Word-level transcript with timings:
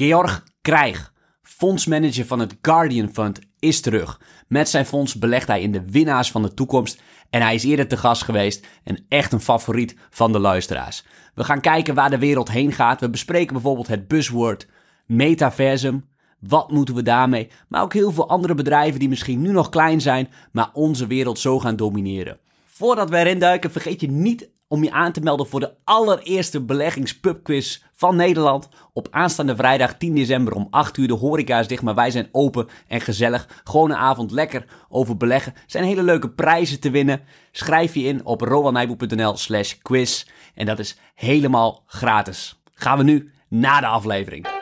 Georg 0.00 0.44
Krijg, 0.60 1.12
fondsmanager 1.42 2.26
van 2.26 2.38
het 2.38 2.56
Guardian 2.60 3.08
Fund, 3.12 3.38
is 3.58 3.80
terug. 3.80 4.20
Met 4.48 4.68
zijn 4.68 4.86
fonds 4.86 5.14
belegt 5.14 5.46
hij 5.46 5.62
in 5.62 5.72
de 5.72 5.90
winnaars 5.90 6.30
van 6.30 6.42
de 6.42 6.54
toekomst 6.54 7.02
en 7.30 7.42
hij 7.42 7.54
is 7.54 7.64
eerder 7.64 7.88
te 7.88 7.96
gast 7.96 8.22
geweest 8.22 8.66
en 8.84 9.04
echt 9.08 9.32
een 9.32 9.40
favoriet 9.40 9.96
van 10.10 10.32
de 10.32 10.38
luisteraars. 10.38 11.04
We 11.34 11.44
gaan 11.44 11.60
kijken 11.60 11.94
waar 11.94 12.10
de 12.10 12.18
wereld 12.18 12.50
heen 12.50 12.72
gaat. 12.72 13.00
We 13.00 13.10
bespreken 13.10 13.52
bijvoorbeeld 13.52 13.88
het 13.88 14.08
buzzword 14.08 14.66
metaversum. 15.06 16.08
Wat 16.38 16.70
moeten 16.70 16.94
we 16.94 17.02
daarmee? 17.02 17.50
Maar 17.68 17.82
ook 17.82 17.92
heel 17.92 18.12
veel 18.12 18.28
andere 18.28 18.54
bedrijven 18.54 19.00
die 19.00 19.08
misschien 19.08 19.42
nu 19.42 19.52
nog 19.52 19.68
klein 19.68 20.00
zijn, 20.00 20.28
maar 20.52 20.70
onze 20.72 21.06
wereld 21.06 21.38
zo 21.38 21.58
gaan 21.58 21.76
domineren. 21.76 22.38
Voordat 22.64 23.10
we 23.10 23.16
erin 23.16 23.38
duiken, 23.38 23.70
vergeet 23.70 24.00
je 24.00 24.10
niet 24.10 24.50
om 24.70 24.84
je 24.84 24.90
aan 24.90 25.12
te 25.12 25.20
melden 25.20 25.46
voor 25.46 25.60
de 25.60 25.74
allereerste 25.84 26.60
beleggingspubquiz 26.60 27.82
van 27.92 28.16
Nederland. 28.16 28.68
Op 28.92 29.08
aanstaande 29.10 29.56
vrijdag 29.56 29.96
10 29.96 30.14
december 30.14 30.54
om 30.54 30.66
8 30.70 30.96
uur. 30.96 31.08
De 31.08 31.14
horeca 31.14 31.58
is 31.58 31.66
dicht, 31.66 31.82
maar 31.82 31.94
wij 31.94 32.10
zijn 32.10 32.28
open 32.32 32.68
en 32.88 33.00
gezellig. 33.00 33.62
Gewoon 33.64 33.90
een 33.90 33.96
avond 33.96 34.30
lekker 34.30 34.64
over 34.88 35.16
beleggen. 35.16 35.52
Er 35.54 35.62
zijn 35.66 35.84
hele 35.84 36.02
leuke 36.02 36.30
prijzen 36.30 36.80
te 36.80 36.90
winnen. 36.90 37.20
Schrijf 37.52 37.94
je 37.94 38.02
in 38.02 38.24
op 38.24 38.40
rowanijboe.nl 38.40 39.36
slash 39.36 39.74
quiz. 39.82 40.26
En 40.54 40.66
dat 40.66 40.78
is 40.78 40.98
helemaal 41.14 41.82
gratis. 41.86 42.60
Gaan 42.74 42.98
we 42.98 43.04
nu 43.04 43.32
naar 43.48 43.80
de 43.80 43.86
aflevering. 43.86 44.59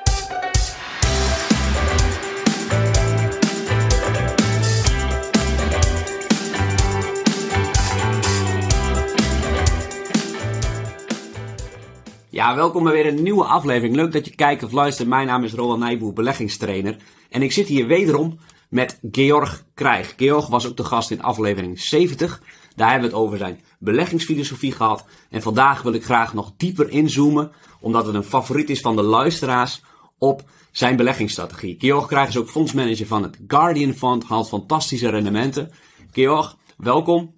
Ja, 12.39 12.55
welkom 12.55 12.85
bij 12.85 12.93
weer 12.93 13.07
een 13.07 13.23
nieuwe 13.23 13.45
aflevering. 13.45 13.97
Leuk 13.97 14.13
dat 14.13 14.27
je 14.27 14.35
kijkt 14.35 14.63
of 14.63 14.73
luistert. 14.73 15.09
Mijn 15.09 15.27
naam 15.27 15.45
is 15.45 15.53
Roland 15.53 15.81
Nijboer, 15.81 16.13
beleggingstrainer. 16.13 16.97
En 17.31 17.43
ik 17.43 17.53
zit 17.53 17.67
hier 17.67 17.87
wederom 17.87 18.39
met 18.71 18.99
Georg 19.11 19.65
Krijg. 19.75 20.15
Georg 20.17 20.47
was 20.47 20.67
ook 20.67 20.77
de 20.77 20.85
gast 20.85 21.11
in 21.11 21.23
aflevering 21.23 21.81
70. 21.81 22.43
Daar 22.77 22.91
hebben 22.91 23.11
we 23.11 23.17
het 23.17 23.25
over 23.25 23.39
zijn 23.39 23.61
beleggingsfilosofie 23.79 24.73
gehad. 24.73 25.07
En 25.31 25.43
vandaag 25.43 25.83
wil 25.83 25.93
ik 25.93 26.05
graag 26.05 26.35
nog 26.35 26.53
dieper 26.57 26.89
inzoomen, 26.91 27.53
omdat 27.81 28.07
het 28.07 28.15
een 28.15 28.23
favoriet 28.23 28.71
is 28.71 28.81
van 28.81 28.97
de 28.97 29.03
luisteraars, 29.03 29.83
op 30.19 30.43
zijn 30.71 30.97
beleggingsstrategie. 30.97 31.77
Georg 31.79 32.07
Krijg 32.07 32.29
is 32.29 32.39
ook 32.39 32.49
fondsmanager 32.49 33.07
van 33.07 33.23
het 33.23 33.39
Guardian 33.47 33.93
Fund, 33.93 34.25
haalt 34.25 34.49
fantastische 34.49 35.09
rendementen. 35.09 35.71
Georg, 36.13 36.57
welkom. 36.77 37.35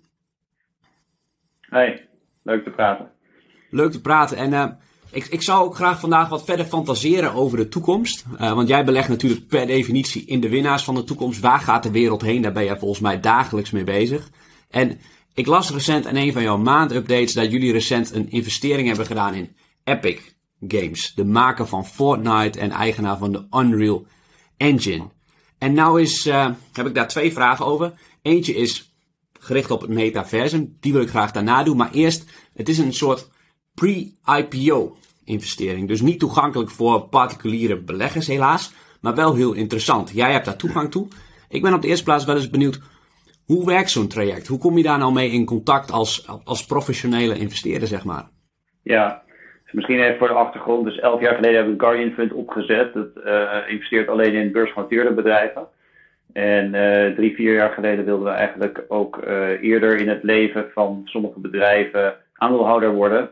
Hey, 1.60 2.08
leuk 2.42 2.64
te 2.64 2.70
praten. 2.70 3.10
Leuk 3.70 3.92
te 3.92 4.00
praten. 4.00 4.36
En 4.36 4.52
uh, 4.52 4.66
ik, 5.12 5.26
ik 5.26 5.42
zou 5.42 5.64
ook 5.64 5.74
graag 5.74 6.00
vandaag 6.00 6.28
wat 6.28 6.44
verder 6.44 6.66
fantaseren 6.66 7.34
over 7.34 7.58
de 7.58 7.68
toekomst. 7.68 8.24
Uh, 8.40 8.52
want 8.52 8.68
jij 8.68 8.84
belegt 8.84 9.08
natuurlijk 9.08 9.46
per 9.46 9.66
definitie 9.66 10.24
in 10.24 10.40
de 10.40 10.48
winnaars 10.48 10.84
van 10.84 10.94
de 10.94 11.04
toekomst. 11.04 11.40
Waar 11.40 11.60
gaat 11.60 11.82
de 11.82 11.90
wereld 11.90 12.22
heen? 12.22 12.42
Daar 12.42 12.52
ben 12.52 12.64
jij 12.64 12.78
volgens 12.78 13.00
mij 13.00 13.20
dagelijks 13.20 13.70
mee 13.70 13.84
bezig. 13.84 14.30
En 14.70 14.98
ik 15.34 15.46
las 15.46 15.70
recent 15.70 16.06
in 16.06 16.16
een 16.16 16.32
van 16.32 16.42
jouw 16.42 16.56
maandupdates 16.56 17.32
dat 17.32 17.50
jullie 17.50 17.72
recent 17.72 18.14
een 18.14 18.30
investering 18.30 18.88
hebben 18.88 19.06
gedaan 19.06 19.34
in 19.34 19.56
Epic 19.84 20.20
Games. 20.68 21.12
De 21.14 21.24
maker 21.24 21.66
van 21.66 21.86
Fortnite 21.86 22.58
en 22.58 22.70
eigenaar 22.70 23.18
van 23.18 23.32
de 23.32 23.46
Unreal 23.50 24.06
Engine. 24.56 25.08
En 25.58 25.72
nou 25.72 26.00
is, 26.00 26.26
uh, 26.26 26.50
heb 26.72 26.86
ik 26.86 26.94
daar 26.94 27.08
twee 27.08 27.32
vragen 27.32 27.66
over. 27.66 27.92
Eentje 28.22 28.54
is 28.54 28.94
gericht 29.38 29.70
op 29.70 29.80
het 29.80 29.90
metaversum. 29.90 30.76
Die 30.80 30.92
wil 30.92 31.02
ik 31.02 31.08
graag 31.08 31.32
daarna 31.32 31.62
doen. 31.62 31.76
Maar 31.76 31.92
eerst, 31.92 32.24
het 32.54 32.68
is 32.68 32.78
een 32.78 32.94
soort 32.94 33.28
pre-IPO 33.80 34.96
investering. 35.24 35.88
Dus 35.88 36.00
niet 36.00 36.18
toegankelijk 36.18 36.70
voor 36.70 37.00
particuliere 37.00 37.76
beleggers 37.76 38.26
helaas, 38.26 38.74
maar 39.00 39.14
wel 39.14 39.34
heel 39.34 39.52
interessant. 39.52 40.10
Jij 40.14 40.32
hebt 40.32 40.44
daar 40.44 40.56
toegang 40.56 40.90
toe. 40.90 41.08
Ik 41.48 41.62
ben 41.62 41.74
op 41.74 41.82
de 41.82 41.88
eerste 41.88 42.04
plaats 42.04 42.24
wel 42.24 42.34
eens 42.34 42.50
benieuwd, 42.50 42.80
hoe 43.46 43.66
werkt 43.66 43.90
zo'n 43.90 44.08
traject? 44.08 44.46
Hoe 44.46 44.58
kom 44.58 44.76
je 44.76 44.82
daar 44.82 44.98
nou 44.98 45.12
mee 45.12 45.30
in 45.30 45.44
contact 45.44 45.92
als, 45.92 46.28
als 46.44 46.66
professionele 46.66 47.38
investeerder, 47.38 47.88
zeg 47.88 48.04
maar? 48.04 48.28
Ja, 48.82 49.22
misschien 49.70 50.00
even 50.00 50.18
voor 50.18 50.28
de 50.28 50.34
achtergrond. 50.34 50.84
Dus 50.84 50.98
elf 50.98 51.20
jaar 51.20 51.34
geleden 51.34 51.56
hebben 51.56 51.76
we 51.76 51.82
een 51.82 51.88
Guardian 51.88 52.14
Fund 52.14 52.32
opgezet. 52.32 52.94
Dat 52.94 53.08
uh, 53.24 53.56
investeert 53.66 54.08
alleen 54.08 54.34
in 54.34 54.52
beursgenoteerde 54.52 55.12
bedrijven. 55.12 55.66
En 56.32 56.74
uh, 56.74 57.14
drie, 57.16 57.34
vier 57.34 57.54
jaar 57.54 57.70
geleden 57.70 58.04
wilden 58.04 58.24
we 58.24 58.30
eigenlijk 58.30 58.84
ook 58.88 59.20
uh, 59.24 59.62
eerder 59.62 59.96
in 59.96 60.08
het 60.08 60.22
leven 60.22 60.66
van 60.72 61.02
sommige 61.04 61.40
bedrijven 61.40 62.14
aandeelhouder 62.34 62.94
worden. 62.94 63.30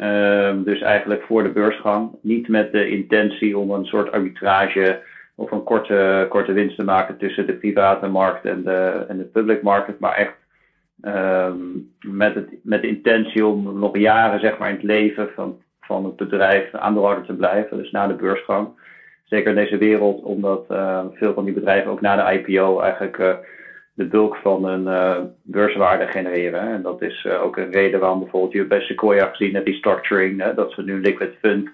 Um, 0.00 0.64
dus 0.64 0.80
eigenlijk 0.80 1.22
voor 1.22 1.42
de 1.42 1.48
beursgang. 1.48 2.10
Niet 2.20 2.48
met 2.48 2.72
de 2.72 2.88
intentie 2.88 3.58
om 3.58 3.70
een 3.70 3.84
soort 3.84 4.12
arbitrage 4.12 5.00
of 5.34 5.50
een 5.50 5.62
korte, 5.62 6.26
korte 6.28 6.52
winst 6.52 6.76
te 6.76 6.84
maken 6.84 7.16
tussen 7.16 7.46
de 7.46 7.52
private 7.52 8.06
markt 8.06 8.44
en 8.44 8.62
de, 8.62 9.04
en 9.08 9.18
de 9.18 9.24
public 9.24 9.62
market. 9.62 9.98
Maar 9.98 10.14
echt 10.14 10.34
um, 11.02 11.92
met, 12.00 12.34
het, 12.34 12.48
met 12.62 12.82
de 12.82 12.88
intentie 12.88 13.46
om 13.46 13.78
nog 13.78 13.98
jaren 13.98 14.40
zeg 14.40 14.58
maar, 14.58 14.68
in 14.68 14.74
het 14.74 14.84
leven 14.84 15.28
van, 15.34 15.58
van 15.80 16.04
het 16.04 16.16
bedrijf 16.16 16.74
aandeelhouder 16.74 17.24
te 17.24 17.34
blijven. 17.34 17.76
Dus 17.76 17.90
na 17.90 18.06
de 18.06 18.14
beursgang. 18.14 18.68
Zeker 19.24 19.48
in 19.48 19.56
deze 19.56 19.78
wereld, 19.78 20.22
omdat 20.22 20.64
uh, 20.70 21.04
veel 21.12 21.34
van 21.34 21.44
die 21.44 21.54
bedrijven 21.54 21.90
ook 21.90 22.00
na 22.00 22.16
de 22.16 22.38
IPO 22.38 22.80
eigenlijk 22.80 23.18
uh, 23.18 23.34
de 23.98 24.04
bulk 24.04 24.36
van 24.36 24.64
hun 24.64 24.82
uh, 24.82 25.16
beurswaarde 25.42 26.06
genereren. 26.06 26.60
En 26.60 26.82
dat 26.82 27.02
is 27.02 27.24
uh, 27.24 27.42
ook 27.42 27.56
een 27.56 27.72
reden 27.72 28.00
waarom 28.00 28.18
bijvoorbeeld 28.18 28.52
je 28.52 28.64
bij 28.64 28.80
Sequoia 28.80 29.26
gezien 29.26 29.54
hebt 29.54 29.66
die 29.66 29.74
structuring, 29.74 30.40
hè, 30.40 30.54
dat 30.54 30.72
ze 30.72 30.82
nu 30.82 31.00
Liquid 31.00 31.34
Fund 31.40 31.68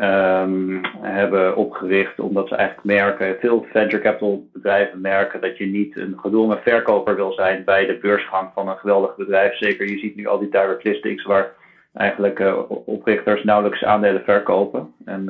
um, 0.00 0.80
hebben 1.00 1.56
opgericht, 1.56 2.20
omdat 2.20 2.48
ze 2.48 2.54
eigenlijk 2.54 2.86
merken, 2.86 3.36
veel 3.40 3.66
venture 3.72 4.02
capital 4.02 4.48
bedrijven 4.52 5.00
merken 5.00 5.40
dat 5.40 5.56
je 5.58 5.66
niet 5.66 5.96
een 5.96 6.18
gedwongen 6.20 6.60
verkoper 6.62 7.14
wil 7.14 7.32
zijn 7.32 7.64
bij 7.64 7.86
de 7.86 7.98
beursgang 7.98 8.50
van 8.54 8.68
een 8.68 8.76
geweldig 8.76 9.16
bedrijf. 9.16 9.56
Zeker, 9.56 9.88
je 9.90 9.98
ziet 9.98 10.16
nu 10.16 10.26
al 10.26 10.38
die 10.38 10.50
direct 10.50 10.84
listings 10.84 11.24
waar 11.24 11.52
eigenlijk 11.94 12.38
uh, 12.38 12.58
oprichters 12.86 13.44
nauwelijks 13.44 13.84
aandelen 13.84 14.22
verkopen 14.24 14.94
en 15.04 15.24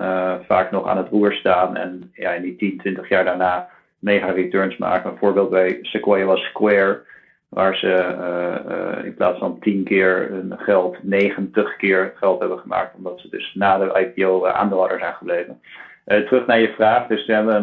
vaak 0.47 0.71
nog 0.71 0.87
aan 0.87 0.97
het 0.97 1.09
roer 1.09 1.33
staan 1.33 1.77
en 1.77 2.11
ja, 2.15 2.33
in 2.33 2.43
die 2.43 2.57
10, 2.57 2.79
20 2.79 3.09
jaar 3.09 3.25
daarna 3.25 3.69
mega 4.01 4.31
returns 4.31 4.77
maken. 4.77 5.11
Een 5.11 5.19
voorbeeld 5.19 5.51
bij 5.51 5.79
Sequoia 5.83 6.25
was 6.25 6.41
Square, 6.41 7.03
waar 7.49 7.77
ze 7.77 7.87
uh, 7.87 8.77
uh, 8.77 9.05
in 9.05 9.15
plaats 9.15 9.39
van 9.39 9.59
10 9.61 9.85
keer 9.85 10.29
hun 10.31 10.55
geld 10.59 10.97
90 11.03 11.77
keer 11.77 12.13
geld 12.15 12.41
hebben 12.41 12.59
gemaakt, 12.59 12.97
omdat 12.97 13.21
ze 13.21 13.29
dus 13.29 13.55
na 13.55 13.79
de 13.79 14.13
IPO 14.15 14.47
uh, 14.47 14.53
aandeelhouder 14.53 14.99
zijn 14.99 15.15
gebleven. 15.15 15.61
terug 16.05 16.47
naar 16.47 16.61
je 16.61 16.73
vraag, 16.73 17.07
dus 17.07 17.27
we 17.27 17.33
hebben 17.33 17.63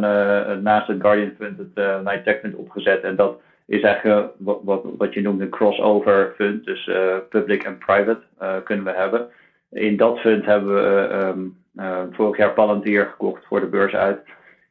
naast 0.64 0.88
het 0.88 1.02
Guardian 1.02 1.34
Fund 1.38 1.58
het 1.58 2.04
Night 2.04 2.24
Tech 2.24 2.40
Fund 2.40 2.56
opgezet 2.56 3.02
en 3.02 3.16
dat 3.16 3.40
is 3.66 3.82
eigenlijk 3.82 4.30
wat, 4.38 4.60
wat, 4.64 4.84
wat 4.98 5.14
je 5.14 5.22
noemt 5.22 5.42
een 5.42 5.50
crossover 5.50 6.34
fund, 6.36 6.66
dus 6.66 6.90
public 7.30 7.64
en 7.64 7.78
private 7.78 8.22
kunnen 8.64 8.86
we 8.86 8.92
hebben. 8.92 9.28
In 9.72 9.98
dat 9.98 10.20
fund 10.20 10.46
hebben 10.46 10.74
we 10.74 11.10
um, 11.14 11.58
vorig 12.12 12.38
jaar 12.38 12.54
Palantir 12.54 13.06
gekocht 13.06 13.46
voor 13.46 13.60
de 13.60 13.66
beurs 13.66 13.94
uit. 13.94 14.20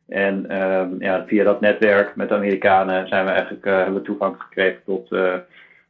En 0.09 0.47
ja, 0.99 1.25
via 1.27 1.45
dat 1.45 1.61
netwerk 1.61 2.17
met 2.17 2.29
de 2.29 2.35
Amerikanen 2.35 3.09
zijn 3.09 3.25
we 3.25 3.31
eigenlijk, 3.31 3.67
uh, 3.67 3.77
hebben 3.77 3.95
we 3.95 4.03
toegang 4.03 4.35
gekregen 4.39 4.81
tot, 4.85 5.13
uh, 5.13 5.35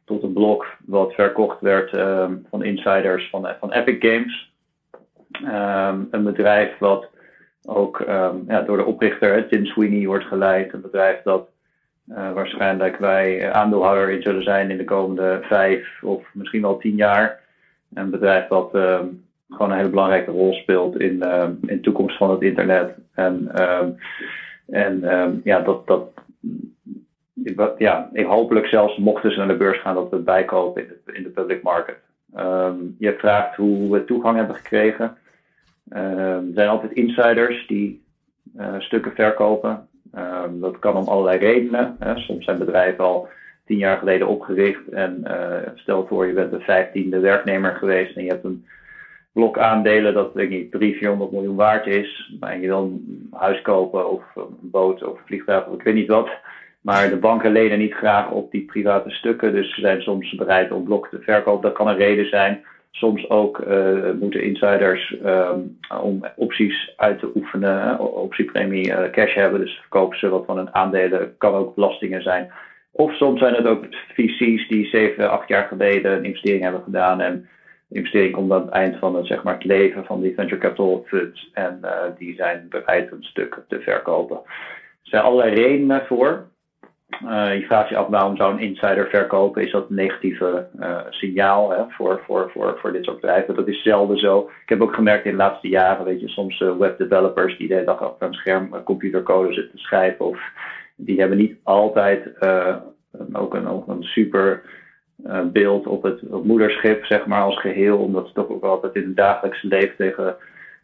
tot 0.05 0.23
een 0.23 0.33
blok 0.33 0.65
wat 0.85 1.13
verkocht 1.13 1.61
werd 1.61 1.93
um, 1.93 2.45
van 2.49 2.63
insiders 2.63 3.29
van, 3.29 3.47
van 3.59 3.71
Epic 3.71 3.95
Games. 3.99 4.51
Um, 5.43 6.07
een 6.11 6.23
bedrijf 6.23 6.77
wat 6.77 7.09
ook 7.65 8.03
ja, 8.47 8.61
door 8.61 8.77
de 8.77 8.85
oprichter 8.85 9.47
Tim 9.47 9.65
Sweeney 9.65 10.05
wordt 10.05 10.25
geleid. 10.25 10.73
Een 10.73 10.81
bedrijf 10.81 11.21
dat 11.23 11.49
uh, 12.09 12.31
waarschijnlijk 12.31 12.97
wij 12.97 13.51
aandeelhouder 13.51 14.09
in 14.09 14.21
zullen 14.21 14.43
zijn 14.43 14.71
in 14.71 14.77
de 14.77 14.83
komende 14.83 15.39
vijf 15.41 16.03
of 16.03 16.23
misschien 16.33 16.61
wel 16.61 16.77
tien 16.77 16.95
jaar. 16.95 17.39
Een 17.93 18.09
bedrijf 18.09 18.47
wat 18.47 18.71
gewoon 19.49 19.71
een 19.71 19.77
hele 19.77 19.89
belangrijke 19.89 20.31
rol 20.31 20.53
speelt 20.53 20.99
in, 20.99 21.15
uh, 21.23 21.43
in 21.43 21.75
de 21.75 21.79
toekomst 21.79 22.17
van 22.17 22.31
het 22.31 22.41
internet. 22.41 22.95
En, 23.13 23.51
uh, 23.55 23.81
en 24.67 24.99
uh, 25.03 25.27
ja, 25.43 25.59
dat, 25.59 25.87
dat 25.87 26.09
ja, 27.77 28.09
hopelijk 28.13 28.65
zelfs 28.65 28.97
mochten 28.97 29.31
ze 29.31 29.37
naar 29.37 29.47
de 29.47 29.57
beurs 29.57 29.81
gaan, 29.81 29.95
dat 29.95 30.09
we 30.09 30.15
het 30.15 30.25
bijkopen 30.25 30.81
in 30.81 30.87
de, 31.05 31.13
in 31.13 31.23
de 31.23 31.29
public 31.29 31.63
market. 31.63 31.97
Je 32.97 33.15
vraagt 33.17 33.55
hoe 33.55 33.91
we 33.91 34.05
toegang 34.05 34.37
hebben 34.37 34.55
gekregen. 34.55 35.17
er 35.89 36.43
zijn 36.53 36.69
altijd 36.69 36.91
insiders 36.91 37.67
die 37.67 38.03
uh, 38.57 38.79
stukken 38.79 39.11
verkopen. 39.11 39.87
dat 40.51 40.79
kan 40.79 40.95
om 40.95 41.07
allerlei 41.07 41.37
redenen. 41.37 41.95
Hè. 41.99 42.17
Soms 42.17 42.45
zijn 42.45 42.57
bedrijven 42.57 43.03
al 43.03 43.27
tien 43.65 43.77
jaar 43.77 43.97
geleden 43.97 44.27
opgericht. 44.27 44.87
En 44.87 45.23
uh, 45.27 45.57
stel 45.75 46.07
voor, 46.07 46.27
je 46.27 46.33
bent 46.33 46.51
de 46.51 46.59
vijftiende 46.59 47.19
werknemer 47.19 47.75
geweest 47.75 48.17
en 48.17 48.23
je 48.23 48.29
hebt 48.29 48.43
een 48.43 48.65
blok 49.37 49.57
aandelen 49.57 50.13
dat 50.13 50.33
denk 50.33 50.51
ik 50.51 50.71
300, 50.71 50.97
400 50.99 51.31
miljoen 51.31 51.55
waard 51.55 51.87
is. 51.87 52.33
Maar 52.39 52.59
je 52.59 52.67
wil 52.67 52.83
een 52.83 53.27
huis 53.31 53.61
kopen 53.61 54.09
of 54.11 54.23
een 54.35 54.57
boot 54.61 55.03
of 55.03 55.17
een 55.17 55.25
vliegtuig 55.25 55.67
of 55.67 55.73
ik 55.73 55.83
weet 55.83 55.93
niet 55.93 56.07
wat. 56.07 56.29
Maar 56.81 57.09
de 57.09 57.17
banken 57.17 57.51
lenen 57.51 57.77
niet 57.77 57.93
graag 57.93 58.31
op 58.31 58.51
die 58.51 58.65
private 58.65 59.09
stukken. 59.09 59.53
Dus 59.53 59.75
ze 59.75 59.81
zijn 59.81 60.01
soms 60.01 60.35
bereid 60.35 60.71
om 60.71 60.83
blokken 60.83 61.17
te 61.17 61.23
verkopen. 61.23 61.61
Dat 61.61 61.77
kan 61.77 61.87
een 61.87 61.97
reden 61.97 62.29
zijn. 62.29 62.63
soms 62.91 63.29
ook 63.29 63.65
moeten 64.19 64.43
insiders 64.43 65.15
um, 65.25 65.77
om 66.01 66.25
opties 66.35 66.93
uit 66.95 67.19
te 67.19 67.31
oefenen, 67.35 67.99
optiepremie 67.99 69.09
cash 69.11 69.33
hebben. 69.33 69.59
Dus 69.59 69.77
verkopen 69.79 70.17
ze 70.17 70.29
wat 70.29 70.45
van 70.45 70.57
hun 70.57 70.73
aandelen, 70.73 71.37
kan 71.37 71.53
ook 71.53 71.75
belastingen 71.75 72.21
zijn. 72.21 72.51
Of 72.91 73.13
soms 73.13 73.39
zijn 73.39 73.53
het 73.53 73.67
ook 73.67 73.85
VC's 74.13 74.67
die 74.67 74.85
7, 74.85 75.29
8 75.29 75.47
jaar 75.47 75.67
geleden 75.67 76.11
een 76.11 76.25
investering 76.25 76.63
hebben 76.63 76.83
gedaan 76.83 77.21
en 77.21 77.47
investering 77.89 78.33
komt 78.33 78.51
aan 78.51 78.61
het 78.61 78.69
eind 78.69 78.97
van 78.97 79.15
het, 79.15 79.27
zeg 79.27 79.43
maar, 79.43 79.53
het 79.53 79.63
leven 79.63 80.05
van 80.05 80.21
die 80.21 80.33
venture 80.33 80.61
capital 80.61 81.03
funds. 81.07 81.49
En 81.53 81.79
uh, 81.83 81.91
die 82.17 82.35
zijn 82.35 82.65
bereid 82.69 83.11
een 83.11 83.23
stuk 83.23 83.63
te 83.67 83.79
verkopen. 83.79 84.35
Er 84.35 85.13
zijn 85.13 85.23
allerlei 85.23 85.55
redenen 85.55 86.05
voor. 86.05 86.47
Uh, 87.23 87.59
je 87.59 87.65
vraagt 87.65 87.89
je 87.89 87.97
af 87.97 88.07
waarom 88.07 88.35
zou 88.35 88.53
een 88.53 88.59
insider 88.59 89.09
verkopen? 89.09 89.61
Is 89.61 89.71
dat 89.71 89.89
een 89.89 89.95
negatieve 89.95 90.67
uh, 90.79 90.99
signaal 91.09 91.71
hè, 91.71 91.83
voor, 91.89 92.21
voor, 92.25 92.51
voor, 92.53 92.77
voor 92.79 92.91
dit 92.91 93.03
soort 93.03 93.21
bedrijven? 93.21 93.55
Dat 93.55 93.67
is 93.67 93.83
zelden 93.83 94.17
zo. 94.17 94.49
Ik 94.63 94.69
heb 94.69 94.81
ook 94.81 94.95
gemerkt 94.95 95.25
in 95.25 95.31
de 95.31 95.37
laatste 95.37 95.67
jaren, 95.67 96.05
weet 96.05 96.21
je, 96.21 96.27
soms 96.27 96.59
webdevelopers 96.59 97.57
die 97.57 97.67
de 97.67 97.73
hele 97.73 97.85
dag 97.85 98.09
op 98.09 98.21
een 98.21 98.33
scherm 98.33 98.83
computercode 98.83 99.53
zitten 99.53 99.71
te 99.71 99.77
schrijven. 99.77 100.25
Of 100.25 100.39
die 100.95 101.19
hebben 101.19 101.37
niet 101.37 101.55
altijd 101.63 102.45
ook, 103.33 103.53
een, 103.53 103.67
ook 103.67 103.87
een 103.87 104.03
super 104.03 104.61
uh, 105.25 105.41
beeld 105.45 105.87
op 105.87 106.03
het, 106.03 106.43
moederschip, 106.43 107.05
zeg 107.05 107.25
maar, 107.25 107.41
als 107.41 107.59
geheel. 107.59 107.97
Omdat 107.97 108.27
ze 108.27 108.33
toch 108.33 108.49
ook 108.49 108.63
altijd 108.63 108.95
in 108.95 109.03
het 109.03 109.15
dagelijkse 109.15 109.67
leven 109.67 109.95
tegen 109.95 110.35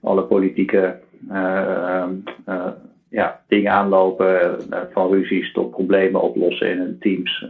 alle 0.01 0.23
politieke 0.23 0.99
uh, 1.31 2.05
uh, 2.47 2.67
ja, 3.09 3.41
dingen 3.47 3.71
aanlopen. 3.71 4.57
van 4.91 5.11
ruzies 5.11 5.51
tot 5.51 5.71
problemen 5.71 6.21
oplossen 6.21 6.69
in 6.69 6.77
hun 6.77 6.97
teams. 6.99 7.45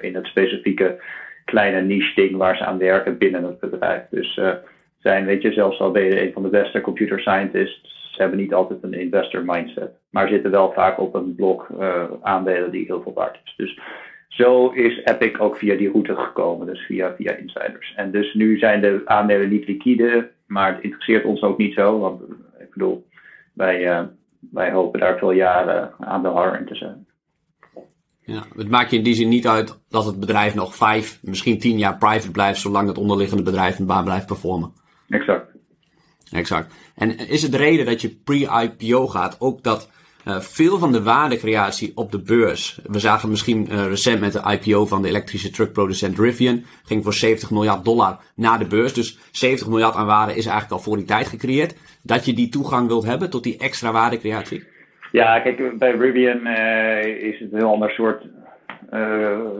in 0.00 0.14
het 0.14 0.26
specifieke 0.26 1.00
kleine 1.44 1.80
niche 1.80 2.14
ding 2.14 2.36
waar 2.36 2.56
ze 2.56 2.64
aan 2.64 2.78
werken 2.78 3.18
binnen 3.18 3.44
het 3.44 3.60
bedrijf. 3.60 4.02
Dus 4.10 4.40
zijn, 4.98 5.24
weet 5.26 5.42
je, 5.42 5.52
zelfs 5.52 5.80
al 5.80 5.90
ben 5.90 6.04
je 6.04 6.22
een 6.22 6.32
van 6.32 6.42
de 6.42 6.48
beste 6.48 6.80
computer 6.80 7.20
scientists, 7.20 7.80
ze 8.12 8.22
hebben 8.22 8.38
niet 8.38 8.54
altijd 8.54 8.82
een 8.82 9.00
investor 9.00 9.44
mindset. 9.44 9.90
Maar 10.10 10.28
zitten 10.28 10.50
wel 10.50 10.72
vaak 10.72 11.00
op 11.00 11.14
een 11.14 11.34
blok 11.34 11.66
aandelen 12.22 12.70
die 12.70 12.84
heel 12.84 13.02
veel 13.02 13.12
waard 13.12 13.38
is. 13.44 13.54
Dus 13.56 13.78
zo 14.28 14.68
is 14.68 15.00
Epic 15.04 15.38
ook 15.38 15.56
via 15.56 15.76
die 15.76 15.90
route 15.90 16.16
gekomen, 16.16 16.66
dus 16.66 16.80
via, 16.86 17.14
via 17.16 17.36
insiders. 17.36 17.92
En 17.96 18.10
dus 18.10 18.34
nu 18.34 18.58
zijn 18.58 18.80
de 18.80 19.02
aandelen 19.04 19.48
niet 19.48 19.66
liquide, 19.66 20.30
maar 20.46 20.74
het 20.74 20.82
interesseert 20.82 21.24
ons 21.24 21.42
ook 21.42 21.58
niet 21.58 21.74
zo. 21.74 21.98
Want 21.98 22.22
ik 22.58 22.70
bedoel, 22.72 23.06
wij, 23.52 23.86
uh, 23.86 24.02
wij 24.50 24.70
hopen 24.70 25.00
daar 25.00 25.18
veel 25.18 25.32
jaren 25.32 25.92
aan 25.98 26.22
de 26.22 26.28
har 26.28 26.58
in 26.58 26.66
te 26.66 26.74
zijn. 26.74 27.06
Ja, 28.20 28.42
het 28.56 28.70
maakt 28.70 28.90
je 28.90 28.96
in 28.96 29.02
die 29.02 29.14
zin 29.14 29.28
niet 29.28 29.46
uit 29.46 29.80
dat 29.88 30.04
het 30.04 30.20
bedrijf 30.20 30.54
nog 30.54 30.76
vijf, 30.76 31.18
misschien 31.22 31.58
tien 31.58 31.78
jaar 31.78 31.98
private 31.98 32.30
blijft, 32.30 32.60
zolang 32.60 32.88
het 32.88 32.98
onderliggende 32.98 33.42
bedrijf 33.42 33.78
een 33.78 33.86
baan 33.86 34.04
blijft 34.04 34.26
performen. 34.26 34.72
Exact. 35.08 35.46
Exact. 36.30 36.74
En 36.94 37.18
is 37.28 37.42
het 37.42 37.52
de 37.52 37.56
reden 37.56 37.86
dat 37.86 38.00
je 38.00 38.16
pre-IPO 38.24 39.06
gaat 39.06 39.36
ook 39.40 39.62
dat 39.62 39.90
uh, 40.26 40.40
veel 40.40 40.78
van 40.78 40.92
de 40.92 41.02
waardecreatie 41.02 41.92
op 41.94 42.12
de 42.12 42.22
beurs. 42.22 42.80
We 42.86 42.98
zagen 42.98 43.28
misschien 43.28 43.66
uh, 43.70 43.86
recent 43.86 44.20
met 44.20 44.32
de 44.32 44.58
IPO 44.60 44.86
van 44.86 45.02
de 45.02 45.08
elektrische 45.08 45.50
truckproducent 45.50 46.18
Rivian. 46.18 46.62
Ging 46.84 47.04
voor 47.04 47.14
70 47.14 47.50
miljard 47.50 47.84
dollar 47.84 48.18
naar 48.34 48.58
de 48.58 48.66
beurs. 48.66 48.94
Dus 48.94 49.18
70 49.30 49.68
miljard 49.68 49.94
aan 49.94 50.06
waarde 50.06 50.34
is 50.34 50.46
eigenlijk 50.46 50.72
al 50.72 50.78
voor 50.78 50.96
die 50.96 51.06
tijd 51.06 51.26
gecreëerd. 51.26 51.76
Dat 52.02 52.24
je 52.24 52.32
die 52.32 52.48
toegang 52.48 52.86
wilt 52.86 53.04
hebben 53.04 53.30
tot 53.30 53.42
die 53.42 53.58
extra 53.58 53.92
waardecreatie? 53.92 54.66
Ja, 55.12 55.40
kijk, 55.40 55.78
bij 55.78 55.90
Rivian 55.90 56.46
uh, 56.46 57.04
is 57.04 57.38
het 57.38 57.52
een 57.52 57.58
heel 57.58 57.72
ander 57.72 57.90
soort 57.90 58.26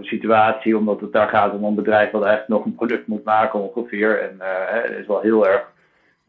situatie. 0.00 0.76
Omdat 0.76 1.00
het 1.00 1.12
daar 1.12 1.28
gaat 1.28 1.52
om 1.52 1.64
een 1.64 1.74
bedrijf 1.74 2.10
wat 2.10 2.22
eigenlijk 2.22 2.50
nog 2.50 2.64
een 2.64 2.74
product 2.74 3.06
moet 3.06 3.24
maken 3.24 3.60
ongeveer. 3.60 4.20
En 4.20 4.36
het 4.82 4.98
is 4.98 5.06
wel 5.06 5.20
heel 5.20 5.48
erg 5.48 5.64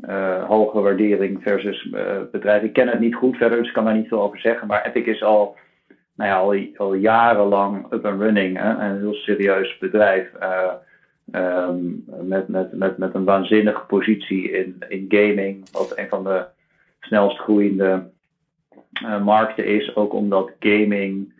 uh, 0.07 0.43
hoge 0.43 0.79
waardering 0.79 1.41
versus 1.41 1.83
uh, 1.83 2.17
bedrijven. 2.31 2.67
Ik 2.67 2.73
ken 2.73 2.87
het 2.87 2.99
niet 2.99 3.15
goed 3.15 3.37
verder, 3.37 3.57
dus 3.57 3.67
ik 3.67 3.73
kan 3.73 3.85
daar 3.85 3.95
niet 3.95 4.07
veel 4.07 4.21
over 4.21 4.39
zeggen. 4.39 4.67
Maar 4.67 4.85
Epic 4.85 5.05
is 5.05 5.23
al, 5.23 5.55
nou 6.15 6.29
ja, 6.29 6.37
al, 6.37 6.87
al 6.87 6.93
jarenlang 6.93 7.93
up 7.93 8.05
and 8.05 8.21
running. 8.21 8.57
Hè? 8.57 8.69
Een 8.69 8.99
heel 8.99 9.13
serieus 9.13 9.77
bedrijf. 9.77 10.29
Uh, 10.41 10.73
um, 11.31 12.05
met, 12.21 12.47
met, 12.47 12.73
met, 12.73 12.97
met 12.97 13.13
een 13.13 13.23
waanzinnige 13.23 13.85
positie 13.87 14.51
in, 14.51 14.75
in 14.87 15.05
gaming. 15.09 15.71
Wat 15.71 15.97
een 15.97 16.09
van 16.09 16.23
de 16.23 16.45
snelst 16.99 17.37
groeiende 17.37 18.09
markten 19.23 19.65
is. 19.65 19.95
Ook 19.95 20.13
omdat 20.13 20.51
gaming 20.59 21.33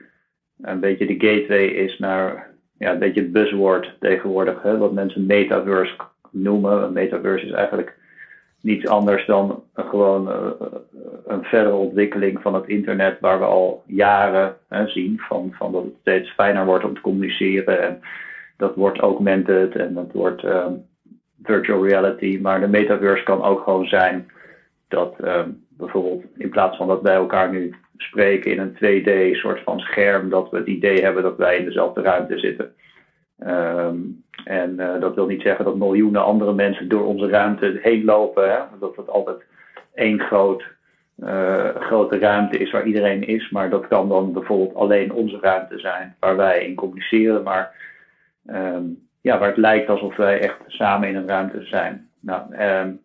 een 0.61 0.79
beetje 0.79 1.05
de 1.05 1.27
gateway 1.27 1.65
is 1.65 1.99
naar 1.99 2.53
ja, 2.77 2.91
een 2.91 2.99
beetje 2.99 3.21
het 3.21 3.31
buzzword 3.31 3.95
tegenwoordig. 3.99 4.61
Hè? 4.61 4.77
Wat 4.77 4.93
mensen 4.93 5.25
metaverse 5.25 5.95
noemen. 6.31 6.83
Een 6.83 6.93
metaverse 6.93 7.45
is 7.45 7.51
eigenlijk 7.51 7.98
niets 8.61 8.87
anders 8.87 9.25
dan 9.25 9.63
gewoon 9.73 10.27
uh, 10.27 10.51
een 11.27 11.43
verdere 11.43 11.75
ontwikkeling 11.75 12.41
van 12.41 12.53
het 12.53 12.67
internet, 12.67 13.19
waar 13.19 13.39
we 13.39 13.45
al 13.45 13.83
jaren 13.85 14.55
zien 14.85 15.19
van, 15.19 15.53
van 15.57 15.71
dat 15.71 15.83
het 15.83 15.93
steeds 16.01 16.29
fijner 16.29 16.65
wordt 16.65 16.85
om 16.85 16.93
te 16.93 17.01
communiceren. 17.01 17.81
En 17.81 18.01
dat 18.57 18.75
wordt 18.75 18.99
augmented 18.99 19.75
en 19.75 19.93
dat 19.93 20.11
wordt 20.11 20.43
um, 20.43 20.85
virtual 21.43 21.87
reality. 21.87 22.39
Maar 22.41 22.59
de 22.59 22.67
metaverse 22.67 23.23
kan 23.23 23.43
ook 23.43 23.63
gewoon 23.63 23.85
zijn 23.85 24.31
dat 24.87 25.15
um, 25.23 25.65
bijvoorbeeld 25.69 26.23
in 26.37 26.49
plaats 26.49 26.77
van 26.77 26.87
dat 26.87 27.01
wij 27.01 27.15
elkaar 27.15 27.51
nu 27.51 27.73
spreken 27.97 28.51
in 28.51 28.59
een 28.59 28.75
2D 28.75 29.37
soort 29.37 29.61
van 29.63 29.79
scherm, 29.79 30.29
dat 30.29 30.49
we 30.49 30.57
het 30.57 30.67
idee 30.67 31.01
hebben 31.01 31.23
dat 31.23 31.37
wij 31.37 31.57
in 31.57 31.65
dezelfde 31.65 32.01
ruimte 32.01 32.37
zitten. 32.37 32.73
Um, 33.47 34.23
en 34.45 34.75
uh, 34.77 34.99
dat 34.99 35.15
wil 35.15 35.25
niet 35.25 35.41
zeggen 35.41 35.65
dat 35.65 35.75
miljoenen 35.75 36.23
andere 36.23 36.53
mensen 36.53 36.87
door 36.87 37.05
onze 37.05 37.27
ruimte 37.27 37.79
heen 37.81 38.05
lopen. 38.05 38.51
Hè? 38.51 38.59
Dat 38.79 38.95
het 38.95 39.09
altijd 39.09 39.43
één 39.93 40.19
groot, 40.19 40.63
uh, 41.17 41.75
grote 41.75 42.17
ruimte 42.17 42.57
is 42.57 42.71
waar 42.71 42.85
iedereen 42.85 43.27
is. 43.27 43.49
Maar 43.49 43.69
dat 43.69 43.87
kan 43.87 44.09
dan 44.09 44.33
bijvoorbeeld 44.33 44.75
alleen 44.75 45.13
onze 45.13 45.37
ruimte 45.41 45.79
zijn 45.79 46.15
waar 46.19 46.35
wij 46.35 46.65
in 46.65 46.75
communiceren. 46.75 47.43
Maar 47.43 47.75
um, 48.47 49.07
ja, 49.21 49.37
waar 49.37 49.47
het 49.47 49.57
lijkt 49.57 49.89
alsof 49.89 50.15
wij 50.15 50.39
echt 50.39 50.57
samen 50.67 51.09
in 51.09 51.15
een 51.15 51.27
ruimte 51.27 51.63
zijn. 51.63 52.09
Nou, 52.19 52.41
um, 52.55 52.99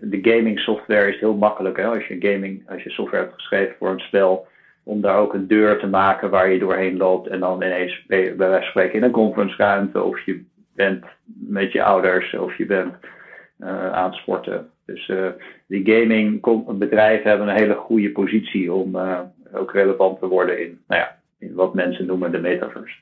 de 0.00 0.18
gaming 0.22 0.58
software 0.58 1.12
is 1.14 1.20
heel 1.20 1.34
makkelijk. 1.34 1.76
Hè? 1.76 1.86
Als 1.86 2.06
je 2.06 2.16
gaming, 2.18 2.70
als 2.70 2.82
je 2.82 2.90
software 2.90 3.22
hebt 3.22 3.34
geschreven 3.34 3.74
voor 3.78 3.90
een 3.90 4.00
spel 4.00 4.46
om 4.84 5.00
daar 5.00 5.18
ook 5.18 5.34
een 5.34 5.46
deur 5.46 5.78
te 5.78 5.86
maken 5.86 6.30
waar 6.30 6.50
je 6.50 6.58
doorheen 6.58 6.96
loopt 6.96 7.28
en 7.28 7.40
dan 7.40 7.62
ineens 7.62 8.04
bij 8.06 8.36
wijze 8.36 8.58
van 8.58 8.62
spreken 8.62 8.98
in 8.98 9.02
een 9.02 9.10
conference 9.10 9.56
ruimte 9.56 10.02
of 10.02 10.20
je 10.20 10.44
bent 10.74 11.04
met 11.48 11.72
je 11.72 11.82
ouders 11.82 12.34
of 12.34 12.56
je 12.56 12.66
bent 12.66 12.94
uh, 13.58 13.92
aan 13.92 14.10
het 14.10 14.14
sporten. 14.14 14.70
Dus 14.86 15.08
uh, 15.08 15.26
die 15.66 15.92
gaming 15.92 16.40
bedrijven 16.78 17.28
hebben 17.28 17.48
een 17.48 17.56
hele 17.56 17.74
goede 17.74 18.10
positie 18.10 18.72
om 18.72 18.96
uh, 18.96 19.20
ook 19.54 19.72
relevant 19.72 20.18
te 20.18 20.26
worden 20.26 20.60
in, 20.60 20.80
nou 20.86 21.00
ja, 21.00 21.18
in 21.38 21.54
wat 21.54 21.74
mensen 21.74 22.06
noemen 22.06 22.32
de 22.32 22.40
metaverse. 22.40 22.96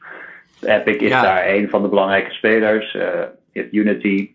Epic 0.61 0.97
is 0.97 1.09
ja. 1.09 1.23
daar 1.23 1.49
een 1.49 1.69
van 1.69 1.83
de 1.83 1.89
belangrijke 1.89 2.33
spelers. 2.33 2.93
je 2.93 3.31
hebt 3.53 3.73
Unity, 3.73 4.31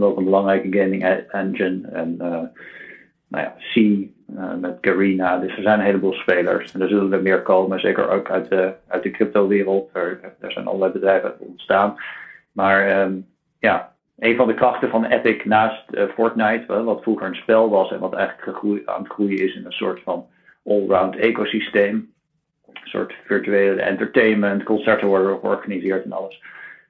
ook 0.00 0.16
een 0.16 0.24
belangrijke 0.24 0.78
gaming 0.78 1.04
engine. 1.28 1.88
En 1.88 2.16
nou 3.28 3.44
ja, 3.44 3.54
C 3.72 3.76
met 4.60 4.78
Garena. 4.80 5.38
Dus 5.38 5.56
er 5.56 5.62
zijn 5.62 5.78
een 5.78 5.84
heleboel 5.84 6.12
spelers. 6.12 6.72
En 6.72 6.80
er 6.80 6.88
zullen 6.88 7.12
er 7.12 7.22
meer 7.22 7.42
komen, 7.42 7.80
zeker 7.80 8.08
ook 8.08 8.30
uit 8.30 8.48
de, 8.48 8.72
uit 8.88 9.02
de 9.02 9.10
crypto-wereld. 9.10 9.90
Er, 9.92 10.20
er 10.40 10.52
zijn 10.52 10.66
allerlei 10.66 10.92
bedrijven 10.92 11.34
ontstaan. 11.38 11.96
Maar 12.52 13.02
um, 13.02 13.26
ja, 13.58 13.92
een 14.18 14.36
van 14.36 14.46
de 14.46 14.54
krachten 14.54 14.90
van 14.90 15.04
Epic 15.04 15.44
naast 15.44 15.84
uh, 15.90 16.04
Fortnite, 16.14 16.82
wat 16.82 17.02
vroeger 17.02 17.26
een 17.26 17.34
spel 17.34 17.70
was 17.70 17.92
en 17.92 17.98
wat 17.98 18.14
eigenlijk 18.14 18.88
aan 18.88 19.02
het 19.02 19.12
groeien 19.12 19.38
is 19.38 19.54
in 19.54 19.64
een 19.64 19.72
soort 19.72 20.00
van 20.02 20.26
all-round 20.64 21.16
ecosysteem. 21.16 22.12
Een 22.66 22.88
soort 22.88 23.14
virtuele 23.24 23.82
entertainment, 23.82 24.62
concerten 24.62 25.06
worden 25.08 25.38
georganiseerd 25.38 26.04
en 26.04 26.12
alles. 26.12 26.42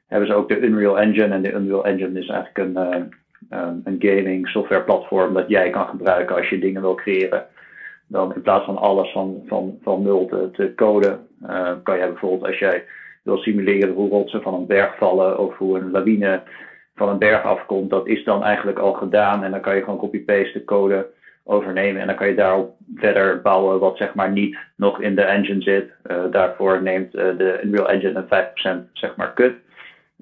Hebben 0.06 0.28
ze 0.28 0.34
ook 0.34 0.48
de 0.48 0.60
Unreal 0.60 1.00
Engine. 1.00 1.34
En 1.34 1.42
de 1.42 1.52
Unreal 1.52 1.84
Engine 1.84 2.20
is 2.20 2.28
eigenlijk 2.28 2.58
een, 2.58 3.14
uh, 3.50 3.68
een 3.84 3.96
gaming 3.98 4.48
software 4.48 4.82
platform 4.82 5.34
dat 5.34 5.48
jij 5.48 5.70
kan 5.70 5.86
gebruiken 5.86 6.36
als 6.36 6.48
je 6.48 6.58
dingen 6.58 6.80
wil 6.80 6.94
creëren. 6.94 7.46
Dan 8.06 8.34
in 8.34 8.42
plaats 8.42 8.64
van 8.64 8.76
alles 8.76 9.12
van, 9.12 9.42
van, 9.46 9.78
van 9.82 10.02
nul 10.02 10.26
te, 10.26 10.50
te 10.52 10.72
coden, 10.74 11.26
uh, 11.46 11.72
kan 11.82 11.98
je 11.98 12.06
bijvoorbeeld 12.06 12.44
als 12.44 12.58
jij 12.58 12.84
wil 13.22 13.38
simuleren 13.38 13.94
hoe 13.94 14.10
rotsen 14.10 14.42
van 14.42 14.54
een 14.54 14.66
berg 14.66 14.96
vallen 14.96 15.38
of 15.38 15.56
hoe 15.56 15.78
een 15.78 15.90
lawine 15.90 16.42
van 16.94 17.08
een 17.08 17.18
berg 17.18 17.42
afkomt. 17.42 17.90
Dat 17.90 18.06
is 18.06 18.24
dan 18.24 18.44
eigenlijk 18.44 18.78
al 18.78 18.92
gedaan 18.92 19.44
en 19.44 19.50
dan 19.50 19.60
kan 19.60 19.74
je 19.74 19.82
gewoon 19.82 19.98
copy-paste 19.98 20.58
de 20.58 20.64
code 20.64 21.06
overnemen 21.44 22.00
en 22.00 22.06
dan 22.06 22.16
kan 22.16 22.28
je 22.28 22.34
daarop 22.34 22.76
verder 22.94 23.40
bouwen 23.40 23.80
wat 23.80 23.96
zeg 23.96 24.14
maar 24.14 24.30
niet 24.30 24.56
nog 24.76 25.00
in 25.00 25.14
de 25.14 25.22
engine 25.22 25.62
zit. 25.62 25.90
Uh, 26.06 26.24
daarvoor 26.30 26.82
neemt 26.82 27.14
uh, 27.14 27.22
de 27.38 27.60
Unreal 27.62 27.88
Engine 27.88 28.24
een 28.28 28.86
5% 28.86 28.92
zeg 28.92 29.16
maar 29.16 29.34
cut. 29.34 29.54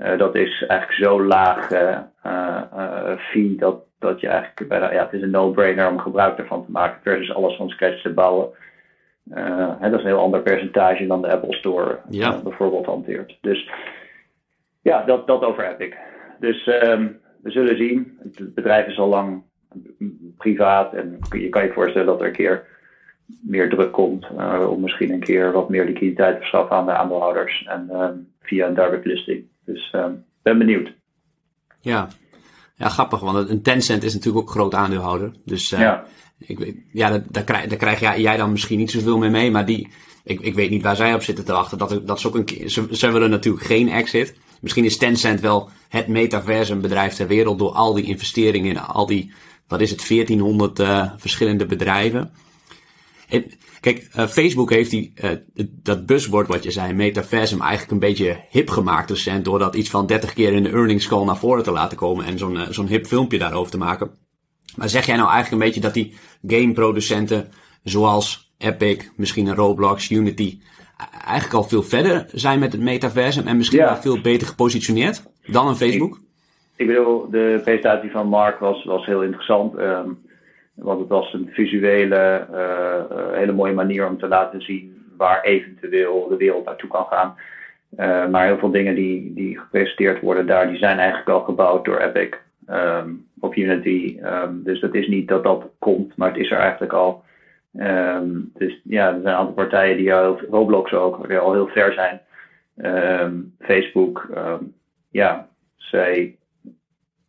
Uh, 0.02 0.19
dat 0.19 0.35
is 0.35 0.64
eigenlijk 0.66 1.00
zo 1.00 1.23
laag 1.25 1.69
fee 3.19 3.54
dat, 3.57 3.85
dat 3.99 4.21
je 4.21 4.28
eigenlijk 4.28 4.69
bijna, 4.69 4.92
ja, 4.92 5.04
het 5.04 5.12
is 5.12 5.23
een 5.23 5.30
no-brainer 5.30 5.88
om 5.88 5.99
gebruik 5.99 6.38
ervan 6.38 6.64
te 6.64 6.71
maken 6.71 7.00
versus 7.02 7.35
alles 7.35 7.57
van 7.57 7.69
scratch 7.69 8.02
te 8.02 8.12
bouwen. 8.12 8.49
Hè, 9.78 9.90
dat 9.90 9.99
is 9.99 10.04
een 10.04 10.11
heel 10.11 10.21
ander 10.21 10.42
percentage 10.42 11.07
dan 11.07 11.23
de 11.23 11.33
Apple 11.33 11.54
Store 11.54 11.99
ja. 12.09 12.42
bijvoorbeeld 12.42 12.87
hanteert. 12.87 13.38
Dus 13.40 13.71
ja, 14.83 15.04
dat, 15.04 15.26
dat 15.26 15.42
over 15.42 15.69
Epic. 15.69 15.95
Dus 16.38 16.66
um, 16.66 17.21
we 17.42 17.50
zullen 17.50 17.76
zien. 17.76 18.19
Het 18.23 18.54
bedrijf 18.54 18.87
is 18.87 18.99
al 18.99 19.09
lang 19.09 19.42
privaat 20.37 20.95
en 20.95 21.19
je 21.30 21.49
kan 21.49 21.64
je 21.64 21.73
voorstellen 21.73 22.07
dat 22.07 22.21
er 22.21 22.26
een 22.26 22.33
keer 22.33 22.66
meer 23.42 23.69
druk 23.69 23.92
komt 23.92 24.26
uh, 24.38 24.71
om 24.71 24.80
misschien 24.80 25.12
een 25.12 25.21
keer 25.21 25.52
wat 25.52 25.69
meer 25.69 25.85
liquiditeit 25.85 26.33
te 26.33 26.38
verschaffen 26.38 26.76
aan 26.76 26.87
de 26.87 26.92
aandeelhouders 26.92 27.64
en 27.66 27.88
uh, 27.90 28.09
via 28.40 28.66
een 28.66 28.75
direct 28.75 29.04
listing. 29.04 29.49
Dus 29.72 29.92
uh, 29.94 30.06
ben 30.42 30.58
benieuwd. 30.58 30.92
Ja. 31.80 32.08
ja, 32.76 32.88
grappig, 32.88 33.20
want 33.20 33.48
een 33.48 33.62
Tencent 33.62 34.02
is 34.02 34.14
natuurlijk 34.14 34.44
ook 34.44 34.50
groot 34.50 34.74
aandeelhouder. 34.74 35.32
Dus 35.44 35.68
ja, 35.68 36.04
ik 36.38 36.58
weet, 36.58 36.76
ja 36.92 37.10
daar, 37.10 37.24
daar, 37.30 37.44
krijg, 37.44 37.66
daar 37.66 37.78
krijg 37.78 38.00
jij, 38.00 38.20
jij 38.20 38.36
dan 38.36 38.50
misschien 38.50 38.78
niet 38.78 38.90
zoveel 38.90 39.18
meer 39.18 39.30
mee, 39.30 39.50
maar 39.50 39.66
die, 39.66 39.88
ik, 40.24 40.40
ik 40.40 40.54
weet 40.54 40.70
niet 40.70 40.82
waar 40.82 40.96
zij 40.96 41.14
op 41.14 41.22
zitten 41.22 41.44
te 41.44 41.52
wachten. 41.52 41.78
Dat, 41.78 42.06
dat 42.06 42.18
is 42.18 42.26
ook 42.26 42.34
een 42.34 42.70
ze, 42.70 42.86
ze 42.90 43.10
willen 43.10 43.30
natuurlijk 43.30 43.64
geen 43.64 43.88
exit. 43.88 44.34
Misschien 44.60 44.84
is 44.84 44.96
Tencent 44.96 45.40
wel 45.40 45.68
het 45.88 46.06
metaversum 46.06 46.80
bedrijf 46.80 47.14
ter 47.14 47.26
wereld 47.26 47.58
door 47.58 47.72
al 47.72 47.94
die 47.94 48.04
investeringen 48.04 48.70
in 48.70 48.78
al 48.78 49.06
die, 49.06 49.32
wat 49.66 49.80
is 49.80 49.90
het, 49.90 50.08
1400 50.08 50.80
uh, 50.80 51.12
verschillende 51.16 51.66
bedrijven. 51.66 52.32
Kijk, 53.80 54.08
uh, 54.16 54.26
Facebook 54.26 54.70
heeft 54.70 54.90
die, 54.90 55.12
uh, 55.25 55.30
dat 55.82 56.06
buzzword 56.06 56.49
wat 56.49 56.62
je 56.62 56.70
zei, 56.70 56.92
metaversum, 56.92 57.60
eigenlijk 57.60 57.90
een 57.90 58.08
beetje 58.08 58.37
hip 58.50 58.70
gemaakt 58.70 59.10
recent. 59.10 59.44
Door 59.44 59.58
dat 59.58 59.75
iets 59.75 59.90
van 59.90 60.06
30 60.06 60.32
keer 60.32 60.52
in 60.52 60.62
de 60.62 60.70
earnings 60.70 61.08
call 61.08 61.25
naar 61.25 61.37
voren 61.37 61.62
te 61.62 61.70
laten 61.70 61.96
komen 61.96 62.25
en 62.25 62.38
zo'n 62.38 62.58
zo'n 62.70 62.87
hip 62.87 63.06
filmpje 63.06 63.38
daarover 63.38 63.70
te 63.70 63.78
maken. 63.78 64.10
Maar 64.76 64.88
zeg 64.88 65.06
jij 65.06 65.16
nou 65.16 65.30
eigenlijk 65.30 65.62
een 65.62 65.68
beetje 65.68 65.80
dat 65.80 65.94
die 65.94 66.14
gameproducenten 66.46 67.49
zoals 67.82 68.52
Epic, 68.58 69.10
misschien 69.16 69.46
een 69.46 69.54
Roblox, 69.54 70.10
Unity, 70.10 70.60
eigenlijk 71.25 71.54
al 71.54 71.62
veel 71.62 71.82
verder 71.82 72.26
zijn 72.32 72.58
met 72.58 72.72
het 72.72 72.80
metaversum 72.80 73.46
en 73.46 73.56
misschien 73.56 73.78
wel 73.78 73.96
veel 73.96 74.20
beter 74.20 74.46
gepositioneerd 74.46 75.22
dan 75.46 75.68
een 75.68 75.76
Facebook? 75.76 76.14
Ik, 76.14 76.20
ik, 76.76 76.87
bedoel, 76.87 77.30
de 77.30 77.60
presentatie 77.64 78.10
van 78.10 78.28
Mark 78.28 78.58
was, 78.58 78.84
was 78.84 79.06
heel 79.06 79.22
interessant. 79.22 79.78
Um, 79.78 80.18
want 80.82 81.00
het 81.00 81.08
was 81.08 81.32
een 81.32 81.49
visuele, 81.52 82.46
uh, 82.52 83.37
hele 83.37 83.52
mooie 83.52 83.72
manier 83.72 84.06
om 84.06 84.18
te 84.18 84.28
laten 84.28 84.62
zien 84.62 85.12
waar 85.16 85.42
eventueel 85.42 86.28
de 86.28 86.37
wereld 86.37 86.64
naartoe 86.64 86.90
kan 86.90 87.06
gaan. 87.10 87.34
Uh, 87.99 88.28
maar 88.28 88.46
heel 88.46 88.58
veel 88.58 88.70
dingen 88.70 88.94
die, 88.94 89.34
die 89.34 89.58
gepresenteerd 89.58 90.20
worden 90.20 90.46
daar, 90.46 90.68
die 90.68 90.78
zijn 90.78 90.99
eigenlijk 90.99 91.28
al 91.28 91.40
gebouwd 91.40 91.84
door 91.84 91.99
Epic 91.99 92.37
um, 92.68 93.26
op 93.40 93.54
Unity. 93.56 94.18
Um, 94.22 94.62
dus 94.64 94.80
dat 94.80 94.94
is 94.94 95.08
niet 95.08 95.28
dat 95.28 95.42
dat 95.42 95.64
komt, 95.78 96.16
maar 96.16 96.28
het 96.28 96.38
is 96.38 96.50
er 96.50 96.58
eigenlijk 96.58 96.92
al. 96.92 97.25
Um, 97.78 98.50
dus 98.54 98.80
ja, 98.84 99.06
er 99.06 99.12
zijn 99.12 99.26
een 99.26 99.38
aantal 99.38 99.54
partijen 99.54 99.96
die 99.96 100.14
al, 100.14 100.40
Roblox 100.50 100.92
ook, 100.92 101.28
die 101.28 101.38
al 101.38 101.52
heel 101.52 101.68
ver 101.68 101.92
zijn. 101.92 102.20
Facebook, 103.58 104.28
ja, 105.10 105.49
zij 105.76 106.37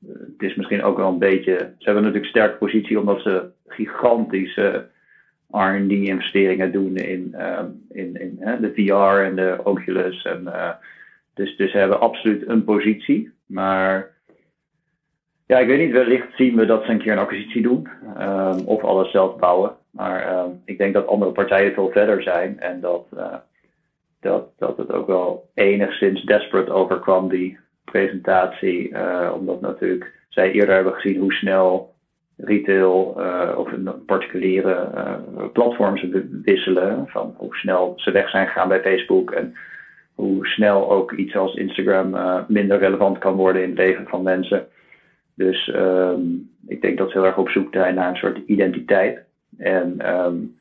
het 0.08 0.42
is 0.50 0.56
misschien 0.56 0.84
ook 0.84 0.98
wel 0.98 1.08
een 1.08 1.20
beetje. 1.20 1.54
Ze 1.54 1.86
hebben 1.86 2.04
natuurlijk 2.04 2.30
sterke 2.30 2.58
positie 2.58 3.00
omdat 3.00 3.22
ze 3.22 3.50
gigantische 3.68 4.90
RD-investeringen 5.52 6.72
doen 6.72 6.96
in, 6.96 7.36
um, 7.40 7.86
in, 7.90 8.16
in 8.16 8.40
de 8.62 8.72
VR 8.76 9.24
en 9.24 9.36
de 9.36 9.60
Oculus. 9.64 10.24
En, 10.26 10.42
uh, 10.46 10.70
dus, 11.34 11.58
dus 11.58 11.72
ze 11.72 11.78
hebben 11.78 12.00
absoluut 12.00 12.48
een 12.48 12.64
positie. 12.64 13.32
Maar 13.46 14.12
ja, 15.46 15.58
ik 15.60 15.68
weet 15.68 15.80
niet, 15.80 15.92
wellicht 15.92 16.36
zien 16.36 16.56
we 16.56 16.66
dat 16.66 16.84
ze 16.84 16.92
een 16.92 17.02
keer 17.02 17.12
een 17.12 17.18
acquisitie 17.18 17.62
doen. 17.62 17.88
Um, 18.20 18.66
of 18.66 18.84
alles 18.84 19.12
zelf 19.12 19.36
bouwen. 19.36 19.76
Maar 19.90 20.40
um, 20.40 20.62
ik 20.66 20.78
denk 20.78 20.94
dat 20.94 21.08
andere 21.08 21.32
partijen 21.32 21.74
veel 21.74 21.90
verder 21.92 22.24
zijn. 22.24 22.60
En 22.60 22.80
dat, 22.80 23.08
uh, 23.18 23.36
dat, 24.20 24.50
dat 24.58 24.78
het 24.78 24.92
ook 24.92 25.08
wel 25.08 25.50
enigszins 25.54 26.24
desperate 26.24 26.72
overkwam, 26.72 27.30
die 27.30 27.58
presentatie. 27.84 28.90
Uh, 28.90 29.32
omdat 29.36 29.62
natuurlijk 29.62 30.20
zij 30.30 30.52
eerder 30.52 30.76
hebben 30.76 30.94
gezien 30.94 31.20
hoe 31.20 31.34
snel 31.34 31.94
retail 32.38 33.16
uh, 33.18 33.54
of 33.58 33.72
een 33.72 34.06
particuliere 34.06 34.90
uh, 34.96 35.16
platforms 35.54 36.06
wisselen. 36.44 37.08
Van 37.08 37.34
hoe 37.38 37.56
snel 37.56 37.94
ze 37.96 38.12
weg 38.12 38.30
zijn 38.30 38.48
gegaan 38.48 38.68
bij 38.68 38.82
Facebook. 38.82 39.32
En 39.32 39.56
hoe 40.16 40.48
snel 40.48 40.92
ook 40.92 41.12
iets 41.12 41.36
als 41.36 41.56
Instagram 41.56 42.16
minder 42.48 42.78
relevant 42.78 43.18
kan 43.18 43.36
worden 43.36 43.64
in 43.64 43.70
het 43.70 43.78
leven 43.78 44.08
van 44.08 44.24
mensen. 44.24 44.68
Dus 45.36 45.74
um, 45.76 46.50
ik 46.68 46.82
denk 46.82 46.98
dat 46.98 47.12
ze 47.12 47.18
heel 47.18 47.28
erg 47.28 47.38
op 47.38 47.50
zoek 47.50 47.74
zijn 47.74 47.96
naar 47.96 48.10
een 48.10 48.16
soort 48.16 48.38
identiteit. 48.46 49.20
En 49.58 50.16
um, 50.16 50.60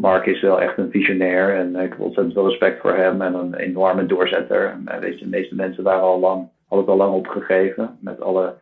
Mark 0.00 0.26
is 0.26 0.40
wel 0.40 0.60
echt 0.60 0.78
een 0.78 0.90
visionair 0.90 1.54
en 1.56 1.76
ik 1.76 1.90
heb 1.90 2.00
ontzettend 2.00 2.34
veel 2.34 2.48
respect 2.48 2.80
voor 2.80 2.94
hem 2.94 3.22
en 3.22 3.34
een 3.34 3.54
enorme 3.54 4.06
doorzetter. 4.06 4.78
En 4.84 5.00
je, 5.10 5.16
de 5.16 5.26
meeste 5.26 5.54
mensen 5.54 5.82
waren 5.82 6.02
al 6.02 6.20
lang 6.20 6.48
had 6.68 6.78
het 6.78 6.88
al 6.88 6.96
lang 6.96 7.14
opgegeven. 7.14 7.98
Met 8.00 8.20
alle 8.20 8.54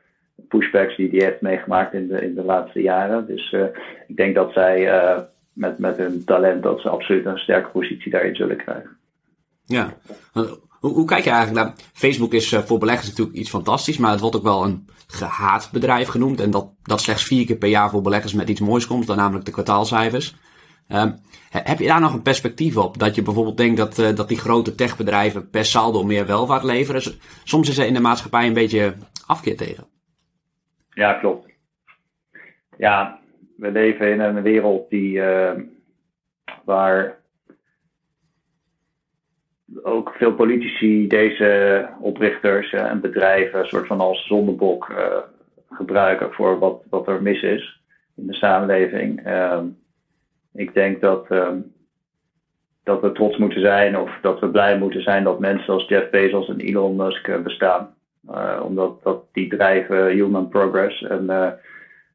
pushbacks 0.48 0.96
die 0.96 1.08
hij 1.10 1.24
heeft 1.24 1.40
meegemaakt 1.40 1.94
in 1.94 2.08
de, 2.08 2.24
in 2.24 2.34
de 2.34 2.44
laatste 2.44 2.80
jaren. 2.80 3.26
Dus 3.26 3.52
uh, 3.52 3.64
ik 4.06 4.16
denk 4.16 4.34
dat 4.34 4.52
zij 4.52 4.86
uh, 4.86 5.18
met, 5.52 5.78
met 5.78 5.96
hun 5.96 6.24
talent 6.24 6.62
dat 6.62 6.80
ze 6.80 6.88
absoluut 6.88 7.26
een 7.26 7.38
sterke 7.38 7.68
positie 7.68 8.10
daarin 8.10 8.34
zullen 8.34 8.56
krijgen. 8.56 8.96
Ja, 9.64 9.94
hoe, 10.32 10.58
hoe 10.80 11.06
kijk 11.06 11.24
je 11.24 11.30
eigenlijk 11.30 11.66
naar... 11.66 11.74
Facebook 11.92 12.32
is 12.32 12.54
voor 12.54 12.78
beleggers 12.78 13.08
natuurlijk 13.08 13.36
iets 13.36 13.50
fantastisch, 13.50 13.98
maar 13.98 14.10
het 14.10 14.20
wordt 14.20 14.36
ook 14.36 14.42
wel 14.42 14.64
een 14.64 14.88
gehaat 15.06 15.68
bedrijf 15.72 16.08
genoemd. 16.08 16.40
En 16.40 16.50
dat, 16.50 16.70
dat 16.82 17.00
slechts 17.00 17.24
vier 17.24 17.46
keer 17.46 17.56
per 17.56 17.68
jaar 17.68 17.90
voor 17.90 18.02
beleggers 18.02 18.32
met 18.32 18.48
iets 18.48 18.60
moois 18.60 18.86
komt, 18.86 19.06
dan 19.06 19.16
namelijk 19.16 19.44
de 19.44 19.52
kwartaalcijfers. 19.52 20.36
Um, 20.88 21.14
heb 21.50 21.78
je 21.78 21.86
daar 21.86 22.00
nog 22.00 22.14
een 22.14 22.22
perspectief 22.22 22.76
op? 22.76 22.98
Dat 22.98 23.14
je 23.14 23.22
bijvoorbeeld 23.22 23.56
denkt 23.56 23.76
dat, 23.76 23.98
uh, 23.98 24.14
dat 24.14 24.28
die 24.28 24.38
grote 24.38 24.74
techbedrijven 24.74 25.50
per 25.50 25.64
saldo 25.64 26.04
meer 26.04 26.26
welvaart 26.26 26.62
leveren. 26.62 27.02
Soms 27.44 27.68
is 27.68 27.78
er 27.78 27.86
in 27.86 27.94
de 27.94 28.00
maatschappij 28.00 28.46
een 28.46 28.52
beetje 28.52 28.94
afkeer 29.26 29.56
tegen. 29.56 29.86
Ja, 30.90 31.12
klopt. 31.12 31.46
Ja, 32.78 33.20
we 33.56 33.70
leven 33.70 34.12
in 34.12 34.20
een 34.20 34.42
wereld 34.42 34.90
die, 34.90 35.16
uh, 35.16 35.52
waar 36.64 37.16
ook 39.82 40.10
veel 40.10 40.34
politici 40.34 41.06
deze 41.06 41.88
oprichters 42.00 42.72
uh, 42.72 42.80
en 42.80 43.00
bedrijven 43.00 43.66
soort 43.66 43.86
van 43.86 44.00
als 44.00 44.26
zondebok 44.26 44.92
gebruiken 45.70 46.32
voor 46.32 46.58
wat, 46.58 46.82
wat 46.90 47.08
er 47.08 47.22
mis 47.22 47.42
is 47.42 47.82
in 48.16 48.26
de 48.26 48.34
samenleving. 48.34 49.24
Ehm, 49.24 49.66
ik 50.58 50.74
denk 50.74 51.00
dat, 51.00 51.26
um, 51.30 51.72
dat 52.84 53.00
we 53.00 53.12
trots 53.12 53.36
moeten 53.36 53.60
zijn 53.60 53.98
of 53.98 54.18
dat 54.22 54.40
we 54.40 54.48
blij 54.48 54.78
moeten 54.78 55.02
zijn 55.02 55.24
dat 55.24 55.38
mensen 55.38 55.72
als 55.72 55.88
Jeff 55.88 56.10
Bezos 56.10 56.48
en 56.48 56.60
Elon 56.60 56.96
Musk 56.96 57.26
uh, 57.26 57.38
bestaan. 57.38 57.94
Uh, 58.30 58.60
omdat 58.64 59.02
dat, 59.02 59.24
die 59.32 59.48
drijven 59.48 60.06
human 60.06 60.48
progress. 60.48 61.02
En 61.02 61.24
uh, 61.24 61.48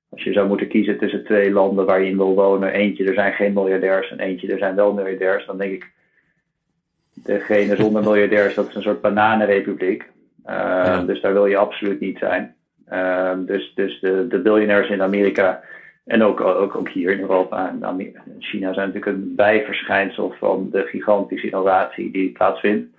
als 0.10 0.24
je 0.24 0.34
zou 0.34 0.48
moeten 0.48 0.68
kiezen 0.68 0.98
tussen 0.98 1.24
twee 1.24 1.52
landen 1.52 1.86
waar 1.86 2.02
je 2.02 2.10
in 2.10 2.18
wil 2.18 2.36
wonen, 2.36 2.72
eentje 2.72 3.06
er 3.06 3.14
zijn 3.14 3.34
geen 3.34 3.54
miljardairs 3.54 4.12
en 4.12 4.20
eentje 4.20 4.52
er 4.52 4.58
zijn 4.58 4.76
wel 4.76 4.94
miljardairs, 4.94 5.46
dan 5.46 5.58
denk 5.58 5.72
ik 5.72 5.92
degene 7.14 7.76
zonder 7.76 8.04
miljardairs, 8.10 8.56
dat 8.56 8.68
is 8.68 8.76
een 8.76 8.82
soort 8.82 9.02
bananenrepubliek. 9.02 10.12
Ja. 10.46 11.02
Dus 11.02 11.22
daar 11.22 11.34
wil 11.34 11.46
je 11.46 11.58
absoluut 11.58 12.00
niet 12.00 12.18
zijn. 12.18 12.56
dus 13.46 13.74
dus 13.76 14.00
de, 14.00 14.28
de 14.28 14.40
biljonairs 14.40 14.90
in 14.90 15.02
Amerika 15.02 15.64
en 16.06 16.24
ook, 16.24 16.42
ook, 16.42 16.76
ook 16.76 16.90
hier 16.90 17.12
in 17.12 17.20
Europa 17.20 17.70
en 17.70 18.16
China 18.40 18.74
zijn 18.74 18.88
natuurlijk 18.88 19.18
een 19.18 19.36
bijverschijnsel 19.36 20.36
van 20.40 20.70
de 20.72 20.84
gigantische 20.84 21.48
innovatie 21.48 22.12
die 22.12 22.32
plaatsvindt. 22.32 22.92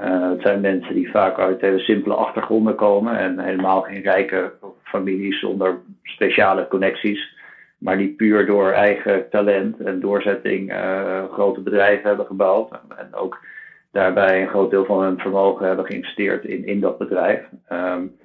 Uh, 0.00 0.30
het 0.30 0.40
zijn 0.40 0.60
mensen 0.60 0.94
die 0.94 1.10
vaak 1.10 1.38
uit 1.38 1.60
hele 1.60 1.78
simpele 1.78 2.14
achtergronden 2.14 2.74
komen 2.74 3.18
en 3.18 3.38
helemaal 3.38 3.82
geen 3.82 4.02
rijke 4.02 4.52
families 4.82 5.40
zonder 5.40 5.80
speciale 6.02 6.68
connecties, 6.68 7.36
maar 7.78 7.96
die 7.96 8.14
puur 8.14 8.46
door 8.46 8.70
eigen 8.70 9.30
talent 9.30 9.80
en 9.80 10.00
doorzetting 10.00 10.72
uh, 10.72 11.24
grote 11.32 11.60
bedrijven 11.60 12.08
hebben 12.08 12.26
gebouwd 12.26 12.70
en 12.96 13.14
ook 13.14 13.44
daarbij 13.90 14.42
een 14.42 14.48
groot 14.48 14.70
deel 14.70 14.84
van 14.84 15.02
hun 15.02 15.18
vermogen 15.18 15.66
hebben 15.66 15.86
geïnvesteerd 15.86 16.44
in, 16.44 16.66
in 16.66 16.80
dat 16.80 16.98
bedrijf. 16.98 17.40
Um, 17.72 18.16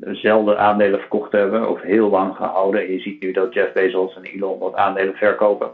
zelden 0.00 0.58
aandelen 0.58 0.98
verkocht 0.98 1.32
hebben 1.32 1.70
of 1.70 1.80
heel 1.80 2.10
lang 2.10 2.36
gehouden. 2.36 2.80
En 2.80 2.92
je 2.92 3.00
ziet 3.00 3.22
nu 3.22 3.32
dat 3.32 3.54
Jeff 3.54 3.72
Bezos 3.72 4.16
en 4.16 4.22
Elon 4.22 4.58
wat 4.58 4.74
aandelen 4.74 5.14
verkopen. 5.14 5.70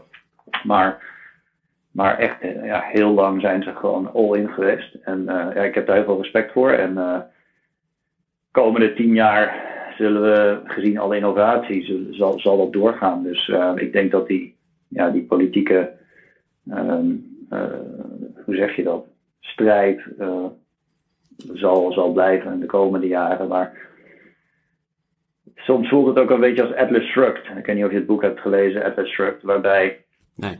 Maar, 0.63 1.15
maar 1.91 2.17
echt 2.17 2.35
ja, 2.63 2.79
heel 2.79 3.11
lang 3.11 3.41
zijn 3.41 3.63
ze 3.63 3.75
gewoon 3.75 4.13
all-in 4.13 4.49
geweest. 4.49 4.93
En 4.93 5.19
uh, 5.21 5.27
ja, 5.27 5.63
ik 5.63 5.75
heb 5.75 5.87
daar 5.87 5.95
heel 5.95 6.05
veel 6.05 6.21
respect 6.21 6.51
voor. 6.51 6.71
En 6.71 6.91
uh, 6.91 7.19
komende 8.51 8.93
tien 8.93 9.13
jaar 9.13 9.75
zullen 9.97 10.21
we, 10.21 10.59
gezien 10.63 10.97
alle 10.97 11.15
innovaties, 11.15 11.91
zal, 12.11 12.39
zal 12.39 12.57
dat 12.57 12.73
doorgaan. 12.73 13.23
Dus 13.23 13.51
ik 13.75 13.93
denk 13.93 14.11
dat 14.11 14.27
die, 14.27 14.55
ja, 14.87 15.09
die 15.09 15.23
politieke, 15.23 15.91
um, 16.69 17.25
hoe 18.45 18.55
zeg 18.55 18.75
je 18.75 18.83
dat, 18.83 19.05
strijd 19.39 20.01
zal, 21.53 21.91
zal 21.91 22.11
blijven 22.11 22.53
in 22.53 22.59
de 22.59 22.65
komende 22.65 23.07
jaren. 23.07 23.47
Maar 23.47 23.87
soms 25.57 25.89
voelt 25.89 26.07
het 26.07 26.17
ook 26.17 26.29
een 26.29 26.39
beetje 26.39 26.61
als 26.61 26.75
Atlas 26.75 27.03
Shrugged. 27.03 27.57
Ik 27.57 27.65
weet 27.65 27.75
niet 27.75 27.85
of 27.85 27.91
je 27.91 27.97
het 27.97 28.05
boek 28.05 28.21
hebt 28.21 28.39
gelezen, 28.39 28.83
Atlas 28.83 29.09
Shrugged, 29.09 29.41
waarbij. 29.41 30.05
Nee. 30.35 30.59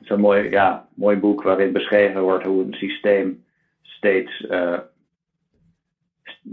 Zo'n 0.00 0.20
mooi, 0.20 0.50
ja, 0.50 0.88
mooi 0.94 1.16
boek 1.16 1.42
waarin 1.42 1.72
beschreven 1.72 2.22
wordt 2.22 2.44
hoe 2.44 2.64
een 2.64 2.72
systeem 2.72 3.44
steeds, 3.82 4.46
uh, 4.50 4.78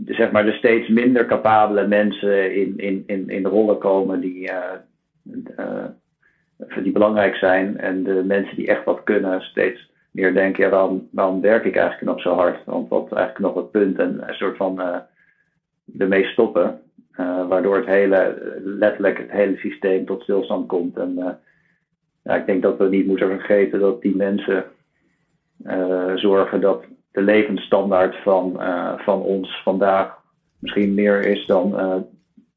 zeg 0.05 0.31
maar 0.31 0.45
de 0.45 0.51
steeds 0.51 0.87
minder 0.87 1.25
capabele 1.25 1.87
mensen 1.87 2.55
in, 2.55 2.77
in, 2.77 3.03
in, 3.07 3.29
in 3.29 3.43
de 3.43 3.49
rollen 3.49 3.77
komen 3.77 4.19
die, 4.19 4.51
die 6.83 6.91
belangrijk 6.91 7.35
zijn. 7.35 7.77
En 7.77 8.03
de 8.03 8.23
mensen 8.23 8.55
die 8.55 8.67
echt 8.67 8.83
wat 8.83 9.03
kunnen 9.03 9.41
steeds 9.41 9.91
meer 10.11 10.33
denken, 10.33 10.63
ja, 10.63 10.69
waarom, 10.69 11.07
waarom 11.11 11.41
werk 11.41 11.65
ik 11.65 11.75
eigenlijk 11.75 12.11
nog 12.11 12.21
zo 12.21 12.33
hard? 12.33 12.65
Want 12.65 12.89
wat 12.89 13.13
eigenlijk 13.13 13.45
nog 13.45 13.55
het 13.55 13.71
punt 13.71 13.99
en 13.99 14.27
een 14.27 14.35
soort 14.35 14.57
van 14.57 15.03
ermee 15.97 16.25
stoppen. 16.25 16.81
Uh, 17.19 17.47
waardoor 17.47 17.75
het 17.75 17.85
hele, 17.85 18.51
letterlijk 18.63 19.17
het 19.17 19.31
hele 19.31 19.57
systeem 19.57 20.05
tot 20.05 20.21
stilstand 20.21 20.67
komt. 20.67 20.97
En 20.97 21.15
uh, 21.17 21.29
ja, 22.23 22.35
ik 22.35 22.45
denk 22.45 22.61
dat 22.61 22.77
we 22.77 22.89
niet 22.89 23.07
moeten 23.07 23.29
vergeten 23.29 23.79
dat 23.79 24.01
die 24.01 24.15
mensen 24.15 24.65
zorgen 26.15 26.61
dat 26.61 26.83
de 27.11 27.21
levensstandaard 27.21 28.15
van, 28.15 28.61
van 28.97 29.21
ons 29.21 29.61
vandaag 29.63 30.17
misschien 30.59 30.93
meer 30.93 31.25
is 31.25 31.45
dan, 31.45 31.75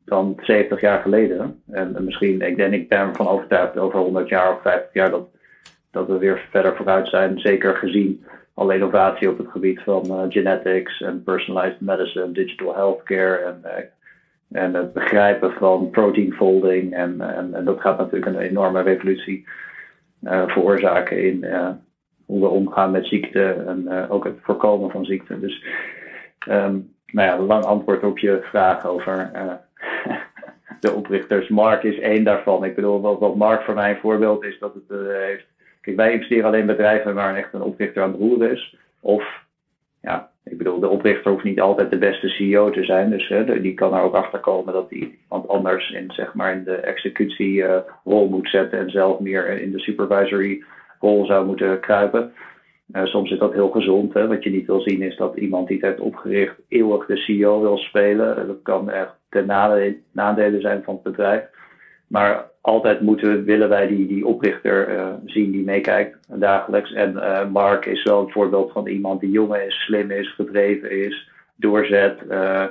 dan 0.05 0.39
70 0.41 0.81
jaar 0.81 1.01
geleden. 1.01 1.63
En, 1.71 1.97
en 1.97 2.05
misschien, 2.05 2.41
ik 2.41 2.57
denk, 2.57 2.73
ik 2.73 2.89
ben 2.89 2.99
ervan 2.99 3.29
overtuigd 3.29 3.79
over 3.79 3.99
100 3.99 4.29
jaar 4.29 4.55
of 4.55 4.63
50 4.63 4.95
jaar 4.95 5.11
dat 5.11 5.29
dat 5.91 6.07
we 6.07 6.19
weer 6.19 6.47
verder 6.51 6.77
vooruit 6.77 7.09
zijn. 7.09 7.39
Zeker 7.39 7.77
gezien 7.77 8.25
alle 8.55 8.75
innovatie 8.75 9.31
op 9.31 9.39
het 9.39 9.51
gebied 9.51 9.81
van 9.83 10.33
genetics 10.33 11.01
en 11.01 11.23
personalized 11.23 11.81
medicine, 11.81 12.33
digital 12.33 12.75
healthcare 12.75 13.37
en, 13.37 13.91
en 14.53 14.75
het 14.75 14.93
begrijpen 14.93 15.53
van 15.53 15.91
protein 15.91 16.33
folding. 16.33 16.95
En, 16.95 17.21
en, 17.21 17.55
en, 17.55 17.65
dat 17.65 17.81
gaat 17.81 17.99
natuurlijk 17.99 18.27
een 18.27 18.43
enorme 18.43 18.83
revolutie 18.83 19.47
uh, 20.23 20.49
veroorzaken 20.49 21.25
in 21.25 21.47
hoe 22.27 22.41
we 22.41 22.49
omgaan 22.49 22.91
met 22.91 23.07
ziekte 23.07 23.53
en 23.67 24.09
ook 24.09 24.25
het 24.25 24.37
voorkomen 24.43 24.91
van 24.91 25.05
ziekte. 25.05 25.41
Dus 25.41 25.65
um, 26.49 26.95
nou 27.07 27.29
ja, 27.29 27.39
lang 27.39 27.65
antwoord 27.65 28.03
op 28.03 28.19
je 28.19 28.39
vraag 28.43 28.87
over 28.87 29.31
de 30.81 30.93
oprichters. 30.93 31.49
Mark 31.49 31.83
is 31.83 31.99
één 31.99 32.25
daarvan. 32.25 32.65
Ik 32.65 32.75
bedoel, 32.75 33.01
wat, 33.01 33.37
Mark 33.37 33.63
voor 33.63 33.75
mij 33.75 33.91
een 33.91 34.01
voorbeeld 34.01 34.45
is, 34.45 34.59
dat 34.59 34.75
het 34.75 34.99
heeft 35.09 35.47
wij 35.97 36.13
investeren 36.13 36.45
alleen 36.45 36.67
bedrijven 36.67 37.15
waar 37.15 37.37
echt 37.37 37.53
een 37.53 37.63
oprichter 37.63 38.03
aan 38.03 38.11
het 38.11 38.21
roer 38.21 38.51
is. 38.51 38.77
Of, 39.01 39.47
ja, 40.03 40.31
ik 40.45 40.59
bedoel, 40.59 40.81
de 40.81 40.89
oprichter 40.89 41.31
hoeft 41.31 41.45
niet 41.45 41.61
altijd 41.61 41.91
de 41.91 41.99
beste 41.99 42.29
CEO 42.29 42.71
te 42.71 42.85
zijn. 42.85 43.11
Dus 43.11 43.29
hè, 43.29 43.61
die 43.61 43.75
kan 43.75 43.95
er 43.95 44.03
ook 44.03 44.15
achter 44.15 44.39
komen 44.39 44.73
dat 44.73 44.91
hij 44.91 44.99
iemand 44.99 45.49
anders 45.49 45.91
in, 45.91 46.13
zeg 46.13 46.35
maar, 46.35 46.53
in 46.53 46.65
de 46.65 46.77
executierol 46.77 48.25
uh, 48.25 48.31
moet 48.31 48.49
zetten. 48.49 48.79
En 48.79 48.91
zelf 48.91 49.19
meer 49.19 49.61
in 49.61 49.73
de 49.73 49.79
supervisory 49.79 50.65
rol 51.01 51.27
zou 51.27 51.47
moeten 51.47 51.81
kruipen. 51.81 52.33
Uh, 52.93 53.05
soms 53.05 53.31
is 53.31 53.39
dat 53.39 53.53
heel 53.53 53.71
gezond. 53.71 54.15
Hè? 54.15 54.27
Wat 54.27 54.45
je 54.45 54.51
niet 54.51 54.67
wil 54.67 54.81
zien 54.81 55.03
is 55.03 55.17
dat 55.17 55.37
iemand 55.37 55.69
die 55.69 55.77
het 55.77 55.87
heeft 55.87 56.01
opgericht 56.01 56.57
eeuwig 56.69 57.07
de 57.07 57.17
CEO 57.17 57.61
wil 57.61 57.79
spelen. 57.79 58.47
Dat 58.47 58.63
kan 58.63 58.91
echt 58.91 59.15
ten 59.29 59.47
nadele 60.13 60.61
zijn 60.61 60.83
van 60.83 60.95
het 60.95 61.03
bedrijf. 61.03 61.45
Maar 62.07 62.51
altijd 62.69 63.01
moeten, 63.01 63.45
willen 63.45 63.69
wij 63.69 63.87
die, 63.87 64.07
die 64.07 64.27
oprichter 64.27 64.97
uh, 64.97 65.13
zien 65.25 65.51
die 65.51 65.65
meekijkt 65.65 66.19
dagelijks. 66.41 66.93
En 66.93 67.13
uh, 67.13 67.49
Mark 67.51 67.87
is 67.87 68.03
wel 68.03 68.21
een 68.21 68.31
voorbeeld 68.31 68.73
van 68.73 68.87
iemand 68.87 69.21
die 69.21 69.31
jong 69.31 69.57
is, 69.57 69.75
slim 69.75 70.11
is, 70.11 70.35
gedreven 70.35 70.91
is, 70.91 71.31
doorzet. 71.57 72.19
Uh, 72.31 72.65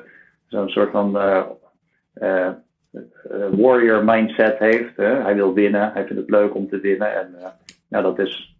Zo'n 0.47 0.69
soort 0.69 0.91
van 0.91 1.11
warrior 3.51 4.03
mindset 4.03 4.57
heeft. 4.57 4.95
hij 4.97 5.35
wil 5.35 5.53
winnen, 5.53 5.91
hij 5.93 6.05
vindt 6.05 6.21
het 6.21 6.29
leuk 6.29 6.55
om 6.55 6.69
te 6.69 6.79
winnen. 6.79 7.15
En 7.15 7.35
nou, 7.89 8.03
dat 8.03 8.19
is 8.19 8.55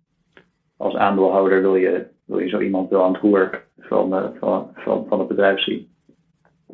als 0.77 0.95
aandeelhouder 0.95 1.61
wil 1.61 1.75
je, 1.75 2.05
wil 2.25 2.39
je 2.39 2.49
zo 2.49 2.59
iemand 2.59 2.89
wel 2.89 3.03
aan 3.03 3.13
het 3.13 3.21
roer 3.21 3.63
van, 3.79 4.33
van, 4.39 4.69
van, 4.73 5.05
van 5.09 5.19
het 5.19 5.27
bedrijf 5.27 5.59
zien. 5.59 5.87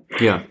Ja. 0.08 0.42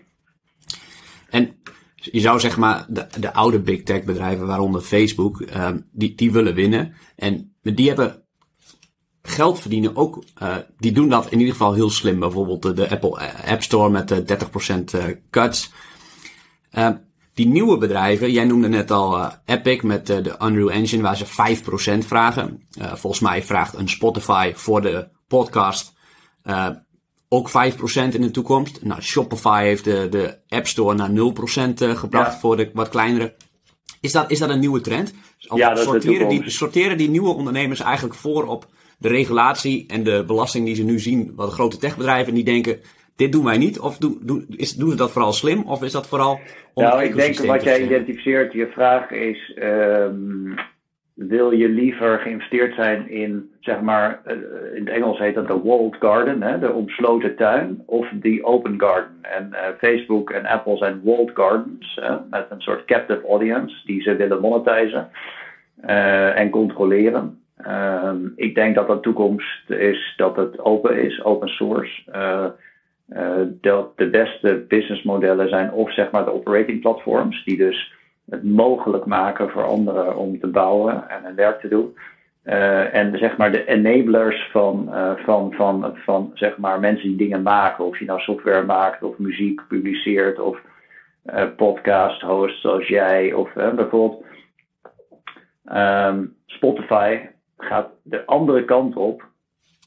Je 2.11 2.19
zou 2.19 2.39
zeg 2.39 2.57
maar 2.57 2.85
de, 2.89 3.07
de 3.19 3.33
oude 3.33 3.59
big 3.59 3.83
tech 3.83 4.03
bedrijven, 4.03 4.47
waaronder 4.47 4.81
Facebook, 4.81 5.39
um, 5.55 5.87
die, 5.91 6.15
die 6.15 6.31
willen 6.31 6.53
winnen. 6.53 6.93
En 7.15 7.55
die 7.61 7.87
hebben 7.87 8.23
geld 9.21 9.59
verdienen 9.59 9.95
ook, 9.95 10.23
uh, 10.41 10.55
die 10.77 10.91
doen 10.91 11.09
dat 11.09 11.25
in 11.29 11.37
ieder 11.37 11.53
geval 11.53 11.73
heel 11.73 11.89
slim. 11.89 12.19
Bijvoorbeeld 12.19 12.61
de, 12.61 12.73
de 12.73 12.89
Apple 12.89 13.43
App 13.45 13.63
Store 13.63 13.89
met 13.89 14.07
de 14.07 14.37
30% 14.91 14.95
uh, 14.95 15.03
cuts. 15.29 15.71
Uh, 16.71 16.89
die 17.33 17.47
nieuwe 17.47 17.77
bedrijven, 17.77 18.31
jij 18.31 18.45
noemde 18.45 18.67
net 18.67 18.91
al 18.91 19.31
Epic 19.45 19.81
met 19.81 20.07
de 20.07 20.35
Unreal 20.41 20.71
Engine, 20.71 21.01
waar 21.01 21.17
ze 21.17 21.25
5% 21.25 21.97
vragen. 22.05 22.67
Volgens 22.79 23.21
mij 23.21 23.43
vraagt 23.43 23.73
een 23.73 23.89
Spotify 23.89 24.51
voor 24.55 24.81
de 24.81 25.09
podcast 25.27 25.93
ook 27.33 27.49
5% 27.49 27.53
in 27.93 28.21
de 28.21 28.31
toekomst. 28.31 28.83
Nou, 28.83 29.01
Shopify 29.01 29.63
heeft 29.63 29.83
de, 29.83 30.07
de 30.09 30.37
App 30.47 30.67
Store 30.67 30.95
naar 30.95 31.09
0% 31.09 31.13
uh, 31.13 31.95
gebracht 31.95 32.39
voor 32.39 32.57
de 32.57 32.69
wat 32.73 32.89
kleinere. 32.89 33.33
Is 34.01 34.11
dat, 34.11 34.31
is 34.31 34.39
dat 34.39 34.49
een 34.49 34.59
nieuwe 34.59 34.81
trend? 34.81 35.13
Of 35.47 35.57
ja, 35.57 35.73
dat 35.73 35.83
sorteren, 35.83 36.29
die, 36.29 36.49
sorteren 36.49 36.97
die 36.97 37.09
nieuwe 37.09 37.33
ondernemers 37.33 37.79
eigenlijk 37.79 38.15
voor 38.15 38.45
op 38.45 38.65
de 38.97 39.07
regulatie 39.07 39.85
en 39.87 40.03
de 40.03 40.23
belasting 40.27 40.65
die 40.65 40.75
ze 40.75 40.83
nu 40.83 40.99
zien, 40.99 41.31
wat 41.35 41.51
grote 41.51 41.77
techbedrijven 41.77 42.33
die 42.33 42.43
denken, 42.43 42.79
dit 43.15 43.31
doen 43.31 43.43
wij 43.43 43.57
niet? 43.57 43.79
Of 43.79 43.97
doen, 43.97 44.19
doen, 44.21 44.45
is, 44.49 44.75
doen 44.75 44.89
ze 44.89 44.95
dat 44.95 45.11
vooral 45.11 45.33
slim? 45.33 45.63
Of 45.63 45.83
is 45.83 45.91
dat 45.91 46.07
vooral 46.07 46.39
om 46.73 46.83
Nou, 46.83 47.03
ik 47.03 47.15
denk 47.15 47.39
wat 47.39 47.63
jij 47.63 47.83
identificeert, 47.83 48.53
je 48.53 48.67
vraag 48.73 49.11
is, 49.11 49.57
um, 49.61 50.55
wil 51.13 51.51
je 51.51 51.69
liever 51.69 52.19
geïnvesteerd 52.19 52.75
zijn 52.75 53.09
in, 53.09 53.51
zeg 53.59 53.81
maar, 53.81 54.21
uh, 54.27 54.33
in 54.75 54.85
het 54.85 54.95
Engels 54.95 55.19
heet 55.19 55.35
dat 55.35 55.47
de 55.47 55.61
walled 55.63 55.95
garden, 55.99 56.41
hè, 56.41 56.59
de 56.59 56.71
omsloten 56.71 57.35
tuin, 57.35 57.83
of 57.85 58.07
de 58.13 58.43
open 58.43 58.79
garden. 58.79 59.17
En 59.21 59.49
uh, 59.51 59.59
Facebook 59.77 60.29
en 60.29 60.45
Apple 60.45 60.77
zijn 60.77 61.01
walled 61.03 61.31
gardens, 61.33 61.99
met 62.29 62.45
een 62.49 62.61
soort 62.61 62.85
captive 62.85 63.27
audience 63.27 63.85
die 63.85 64.01
ze 64.01 64.15
willen 64.15 64.41
monetizen 64.41 65.09
en 66.35 66.49
controleren. 66.49 67.41
Um, 67.67 68.33
ik 68.35 68.55
denk 68.55 68.75
dat 68.75 68.87
de 68.87 68.99
toekomst 68.99 69.69
is 69.69 70.13
dat 70.17 70.35
het 70.35 70.59
open 70.59 71.03
is, 71.03 71.23
open 71.23 71.47
source. 71.47 72.03
dat 73.61 73.97
de 73.97 74.09
beste 74.09 74.65
businessmodellen 74.67 75.49
zijn 75.49 75.71
of 75.71 75.93
zeg 75.93 76.11
maar 76.11 76.25
de 76.25 76.33
operating 76.33 76.81
platforms, 76.81 77.43
die 77.43 77.57
dus 77.57 77.93
het 78.33 78.43
mogelijk 78.43 79.05
maken 79.05 79.49
voor 79.49 79.63
anderen 79.63 80.15
om 80.15 80.39
te 80.39 80.47
bouwen 80.47 81.09
en 81.09 81.23
hun 81.23 81.35
werk 81.35 81.59
te 81.59 81.67
doen. 81.67 81.97
Uh, 82.45 82.95
en 82.95 83.17
zeg 83.17 83.37
maar 83.37 83.51
de 83.51 83.65
enablers 83.65 84.49
van, 84.51 84.89
uh, 84.89 85.11
van, 85.15 85.53
van, 85.53 85.97
van 86.05 86.31
zeg 86.33 86.57
maar 86.57 86.79
mensen 86.79 87.07
die 87.07 87.17
dingen 87.17 87.41
maken. 87.41 87.85
Of 87.85 87.99
je 87.99 88.05
nou 88.05 88.19
software 88.19 88.65
maakt 88.65 89.03
of 89.03 89.17
muziek 89.17 89.61
publiceert 89.67 90.39
of 90.39 90.61
uh, 91.25 91.43
podcast 91.55 92.21
host 92.21 92.61
zoals 92.61 92.87
jij. 92.87 93.33
Of 93.33 93.53
bijvoorbeeld 93.53 94.25
um, 95.73 96.35
Spotify 96.45 97.19
gaat 97.57 97.89
de 98.01 98.25
andere 98.25 98.65
kant 98.65 98.95
op. 98.95 99.25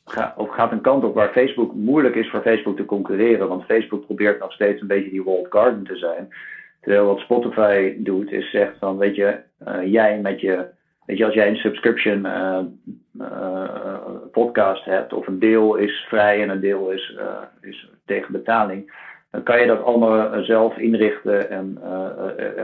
Ga, 0.05 0.35
of 0.37 0.49
gaat 0.49 0.73
een 0.73 0.81
kant 0.81 1.05
op 1.05 1.15
waar 1.15 1.33
Facebook 1.33 1.75
moeilijk 1.75 2.15
is 2.15 2.31
voor 2.31 2.41
Facebook 2.41 2.77
te 2.77 2.85
concurreren. 2.85 3.49
Want 3.49 3.65
Facebook 3.65 4.05
probeert 4.05 4.41
nog 4.41 4.53
steeds 4.53 4.81
een 4.81 4.87
beetje 4.87 5.11
die 5.11 5.25
walled 5.25 5.47
garden 5.51 5.85
te 5.85 5.97
zijn. 5.97 6.29
Terwijl 6.87 7.07
wat 7.07 7.19
Spotify 7.19 7.95
doet, 7.99 8.33
is 8.33 8.51
zegt 8.51 8.79
van, 8.79 8.97
weet 8.97 9.17
je, 9.17 9.39
uh, 9.69 9.93
jij 9.93 10.19
met 10.21 10.41
je, 10.41 10.67
weet 11.07 11.19
je, 11.19 11.25
als 11.25 11.35
jij 11.35 11.49
een 11.49 11.57
subscription 11.57 12.27
uh, 12.27 12.59
uh, 13.21 13.95
podcast 14.33 14.85
hebt, 14.85 15.13
of 15.13 15.27
een 15.27 15.39
deel 15.39 15.77
is 15.77 16.07
vrij 16.09 16.43
en 16.43 16.49
een 16.49 16.61
deel 16.61 16.91
is, 16.91 17.19
is 17.61 17.91
tegen 18.05 18.33
betaling, 18.33 18.93
dan 19.31 19.43
kan 19.43 19.61
je 19.61 19.67
dat 19.67 19.83
allemaal 19.83 20.45
zelf 20.45 20.79
inrichten 20.79 21.51
en 21.51 21.79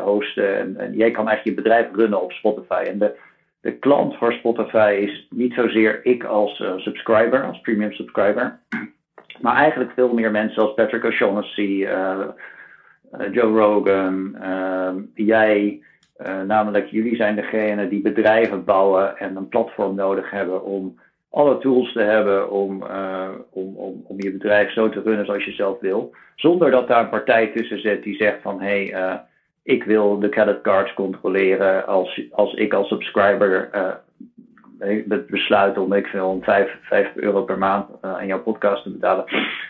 hosten. 0.03 0.79
En, 0.79 0.97
jij 0.97 1.11
kan 1.11 1.29
eigenlijk 1.29 1.57
je 1.57 1.63
bedrijf 1.63 1.87
runnen 1.93 2.23
op 2.23 2.33
Spotify. 2.33 2.85
En 2.87 2.99
de, 2.99 3.15
de 3.61 3.73
klant 3.73 4.17
voor 4.17 4.33
Spotify 4.33 4.99
is 5.01 5.27
niet 5.31 5.55
zozeer 5.55 6.01
ik 6.07 6.25
als 6.25 6.63
subscriber, 6.77 7.45
als 7.45 7.61
premium 7.61 7.93
subscriber, 7.93 8.59
maar 9.43 9.57
eigenlijk 9.57 9.91
veel 9.95 10.13
meer 10.13 10.31
mensen 10.31 10.63
als 10.63 10.75
Patrick 10.75 11.05
O'Shaughnessy, 11.05 11.85
eh, 11.85 12.19
Joe 13.19 13.59
Rogan, 13.59 14.37
ehm, 14.41 15.01
jij, 15.15 15.83
eh, 16.17 16.43
namelijk 16.43 16.87
jullie 16.87 17.17
zijn 17.17 17.37
degene 17.37 17.89
die 17.89 18.03
bedrijven 18.03 18.65
bouwen 18.65 19.19
en 19.19 19.37
een 19.37 19.49
platform 19.49 19.95
nodig 19.95 20.31
hebben 20.31 20.65
om 20.65 20.99
alle 21.31 21.59
tools 21.59 21.93
te 21.93 22.01
hebben 22.01 22.51
om, 22.51 22.83
uh, 22.83 23.29
om, 23.51 23.77
om, 23.77 24.03
om 24.07 24.17
je 24.17 24.33
bedrijf 24.33 24.73
zo 24.73 24.89
te 24.89 25.03
runnen 25.03 25.27
zoals 25.27 25.45
je 25.45 25.53
zelf 25.53 25.81
wil. 25.81 26.15
Zonder 26.37 26.71
dat 26.71 26.89
daar 26.89 27.03
een 27.03 27.09
partij 27.09 27.47
tussen 27.47 27.81
zit 27.81 28.03
die 28.03 28.15
zegt 28.15 28.43
van 28.43 28.61
hé, 28.61 28.85
hey, 28.87 29.25
ik 29.63 29.85
wil 29.85 30.19
de 30.19 30.29
creditcards 30.29 30.95
controleren 30.95 31.87
als, 31.87 32.23
als 32.31 32.55
ik 32.55 32.73
als 32.73 32.89
subscriber 32.89 33.71
het 35.09 35.27
besluit 35.27 35.79
om 35.79 35.93
ik 35.93 36.07
veel 36.07 36.29
om 36.29 36.43
5, 36.43 36.79
5 36.83 37.11
euro 37.15 37.43
per 37.43 37.59
maand 37.59 37.89
uh, 37.91 38.15
aan 38.15 38.27
jouw 38.27 38.43
podcast 38.43 38.83
te 38.83 38.91
betalen, 38.91 39.25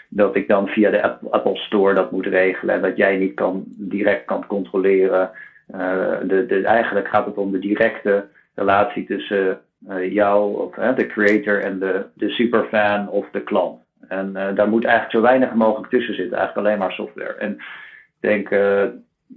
dat 0.08 0.36
ik 0.36 0.48
dan 0.48 0.68
via 0.68 0.90
de 0.90 1.18
Apple 1.30 1.56
Store 1.56 1.94
dat 1.94 2.10
moet 2.10 2.26
regelen 2.26 2.74
en 2.74 2.82
dat 2.82 2.96
jij 2.96 3.16
niet 3.16 3.34
kan, 3.34 3.64
direct 3.66 4.24
kan 4.24 4.46
controleren. 4.46 5.30
Uh, 5.74 5.78
de, 6.22 6.46
de, 6.46 6.62
eigenlijk 6.64 7.08
gaat 7.08 7.26
het 7.26 7.36
om 7.36 7.52
de 7.52 7.58
directe 7.58 8.24
relatie 8.54 9.06
tussen 9.06 9.60
uh, 9.88 10.12
jou, 10.12 10.56
of 10.56 10.74
de 10.94 11.06
creator, 11.06 11.60
en 11.60 11.78
de, 11.78 12.06
de 12.14 12.30
superfan 12.30 13.08
of 13.08 13.26
de 13.32 13.42
klant. 13.42 13.80
En 14.08 14.32
daar 14.32 14.68
moet 14.68 14.84
eigenlijk 14.84 15.14
zo 15.14 15.20
weinig 15.20 15.54
mogelijk 15.54 15.90
tussen 15.90 16.14
zitten, 16.14 16.38
eigenlijk 16.38 16.66
alleen 16.66 16.78
maar 16.78 16.92
software. 16.92 17.34
En 17.34 17.52
ik 17.52 18.20
denk, 18.20 18.48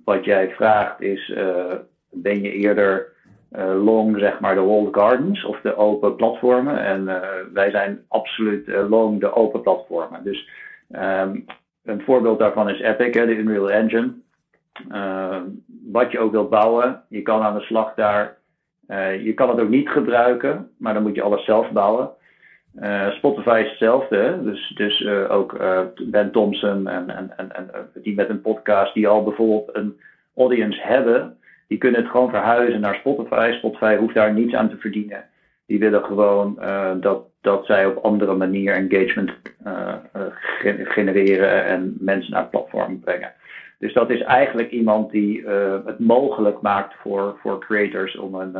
wat 0.05 0.25
jij 0.25 0.49
vraagt 0.49 1.01
is, 1.01 1.33
ben 2.11 2.41
je 2.41 2.51
eerder 2.51 3.13
long, 3.57 4.19
zeg 4.19 4.39
maar, 4.39 4.55
de 4.55 4.61
walled 4.61 4.95
gardens 4.95 5.45
of 5.45 5.61
de 5.61 5.75
open 5.75 6.15
platformen? 6.15 6.83
En 6.83 7.05
wij 7.53 7.69
zijn 7.69 8.05
absoluut 8.07 8.67
long 8.67 9.19
de 9.19 9.33
open 9.33 9.61
platformen. 9.61 10.23
Dus 10.23 10.49
ehm, 10.91 11.39
een 11.83 12.01
voorbeeld 12.01 12.39
daarvan 12.39 12.69
is 12.69 12.79
Epic, 12.79 13.13
hè, 13.13 13.25
de 13.25 13.35
Unreal 13.35 13.71
Engine. 13.71 14.13
Uh, 14.91 15.41
wat 15.91 16.11
je 16.11 16.19
ook 16.19 16.31
wilt 16.31 16.49
bouwen, 16.49 17.03
je 17.09 17.21
kan 17.21 17.41
aan 17.41 17.55
de 17.55 17.61
slag 17.61 17.93
daar. 17.93 18.37
Je 19.23 19.33
kan 19.33 19.49
het 19.49 19.59
ook 19.59 19.69
niet 19.69 19.89
gebruiken, 19.89 20.69
maar 20.77 20.93
dan 20.93 21.03
moet 21.03 21.15
je 21.15 21.21
alles 21.21 21.45
zelf 21.45 21.71
bouwen. 21.71 22.09
Spotify 23.09 23.61
is 23.63 23.69
hetzelfde, 23.69 24.43
dus, 24.43 24.73
dus 24.75 25.07
ook 25.07 25.57
Ben 26.03 26.31
Thompson 26.31 26.87
en, 26.87 27.09
en, 27.09 27.37
en, 27.37 27.55
en 27.55 27.69
die 27.93 28.15
met 28.15 28.29
een 28.29 28.41
podcast 28.41 28.93
die 28.93 29.07
al 29.07 29.23
bijvoorbeeld 29.23 29.75
een 29.75 29.99
audience 30.35 30.79
hebben, 30.81 31.37
die 31.67 31.77
kunnen 31.77 32.01
het 32.01 32.09
gewoon 32.09 32.29
verhuizen 32.29 32.81
naar 32.81 32.95
Spotify. 32.95 33.51
Spotify 33.57 33.95
hoeft 33.95 34.13
daar 34.13 34.33
niets 34.33 34.53
aan 34.53 34.69
te 34.69 34.77
verdienen. 34.77 35.23
Die 35.65 35.79
willen 35.79 36.03
gewoon 36.03 36.59
dat, 36.99 37.23
dat 37.41 37.65
zij 37.65 37.85
op 37.85 38.03
andere 38.03 38.35
manier 38.35 38.73
engagement 38.73 39.31
genereren 40.83 41.65
en 41.65 41.97
mensen 41.99 42.31
naar 42.31 42.41
het 42.41 42.49
platform 42.49 42.99
brengen. 42.99 43.33
Dus 43.79 43.93
dat 43.93 44.09
is 44.09 44.21
eigenlijk 44.21 44.71
iemand 44.71 45.11
die 45.11 45.47
het 45.85 45.99
mogelijk 45.99 46.61
maakt 46.61 46.93
voor, 47.01 47.37
voor 47.41 47.59
creators 47.59 48.15
om 48.17 48.35
een, 48.35 48.55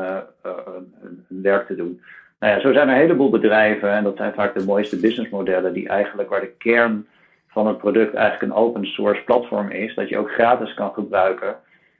werk 1.27 1.67
te 1.67 1.75
doen. 1.75 2.01
Nou 2.39 2.53
ja, 2.53 2.59
zo 2.59 2.73
zijn 2.73 2.87
er 2.87 2.93
een 2.93 3.01
heleboel 3.01 3.29
bedrijven 3.29 3.91
en 3.91 4.03
dat 4.03 4.17
zijn 4.17 4.33
vaak 4.33 4.53
de 4.53 4.65
mooiste 4.65 4.99
businessmodellen 4.99 5.73
die 5.73 5.87
eigenlijk 5.87 6.29
waar 6.29 6.41
de 6.41 6.53
kern 6.57 7.07
van 7.47 7.67
het 7.67 7.77
product 7.77 8.13
eigenlijk 8.13 8.51
een 8.51 8.59
open 8.59 8.85
source 8.85 9.21
platform 9.23 9.69
is, 9.69 9.95
dat 9.95 10.09
je 10.09 10.17
ook 10.17 10.31
gratis 10.31 10.73
kan 10.73 10.93
gebruiken. 10.93 11.55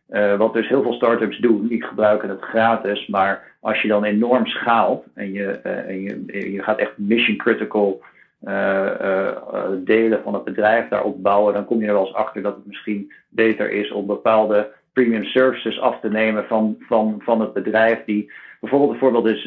Uh, 0.10 0.38
wat 0.38 0.54
dus 0.54 0.68
heel 0.68 0.82
veel 0.82 0.94
startups 0.94 1.38
doen, 1.38 1.68
die 1.68 1.84
gebruiken 1.84 2.30
het 2.30 2.42
gratis, 2.42 3.08
maar 3.08 3.56
als 3.60 3.82
je 3.82 3.88
dan 3.88 4.04
enorm 4.04 4.46
schaalt 4.46 5.06
en 5.14 5.34
je, 5.34 5.46
en 5.62 6.02
je, 6.02 6.52
je 6.52 6.64
gaat 6.64 6.80
echt 6.80 6.98
mission 6.98 7.38
critical 7.38 8.02
uh, 8.44 9.32
delen 9.78 10.22
van 10.24 10.34
het 10.34 10.44
bedrijf 10.44 10.88
daarop 10.88 11.24
bouwen, 11.24 11.54
dan 11.54 11.66
kom 11.66 11.80
je 11.80 11.88
er 11.88 11.94
wel 11.94 12.06
eens 12.06 12.16
achter 12.16 12.42
dat 12.42 12.56
het 12.56 12.66
misschien 12.66 13.12
beter 13.30 13.72
is 13.72 13.92
om 13.92 14.06
bepaalde 14.06 14.72
premium 14.94 15.24
services 15.24 15.80
af 15.80 16.00
te 16.00 16.10
nemen 16.10 16.46
van, 16.46 16.76
van, 16.80 17.22
van 17.24 17.42
het 17.42 17.54
bedrijf. 17.54 18.04
Die, 18.06 18.32
bijvoorbeeld 18.60 18.92
een 18.92 19.00
voorbeeld 19.00 19.28
is 19.28 19.44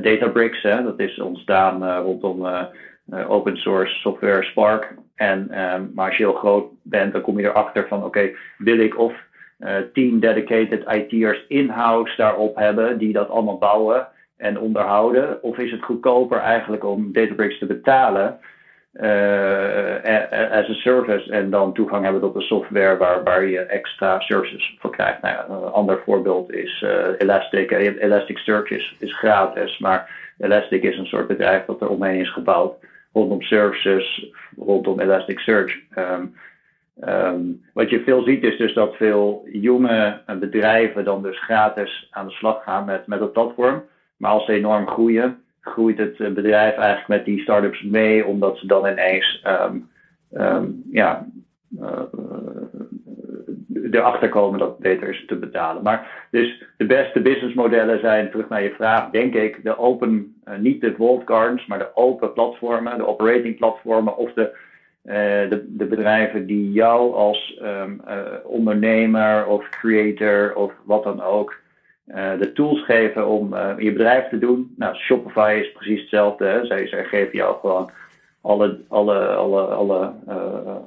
Databricks, 0.00 0.62
hè, 0.62 0.82
dat 0.82 1.00
is 1.00 1.20
ontstaan 1.20 2.02
rondom 2.02 2.46
open 3.28 3.56
source 3.56 3.94
software 3.94 4.42
Spark. 4.42 4.94
En, 5.14 5.50
maar 5.94 6.06
als 6.20 6.36
groot 6.38 6.71
bent, 6.82 7.12
dan 7.12 7.22
kom 7.22 7.38
je 7.38 7.46
erachter 7.46 7.88
van 7.88 8.04
oké, 8.04 8.30
wil 8.58 8.78
ik 8.78 8.98
of 8.98 9.12
team 9.92 10.20
dedicated 10.20 10.84
IT'ers 10.88 11.44
in-house 11.48 12.16
daarop 12.16 12.56
hebben 12.56 12.98
die 12.98 13.12
dat 13.12 13.28
allemaal 13.28 13.58
bouwen 13.58 14.08
en 14.36 14.58
onderhouden? 14.58 15.42
Of 15.42 15.58
is 15.58 15.70
het 15.70 15.82
goedkoper 15.82 16.38
eigenlijk 16.38 16.84
om 16.84 17.12
Databricks 17.12 17.58
te 17.58 17.66
betalen 17.66 18.38
uh, 18.92 20.52
as 20.52 20.68
a 20.68 20.74
service 20.74 21.30
en 21.30 21.50
dan 21.50 21.72
toegang 21.72 22.04
hebben 22.04 22.20
tot 22.20 22.34
de 22.34 22.40
software 22.40 22.96
waar, 22.96 23.22
waar 23.22 23.44
je 23.44 23.58
extra 23.58 24.20
services 24.20 24.76
voor 24.78 24.90
krijgt? 24.90 25.22
Nou 25.22 25.52
een 25.52 25.72
ander 25.72 26.00
voorbeeld 26.04 26.52
is 26.52 26.82
uh, 26.84 27.06
Elastic. 27.18 27.70
Elasticsearch 27.70 28.70
is, 28.70 28.96
is 28.98 29.18
gratis, 29.18 29.78
maar 29.78 30.10
Elastic 30.38 30.82
is 30.82 30.98
een 30.98 31.06
soort 31.06 31.26
bedrijf 31.26 31.64
dat 31.64 31.80
er 31.80 31.88
omheen 31.88 32.20
is 32.20 32.32
gebouwd 32.32 32.74
rondom 33.12 33.42
services, 33.42 34.32
rondom 34.56 35.00
Elasticsearch. 35.00 35.78
Um, 35.98 36.34
um, 37.00 37.62
wat 37.74 37.90
je 37.90 38.02
veel 38.02 38.22
ziet 38.22 38.42
is 38.42 38.56
dus 38.56 38.74
dat 38.74 38.96
veel 38.96 39.48
jonge 39.52 40.20
bedrijven 40.40 41.04
dan 41.04 41.22
dus 41.22 41.42
gratis 41.42 42.08
aan 42.10 42.26
de 42.26 42.32
slag 42.32 42.62
gaan 42.62 42.84
met, 42.84 43.06
met 43.06 43.20
het 43.20 43.32
platform. 43.32 43.82
Maar 44.16 44.30
als 44.30 44.44
ze 44.44 44.52
enorm 44.52 44.86
groeien, 44.86 45.42
groeit 45.60 45.98
het 45.98 46.20
eh, 46.20 46.32
bedrijf 46.32 46.76
eigenlijk 46.76 47.08
met 47.08 47.24
die 47.24 47.40
start-ups 47.40 47.82
mee, 47.82 48.26
omdat 48.26 48.58
ze 48.58 48.66
dan 48.66 48.86
ineens 48.86 49.42
um, 49.46 49.90
um, 50.32 50.82
ja, 50.90 51.26
uh, 51.80 52.02
erachter 53.90 54.28
komen 54.28 54.58
dat 54.58 54.68
het 54.68 54.78
beter 54.78 55.08
is 55.08 55.24
te 55.26 55.36
betalen. 55.36 55.82
Maar 55.82 56.26
dus 56.30 56.64
de 56.76 56.86
beste 56.86 57.20
businessmodellen 57.20 58.00
zijn, 58.00 58.30
terug 58.30 58.48
naar 58.48 58.62
je 58.62 58.74
vraag, 58.74 59.10
denk 59.10 59.34
ik, 59.34 59.64
de 59.64 59.78
open, 59.78 60.34
uh, 60.44 60.58
niet 60.58 60.80
de 60.80 60.94
vault 60.96 61.22
gardens, 61.24 61.66
maar 61.66 61.78
de 61.78 61.96
open 61.96 62.32
platformen, 62.32 62.98
de 62.98 63.06
operating 63.06 63.56
platformen 63.56 64.16
of 64.16 64.32
de, 64.32 64.56
de, 65.02 65.64
de, 65.68 65.84
bedrijven 65.84 66.46
die 66.46 66.72
jou 66.72 67.14
als 67.14 67.60
um, 67.62 68.00
ondernemer 68.44 69.46
of 69.46 69.68
creator 69.68 70.54
of 70.54 70.72
wat 70.84 71.04
dan 71.04 71.22
ook 71.22 71.60
uh, 72.06 72.38
de 72.38 72.52
tools 72.52 72.84
geven 72.84 73.28
om 73.28 73.56
je 73.78 73.92
bedrijf 73.92 74.28
te 74.28 74.38
doen. 74.38 74.74
Nou, 74.76 74.94
Shopify 74.94 75.58
is 75.62 75.72
precies 75.72 76.00
hetzelfde. 76.00 76.44
Hè. 76.44 76.66
Zij, 76.66 76.86
geven 76.86 77.38
jou 77.38 77.56
gewoon 77.60 77.90
alle, 78.40 78.80
alle, 78.88 79.26
alle, 79.26 79.60
alle, 79.60 80.12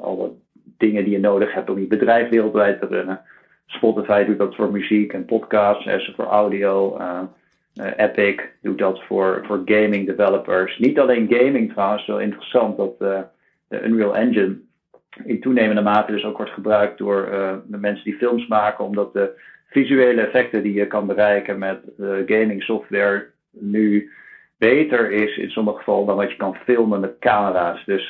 alle 0.02 0.32
dingen 0.78 1.04
die 1.04 1.14
je 1.14 1.20
nodig 1.20 1.54
hebt 1.54 1.70
om 1.70 1.80
je 1.80 1.88
bedrijf 1.88 2.30
wereldwijd 2.30 2.80
te 2.80 2.88
runnen. 2.88 3.22
Spotify 3.66 4.24
doet 4.24 4.38
dat 4.38 4.56
voor 4.56 4.72
muziek 4.72 5.14
en 5.14 5.26
podcasts, 5.26 5.86
en 5.86 6.14
voor 6.16 6.26
audio. 6.26 6.98
Epic 7.98 8.42
doet 8.62 8.78
dat 8.78 9.04
voor, 9.04 9.44
voor 9.48 9.62
gaming 9.66 10.06
developers. 10.06 10.78
Niet 10.78 11.00
alleen 11.00 11.28
gaming 11.30 11.72
trouwens, 11.72 12.06
wel 12.06 12.20
interessant 12.20 12.78
dat 12.78 13.26
de 13.76 13.88
Unreal 13.88 14.16
Engine 14.16 14.58
in 15.24 15.42
toenemende 15.42 15.82
mate 15.82 16.12
dus 16.12 16.24
ook 16.24 16.38
wordt 16.38 16.52
gebruikt 16.52 16.98
door 16.98 17.26
de 17.68 17.78
mensen 17.78 18.04
die 18.04 18.18
films 18.18 18.48
maken, 18.48 18.86
omdat 18.86 19.14
de 19.14 19.40
visuele 19.70 20.22
effecten 20.22 20.64
die 20.64 20.74
je 20.74 20.88
kan 20.88 21.08
bereiken 21.08 21.60
met 21.60 21.80
uh, 22.00 22.16
gaming 22.26 22.64
software 22.64 23.28
nu 23.52 24.12
beter 24.58 25.12
is 25.12 25.38
in 25.38 25.50
sommige 25.50 25.78
gevallen 25.78 26.06
dan 26.06 26.16
wat 26.16 26.32
je 26.32 26.38
kan 26.38 26.56
filmen 26.56 27.00
met 27.00 27.20
camera's. 27.20 27.86
Dus 27.86 28.10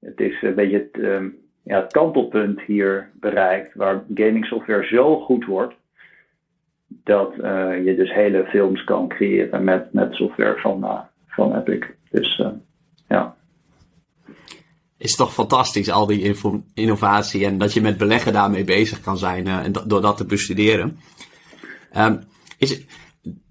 het 0.00 0.20
is 0.20 0.42
een 0.42 0.54
beetje 0.54 0.78
het, 0.78 1.02
um, 1.04 1.36
ja, 1.62 1.80
het 1.80 1.92
kantelpunt 1.92 2.60
hier 2.60 3.10
bereikt, 3.14 3.74
waar 3.74 4.04
gaming 4.14 4.46
software 4.46 4.86
zo 4.86 5.20
goed 5.20 5.44
wordt 5.44 5.74
dat 6.86 7.34
je 7.84 7.94
dus 7.96 8.12
hele 8.12 8.44
films 8.44 8.84
kan 8.84 9.08
creëren 9.08 9.64
met, 9.64 9.92
met 9.92 10.14
software 10.14 10.60
van, 10.60 11.06
van 11.26 11.56
Epic. 11.56 11.86
Dus 12.10 12.42
is 15.02 15.16
toch 15.16 15.32
fantastisch, 15.32 15.90
al 15.90 16.06
die 16.06 16.36
innovatie. 16.74 17.44
En 17.44 17.58
dat 17.58 17.72
je 17.72 17.80
met 17.80 17.96
beleggen 17.96 18.32
daarmee 18.32 18.64
bezig 18.64 19.00
kan 19.00 19.18
zijn 19.18 19.46
uh, 19.46 19.56
en 19.56 19.72
door 19.86 20.00
dat 20.00 20.16
te 20.16 20.24
bestuderen. 20.24 20.98
Um, 21.96 22.20
is, 22.58 22.80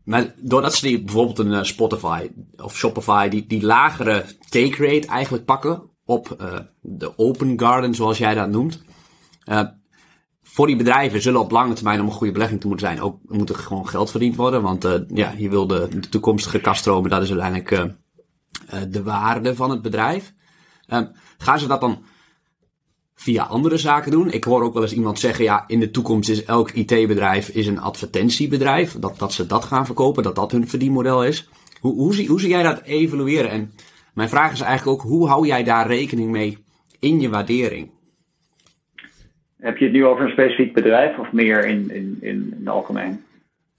maar 0.03 0.33
doordat 0.37 0.75
ze 0.75 0.87
die, 0.87 1.03
bijvoorbeeld 1.03 1.39
een 1.39 1.51
uh, 1.51 1.63
Spotify 1.63 2.29
of 2.57 2.77
Shopify, 2.77 3.29
die, 3.29 3.47
die 3.47 3.61
lagere 3.61 4.25
take 4.49 4.85
rate 4.85 5.07
eigenlijk 5.07 5.45
pakken 5.45 5.81
op 6.05 6.37
uh, 6.41 6.59
de 6.81 7.17
open 7.17 7.59
garden, 7.59 7.95
zoals 7.95 8.17
jij 8.17 8.33
dat 8.33 8.49
noemt. 8.49 8.83
voor 10.43 10.67
die 10.67 10.75
bedrijven 10.75 11.21
zullen 11.21 11.39
op 11.39 11.51
lange 11.51 11.73
termijn 11.73 11.99
om 11.99 12.05
een 12.05 12.11
goede 12.11 12.33
belegging 12.33 12.61
te 12.61 12.67
moeten 12.67 12.87
zijn, 12.87 13.01
ook 13.01 13.19
moet 13.27 13.49
er 13.49 13.55
gewoon 13.55 13.87
geld 13.87 14.11
verdiend 14.11 14.35
worden. 14.35 14.61
Want 14.61 14.87
ja, 15.13 15.33
je 15.37 15.49
wil 15.49 15.67
de, 15.67 15.87
de 15.99 16.09
toekomstige 16.09 16.59
kaststromen, 16.59 17.09
dat 17.09 17.23
is 17.23 17.31
uiteindelijk 17.31 17.93
de 18.89 19.03
waarde 19.03 19.55
van 19.55 19.69
het 19.69 19.81
bedrijf. 19.81 20.33
Um, 20.93 21.12
gaan 21.38 21.60
ze 21.60 21.67
dat 21.67 21.82
dan 21.82 22.04
via 23.15 23.43
andere 23.43 23.77
zaken 23.77 24.12
doen? 24.12 24.32
Ik 24.32 24.43
hoor 24.43 24.63
ook 24.63 24.73
wel 24.73 24.82
eens 24.84 24.93
iemand 24.93 25.19
zeggen, 25.19 25.43
ja, 25.43 25.63
in 25.67 25.80
de 25.80 25.91
toekomst 25.91 26.30
is 26.30 26.45
elk 26.45 26.71
IT-bedrijf 26.71 27.49
is 27.49 27.67
een 27.67 27.80
advertentiebedrijf. 27.80 28.99
Dat, 28.99 29.19
dat 29.19 29.34
ze 29.34 29.45
dat 29.45 29.65
gaan 29.65 29.86
verkopen, 29.86 30.23
dat 30.23 30.36
dat 30.36 30.51
hun 30.51 30.67
verdienmodel 30.67 31.25
is. 31.25 31.49
Hoe, 31.80 31.93
hoe, 31.93 32.13
zie, 32.13 32.27
hoe 32.27 32.39
zie 32.39 32.49
jij 32.49 32.63
dat 32.63 32.82
evalueren? 32.82 33.49
En 33.49 33.71
mijn 34.13 34.30
vraag 34.30 34.51
is 34.51 34.62
eigenlijk 34.62 34.99
ook, 34.99 35.10
hoe 35.10 35.27
hou 35.27 35.47
jij 35.47 35.63
daar 35.63 35.88
rekening 35.88 36.32
mee 36.32 36.58
in 36.99 37.19
je 37.19 37.30
waardering? 37.30 37.91
Heb 39.60 39.77
je 39.77 39.84
het 39.84 39.93
nu 39.93 40.06
over 40.06 40.25
een 40.25 40.32
specifiek 40.32 40.73
bedrijf 40.73 41.17
of 41.17 41.32
meer 41.32 41.65
in, 41.65 41.91
in, 41.91 42.17
in, 42.21 42.54
het 42.60 42.67
algemeen? 42.67 43.23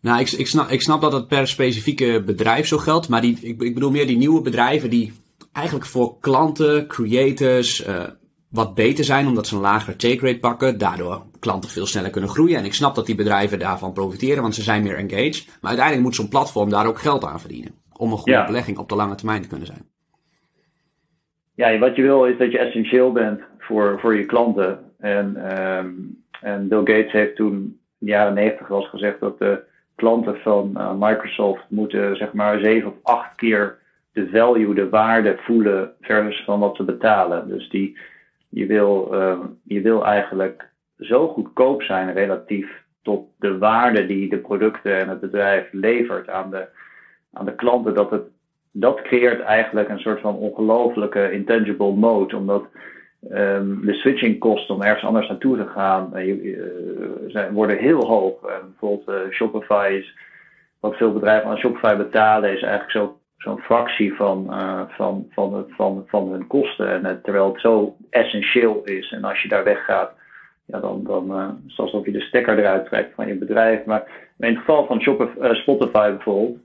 Nou, 0.00 0.20
ik, 0.20 0.30
ik, 0.30 0.46
snap, 0.46 0.70
ik 0.70 0.82
snap 0.82 1.00
dat 1.00 1.12
het 1.12 1.28
per 1.28 1.48
specifieke 1.48 2.22
bedrijf 2.26 2.66
zo 2.66 2.78
geldt, 2.78 3.08
maar 3.08 3.20
die, 3.20 3.38
ik, 3.40 3.62
ik 3.62 3.74
bedoel 3.74 3.90
meer 3.90 4.06
die 4.06 4.16
nieuwe 4.16 4.40
bedrijven 4.40 4.90
die 4.90 5.12
eigenlijk 5.52 5.86
voor 5.86 6.18
klanten, 6.20 6.86
creators, 6.86 7.86
uh, 7.86 8.02
wat 8.50 8.74
beter 8.74 9.04
zijn 9.04 9.26
omdat 9.26 9.46
ze 9.46 9.54
een 9.54 9.60
lagere 9.60 9.96
take 9.96 10.26
rate 10.26 10.38
pakken. 10.38 10.78
Daardoor 10.78 11.22
klanten 11.40 11.70
veel 11.70 11.86
sneller 11.86 12.10
kunnen 12.10 12.30
groeien. 12.30 12.58
En 12.58 12.64
ik 12.64 12.74
snap 12.74 12.94
dat 12.94 13.06
die 13.06 13.14
bedrijven 13.14 13.58
daarvan 13.58 13.92
profiteren, 13.92 14.42
want 14.42 14.54
ze 14.54 14.62
zijn 14.62 14.82
meer 14.82 14.96
engaged. 14.96 15.46
Maar 15.46 15.70
uiteindelijk 15.70 16.06
moet 16.06 16.14
zo'n 16.14 16.28
platform 16.28 16.70
daar 16.70 16.86
ook 16.86 16.98
geld 16.98 17.24
aan 17.24 17.40
verdienen. 17.40 17.74
Om 17.96 18.12
een 18.12 18.18
goede 18.18 18.44
belegging 18.46 18.78
op 18.78 18.88
de 18.88 18.94
lange 18.94 19.14
termijn 19.14 19.42
te 19.42 19.48
kunnen 19.48 19.66
zijn. 19.66 19.90
Ja, 21.54 21.78
wat 21.78 21.96
je 21.96 22.02
wil 22.02 22.24
is 22.24 22.38
dat 22.38 22.52
je 22.52 22.58
essentieel 22.58 23.12
bent 23.12 23.40
voor, 23.58 23.98
voor 24.00 24.16
je 24.16 24.26
klanten. 24.26 24.78
En, 24.98 25.58
um, 25.78 26.24
en 26.40 26.68
Bill 26.68 26.78
Gates 26.78 27.12
heeft 27.12 27.36
toen 27.36 27.52
in 27.52 28.06
de 28.06 28.10
jaren 28.10 28.34
negentig 28.34 28.68
wel 28.68 28.80
eens 28.80 28.90
gezegd 28.90 29.20
dat 29.20 29.38
de 29.38 29.62
klanten 29.94 30.36
van 30.36 30.72
uh, 30.76 30.92
Microsoft 30.98 31.64
moeten 31.68 32.16
zeg 32.16 32.32
maar 32.32 32.58
zeven 32.58 32.88
of 32.88 32.94
acht 33.02 33.34
keer 33.34 33.78
de 34.12 34.28
value, 34.28 34.74
de 34.74 34.88
waarde 34.88 35.36
voelen 35.38 35.92
versus 36.00 36.44
van 36.44 36.60
wat 36.60 36.76
ze 36.76 36.84
betalen. 36.84 37.48
Dus 37.48 37.68
die, 37.68 37.98
je, 38.48 38.66
wil, 38.66 39.08
uh, 39.14 39.38
je 39.64 39.80
wil 39.80 40.04
eigenlijk 40.04 40.68
zo 40.98 41.28
goedkoop 41.28 41.82
zijn 41.82 42.12
relatief 42.12 42.82
tot 43.02 43.28
de 43.38 43.58
waarde 43.58 44.06
die 44.06 44.28
de 44.28 44.38
producten 44.38 44.98
en 44.98 45.08
het 45.08 45.20
bedrijf 45.20 45.68
levert 45.72 46.28
aan 46.28 46.50
de, 46.50 46.66
aan 47.32 47.44
de 47.44 47.54
klanten, 47.54 47.94
dat 47.94 48.10
het 48.10 48.22
dat 48.72 49.02
creëert 49.02 49.40
eigenlijk 49.40 49.88
een 49.88 49.98
soort 49.98 50.20
van 50.20 50.36
ongelofelijke 50.36 51.32
intangible 51.32 51.92
mode, 51.92 52.36
omdat 52.36 52.64
um, 53.30 53.86
de 53.86 53.94
switching 53.94 54.38
kosten 54.38 54.74
om 54.74 54.82
ergens 54.82 55.04
anders 55.04 55.28
naartoe 55.28 55.56
te 55.56 55.66
gaan 55.66 56.10
uh, 56.14 56.62
zijn, 57.26 57.52
worden 57.52 57.78
heel 57.78 58.06
hoog. 58.06 58.40
Bijvoorbeeld 58.40 59.08
uh, 59.08 59.32
Shopify 59.32 59.96
is, 59.98 60.16
wat 60.80 60.96
veel 60.96 61.12
bedrijven 61.12 61.50
aan 61.50 61.58
Shopify 61.58 61.96
betalen, 61.96 62.52
is 62.52 62.62
eigenlijk 62.62 62.90
zo, 62.90 63.18
zo'n 63.42 63.58
fractie 63.58 64.14
van, 64.14 64.46
van, 64.88 65.26
van, 65.30 65.54
het, 65.54 65.66
van, 65.68 66.04
van 66.06 66.28
hun 66.30 66.46
kosten. 66.46 67.04
En 67.04 67.20
terwijl 67.22 67.52
het 67.52 67.60
zo 67.60 67.96
essentieel 68.10 68.82
is. 68.84 69.12
En 69.12 69.24
als 69.24 69.42
je 69.42 69.48
daar 69.48 69.64
weggaat, 69.64 70.12
ja, 70.64 70.80
dan, 70.80 71.04
dan 71.04 71.56
is 71.66 71.76
het 71.76 71.78
alsof 71.78 72.04
je 72.04 72.12
de 72.12 72.20
stekker 72.20 72.58
eruit 72.58 72.86
trekt 72.86 73.14
van 73.14 73.26
je 73.26 73.34
bedrijf. 73.34 73.84
Maar 73.84 74.02
in 74.38 74.48
het 74.48 74.58
geval 74.58 74.86
van 74.86 75.00
Spotify 75.54 76.10
bijvoorbeeld, 76.10 76.58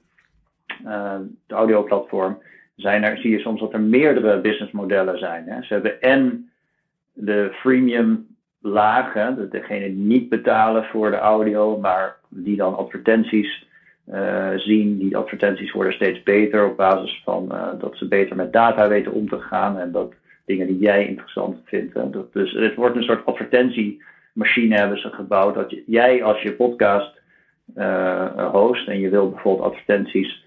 de 1.47 1.55
audioplatform, 1.55 2.37
zijn 2.75 3.03
er, 3.03 3.17
zie 3.17 3.31
je 3.31 3.39
soms 3.39 3.59
dat 3.59 3.73
er 3.73 3.81
meerdere 3.81 4.39
businessmodellen 4.39 5.17
zijn. 5.17 5.43
Hè. 5.47 5.63
Ze 5.63 5.73
hebben 5.73 6.01
en 6.01 6.51
de 7.13 7.49
freemium 7.53 8.27
lagen, 8.61 9.49
degene 9.49 9.85
die 9.85 10.05
niet 10.05 10.29
betalen 10.29 10.83
voor 10.83 11.11
de 11.11 11.17
audio, 11.17 11.77
maar 11.77 12.15
die 12.29 12.55
dan 12.55 12.77
advertenties 12.77 13.66
uh, 14.13 14.51
zien. 14.55 14.97
Die 14.97 15.17
advertenties 15.17 15.71
worden 15.71 15.93
steeds 15.93 16.23
beter 16.23 16.65
op 16.65 16.77
basis 16.77 17.21
van 17.23 17.49
uh, 17.51 17.67
dat 17.79 17.97
ze 17.97 18.07
beter 18.07 18.35
met 18.35 18.53
data 18.53 18.87
weten 18.87 19.11
om 19.11 19.29
te 19.29 19.39
gaan 19.39 19.79
en 19.79 19.91
dat 19.91 20.13
dingen 20.45 20.67
die 20.67 20.77
jij 20.77 21.07
interessant 21.07 21.57
vindt. 21.65 21.93
Dat, 21.93 22.33
dus 22.33 22.51
het 22.51 22.75
wordt 22.75 22.95
een 22.95 23.03
soort 23.03 23.25
advertentiemachine 23.25 24.75
hebben 24.75 24.99
ze 24.99 25.09
gebouwd. 25.09 25.55
Dat 25.55 25.75
jij 25.85 26.23
als 26.23 26.41
je 26.41 26.53
podcast 26.53 27.21
uh, 27.75 28.51
host 28.51 28.87
en 28.87 28.99
je 28.99 29.09
wil 29.09 29.29
bijvoorbeeld 29.29 29.67
advertenties 29.67 30.45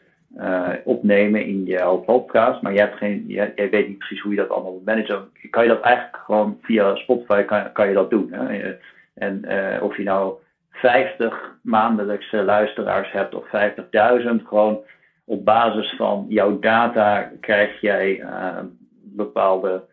opnemen 0.84 1.46
in 1.46 1.64
jouw 1.64 1.96
podcast, 1.96 2.62
maar 2.62 2.72
jij, 2.72 2.84
hebt 2.84 2.96
geen, 2.96 3.24
jij, 3.26 3.68
weet 3.70 3.88
niet 3.88 3.98
precies 3.98 4.20
hoe 4.20 4.30
je 4.30 4.36
dat 4.36 4.48
allemaal 4.48 4.72
moet 4.72 4.84
managen. 4.84 5.28
Kan 5.50 5.62
je 5.62 5.68
dat 5.68 5.80
eigenlijk 5.80 6.16
gewoon 6.16 6.58
via 6.62 6.94
Spotify 6.94 7.42
kan, 7.42 7.72
kan 7.72 7.88
je 7.88 7.94
dat 7.94 8.10
doen. 8.10 8.32
Hè? 8.32 8.74
En 9.14 9.44
of 9.82 9.96
je 9.96 10.02
nou 10.02 10.34
50 10.80 11.58
maandelijkse 11.62 12.42
luisteraars 12.42 13.12
hebt 13.12 13.34
of 13.34 13.46
50.000, 13.46 14.46
gewoon 14.46 14.80
op 15.24 15.44
basis 15.44 15.94
van 15.96 16.26
jouw 16.28 16.58
data 16.58 17.32
krijg 17.40 17.80
jij 17.80 18.20
uh, 18.20 18.56
een 18.58 18.78
bepaalde 19.02 19.88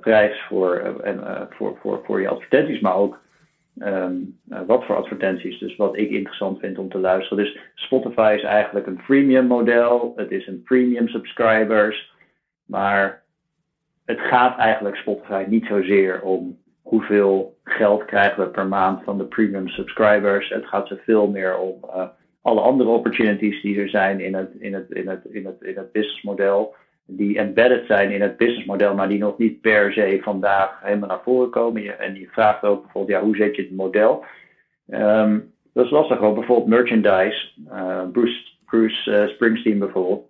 prijs 0.00 0.42
voor, 0.48 1.00
en, 1.02 1.48
voor, 1.50 1.78
voor, 1.80 2.00
voor 2.04 2.20
je 2.20 2.28
advertenties, 2.28 2.80
maar 2.80 2.94
ook 2.94 3.22
Um, 3.78 4.38
wat 4.66 4.84
voor 4.84 4.96
advertenties. 4.96 5.58
Dus 5.58 5.76
wat 5.76 5.96
ik 5.96 6.10
interessant 6.10 6.58
vind 6.58 6.78
om 6.78 6.88
te 6.88 6.98
luisteren. 6.98 7.44
Dus 7.44 7.58
Spotify 7.74 8.34
is 8.36 8.42
eigenlijk 8.42 8.86
een 8.86 9.00
freemium 9.00 9.46
model. 9.46 10.12
Het 10.16 10.30
is 10.30 10.46
een 10.46 10.62
premium 10.62 11.08
subscribers. 11.08 12.12
Maar 12.66 13.22
het 14.04 14.20
gaat 14.20 14.58
eigenlijk 14.58 14.96
Spotify 14.96 15.44
niet 15.48 15.66
zozeer 15.66 16.22
om 16.22 16.58
hoeveel 16.84 17.56
geld 17.64 18.04
krijgen 18.04 18.44
we 18.44 18.50
per 18.50 18.66
maand 18.66 19.04
van 19.04 19.18
de 19.18 19.24
premium 19.24 19.68
subscribers. 19.68 20.48
Het 20.48 20.66
gaat 20.66 20.88
ze 20.88 20.96
veel 20.96 21.28
meer 21.28 21.58
om 21.58 21.74
uh, 21.84 22.06
alle 22.42 22.60
andere 22.60 22.88
opportunities 22.88 23.62
die 23.62 23.80
er 23.80 23.88
zijn 23.88 24.20
in 24.20 24.34
het, 24.34 24.50
in 24.58 24.74
het, 24.74 24.90
in 24.90 25.08
het, 25.08 25.24
in 25.24 25.46
het, 25.46 25.62
in 25.62 25.76
het 25.76 25.92
businessmodel 25.92 26.74
die 27.06 27.38
embedded 27.38 27.86
zijn 27.86 28.10
in 28.10 28.22
het 28.22 28.36
businessmodel, 28.36 28.94
maar 28.94 29.08
die 29.08 29.18
nog 29.18 29.38
niet 29.38 29.60
per 29.60 29.92
se 29.92 30.18
vandaag 30.22 30.80
helemaal 30.82 31.08
naar 31.08 31.22
voren 31.22 31.50
komen. 31.50 31.98
En 31.98 32.14
je 32.14 32.28
vraagt 32.28 32.62
ook 32.62 32.82
bijvoorbeeld, 32.82 33.18
ja, 33.18 33.24
hoe 33.24 33.36
zet 33.36 33.56
je 33.56 33.62
het 33.62 33.70
model? 33.70 34.24
Um, 34.88 35.52
dat 35.72 35.84
is 35.84 35.90
lastig 35.90 36.20
ook. 36.20 36.34
Bijvoorbeeld 36.34 36.68
merchandise. 36.68 37.48
Uh, 37.68 38.02
Bruce, 38.12 38.42
Bruce 38.64 39.10
uh, 39.10 39.28
Springsteen 39.28 39.78
bijvoorbeeld. 39.78 40.26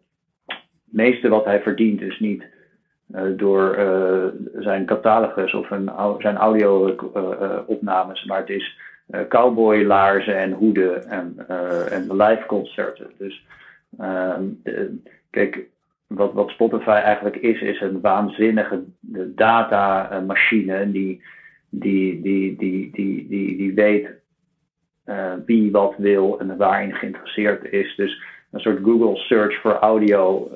Het 0.46 0.56
meeste 0.90 1.28
wat 1.28 1.44
hij 1.44 1.62
verdient 1.62 2.00
is 2.00 2.18
niet 2.18 2.44
door 3.36 3.78
zijn 4.58 4.86
catalogus 4.86 5.54
of 5.54 5.70
een, 5.70 5.90
zijn 6.18 6.36
audio-opnames, 6.36 8.24
maar 8.24 8.38
het 8.38 8.50
is 8.50 8.78
cowboylaarzen 9.28 10.36
en 10.36 10.52
hoeden 10.52 11.08
en, 11.08 11.48
en 11.90 12.16
live 12.16 12.44
concerten. 12.46 13.10
Dus 13.18 13.46
ehm, 13.98 14.42
kijk, 15.30 15.66
wat, 16.06 16.32
wat 16.32 16.50
Spotify 16.50 16.88
eigenlijk 16.88 17.36
is, 17.36 17.60
is 17.60 17.80
een 17.80 18.00
waanzinnige 18.00 18.82
datamachine 19.34 20.90
die, 20.90 21.22
die, 21.70 22.22
die, 22.22 22.56
die, 22.56 22.90
die, 22.92 23.28
die, 23.28 23.56
die 23.56 23.74
weet 23.74 24.08
wie 25.46 25.70
wat 25.70 25.94
wil 25.98 26.40
en 26.40 26.56
waarin 26.56 26.94
geïnteresseerd 26.94 27.72
is. 27.72 27.96
Dus 27.96 28.22
een 28.50 28.60
soort 28.60 28.82
Google 28.82 29.16
search 29.16 29.60
voor 29.60 29.72
audio. 29.72 30.50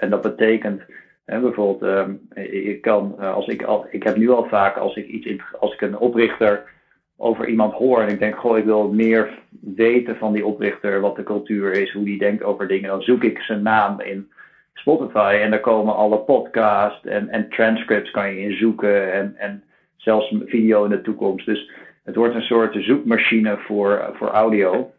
En 0.00 0.10
dat 0.10 0.22
betekent 0.22 0.82
hè, 1.24 1.40
bijvoorbeeld, 1.40 1.82
um, 1.82 2.28
ik 2.52 2.80
kan, 2.80 3.16
uh, 3.20 3.34
als 3.34 3.46
ik, 3.46 3.62
al, 3.62 3.86
ik 3.90 4.02
heb 4.02 4.16
nu 4.16 4.30
al 4.30 4.44
vaak 4.44 4.76
als 4.76 4.96
ik 4.96 5.06
iets, 5.06 5.42
als 5.60 5.72
ik 5.72 5.80
een 5.80 5.98
oprichter 5.98 6.70
over 7.16 7.48
iemand 7.48 7.72
hoor 7.72 8.00
en 8.00 8.08
ik 8.08 8.18
denk, 8.18 8.36
goh, 8.36 8.58
ik 8.58 8.64
wil 8.64 8.92
meer 8.92 9.38
weten 9.60 10.16
van 10.16 10.32
die 10.32 10.46
oprichter, 10.46 11.00
wat 11.00 11.16
de 11.16 11.22
cultuur 11.22 11.72
is, 11.72 11.92
hoe 11.92 12.04
die 12.04 12.18
denkt 12.18 12.42
over 12.42 12.68
dingen, 12.68 12.88
dan 12.88 13.02
zoek 13.02 13.24
ik 13.24 13.38
zijn 13.38 13.62
naam 13.62 14.00
in 14.00 14.30
Spotify. 14.74 15.38
En 15.42 15.50
daar 15.50 15.60
komen 15.60 15.94
alle 15.94 16.18
podcasts 16.18 17.04
en, 17.04 17.28
en 17.28 17.48
transcripts 17.48 18.10
kan 18.10 18.30
je 18.30 18.40
in 18.40 18.56
zoeken. 18.56 19.12
En, 19.12 19.34
en 19.36 19.64
zelfs 19.96 20.34
video 20.46 20.84
in 20.84 20.90
de 20.90 21.00
toekomst. 21.00 21.46
Dus 21.46 21.70
het 22.04 22.16
wordt 22.16 22.34
een 22.34 22.42
soort 22.42 22.76
zoekmachine 22.78 23.58
voor, 23.58 24.10
voor 24.12 24.28
audio. 24.28 24.92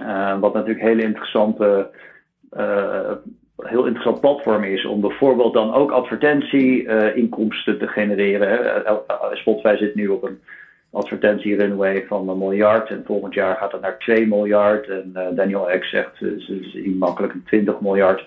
Uh, 0.00 0.40
wat 0.40 0.54
natuurlijk 0.54 0.84
hele 0.84 1.02
interessante, 1.02 1.90
uh, 2.52 3.12
heel 3.56 3.84
interessant 3.84 4.20
platform 4.20 4.64
is 4.64 4.86
om 4.86 5.00
bijvoorbeeld 5.00 5.54
dan 5.54 5.74
ook 5.74 5.90
advertentie-inkomsten 5.90 7.74
uh, 7.74 7.80
te 7.80 7.86
genereren. 7.86 8.84
Spotify 9.32 9.76
zit 9.76 9.94
nu 9.94 10.08
op 10.08 10.22
een 10.22 10.40
advertentie-runway 10.90 12.04
van 12.06 12.28
een 12.28 12.38
miljard 12.38 12.88
en 12.88 13.02
volgend 13.06 13.34
jaar 13.34 13.56
gaat 13.56 13.72
het 13.72 13.80
naar 13.80 13.98
2 13.98 14.26
miljard. 14.26 14.88
En 14.88 15.34
Daniel 15.34 15.70
Ek 15.70 15.84
zegt 15.84 16.16
ze 16.16 16.68
zien 16.72 16.98
makkelijk 16.98 17.32
een 17.32 17.44
20 17.44 17.80
miljard. 17.80 18.24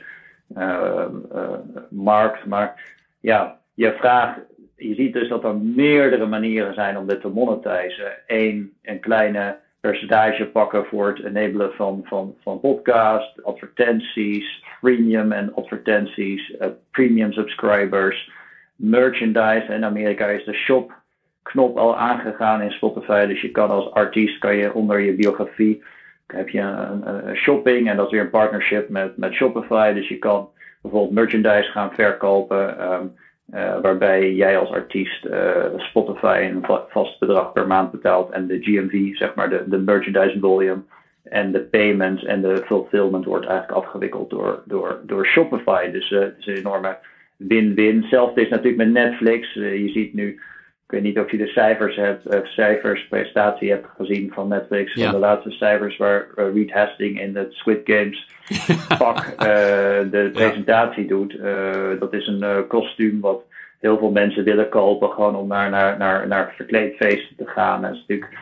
Eh, 0.54 1.06
eh, 1.32 1.52
markt. 1.90 2.46
Maar 2.46 2.94
ja, 3.20 3.60
je 3.74 3.94
vraagt, 3.94 4.40
je 4.76 4.96
ziet 4.96 5.14
dus 5.14 5.30
dat 5.30 5.44
er 5.44 5.56
meerdere 5.56 6.26
manieren 6.26 6.74
zijn 6.74 6.98
om 6.98 7.08
dit 7.08 7.22
te 7.22 7.28
monetizen. 7.28 8.12
Eén, 8.28 8.74
een 8.82 9.00
kleine 9.00 9.58
percentage 9.86 10.46
pakken 10.46 10.86
voor 10.86 11.08
het 11.08 11.24
enabelen 11.24 11.74
van, 11.74 12.02
van, 12.04 12.36
van 12.42 12.60
podcast, 12.60 13.44
advertenties, 13.44 14.64
freemium 14.80 15.32
en 15.32 15.54
advertenties, 15.54 16.50
uh, 16.50 16.68
premium 16.92 17.32
subscribers, 17.32 18.32
merchandise. 18.76 19.74
In 19.74 19.86
Amerika 19.86 20.28
is 20.28 20.46
de 20.46 20.54
shop 20.54 20.94
knop 21.42 21.78
al 21.78 21.98
aangegaan 21.98 22.62
in 22.62 22.72
Spotify. 22.72 23.26
Dus 23.26 23.42
je 23.42 23.52
kan 23.52 23.70
als 23.70 23.92
artiest 23.92 24.40
kan 24.40 24.56
je 24.56 24.74
onder 24.74 25.00
je 25.00 25.14
biografie 25.14 25.84
heb 26.28 26.50
je 26.50 26.60
een, 26.60 27.36
shopping 27.36 27.90
en 27.90 27.96
dat 27.96 28.06
is 28.06 28.12
weer 28.12 28.22
een 28.22 28.30
partnership 28.30 28.90
met, 28.90 29.18
met 29.18 29.34
Shopify. 29.34 29.94
Dus 29.94 30.08
je 30.08 30.18
kan 30.18 30.50
bijvoorbeeld 30.82 31.14
merchandise 31.14 31.72
gaan 31.72 31.94
verkopen. 31.94 32.92
Um, 32.94 33.16
uh, 33.54 33.80
waarbij 33.82 34.34
jij 34.34 34.58
als 34.58 34.70
artiest 34.70 35.26
uh, 35.26 35.66
Spotify 35.78 36.50
een 36.52 36.66
vast 36.90 37.20
bedrag 37.20 37.52
per 37.52 37.68
maand 37.68 37.92
betaalt 37.92 38.32
en 38.32 38.48
de 38.48 38.60
GMV, 38.62 39.16
zeg 39.16 39.36
maar 39.36 39.50
de, 39.50 39.64
de 39.68 39.78
merchandise 39.78 40.40
volume 40.40 40.82
en 41.24 41.52
de 41.52 41.60
payments 41.60 42.24
en 42.24 42.42
de 42.42 42.62
fulfillment 42.66 43.26
wordt 43.26 43.46
eigenlijk 43.46 43.86
afgewikkeld 43.86 44.30
door, 44.30 44.64
door, 44.66 45.00
door 45.04 45.26
Shopify. 45.26 45.92
Dus 45.92 46.12
uh, 46.12 46.20
het 46.20 46.36
is 46.38 46.46
een 46.46 46.56
enorme 46.56 46.98
win-win. 47.38 48.02
Hetzelfde 48.02 48.42
is 48.42 48.50
natuurlijk 48.50 48.78
met 48.78 48.92
Netflix. 48.92 49.54
je 49.54 49.90
ziet 49.94 50.14
nu 50.14 50.40
ik 50.86 50.92
weet 50.92 51.02
niet 51.02 51.20
of 51.20 51.32
je 51.32 51.38
de 51.38 51.48
cijfers 51.48 51.96
hebt, 51.96 52.34
uh, 52.34 52.40
cijfers, 52.44 53.08
prestatie 53.08 53.70
hebt 53.70 53.88
gezien 53.98 54.32
van 54.34 54.48
Netflix. 54.48 54.94
Van 54.94 55.12
de 55.12 55.18
laatste 55.18 55.52
cijfers 55.52 55.98
waar 55.98 56.28
Reed 56.36 56.72
Hastings 56.72 57.22
in 57.22 57.36
het 57.36 57.54
Squid 57.54 57.82
Games 57.84 58.28
pak 58.98 59.18
uh, 59.18 59.38
de 60.12 60.30
presentatie 60.34 61.08
doet. 61.08 61.38
dat 62.00 62.14
is 62.14 62.28
een 62.28 62.68
kostuum 62.68 63.20
wat 63.20 63.44
heel 63.80 63.98
veel 63.98 64.12
mensen 64.12 64.44
willen 64.44 64.70
kopen, 64.70 65.10
gewoon 65.10 65.36
om 65.36 65.48
naar, 65.48 65.70
naar, 65.70 65.98
naar, 65.98 66.28
naar 66.28 66.54
verkleedfeesten 66.56 67.36
te 67.36 67.48
gaan. 67.48 67.82
Dat 67.82 67.92
is 67.94 68.06
natuurlijk, 68.08 68.38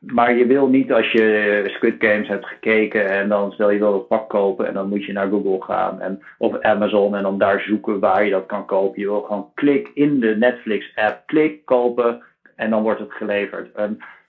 maar 0.00 0.36
je 0.36 0.46
wil 0.46 0.68
niet 0.68 0.92
als 0.92 1.12
je 1.12 1.62
Squid 1.66 1.94
Games 1.98 2.28
hebt 2.28 2.46
gekeken 2.46 3.10
en 3.10 3.28
dan 3.28 3.52
stel 3.52 3.70
je 3.70 3.78
wil 3.78 3.92
het 3.92 4.08
pak 4.08 4.28
kopen 4.28 4.66
en 4.66 4.74
dan 4.74 4.88
moet 4.88 5.04
je 5.04 5.12
naar 5.12 5.28
Google 5.28 5.62
gaan 5.62 6.00
en, 6.00 6.22
of 6.38 6.60
Amazon 6.60 7.16
en 7.16 7.22
dan 7.22 7.38
daar 7.38 7.60
zoeken 7.60 8.00
waar 8.00 8.24
je 8.24 8.30
dat 8.30 8.46
kan 8.46 8.66
kopen. 8.66 9.00
Je 9.00 9.06
wil 9.06 9.20
gewoon 9.20 9.50
klik 9.54 9.90
in 9.94 10.20
de 10.20 10.36
Netflix 10.36 10.92
app, 10.94 11.22
klik 11.26 11.64
kopen 11.64 12.22
en 12.56 12.70
dan 12.70 12.82
wordt 12.82 13.00
het 13.00 13.12
geleverd. 13.12 13.68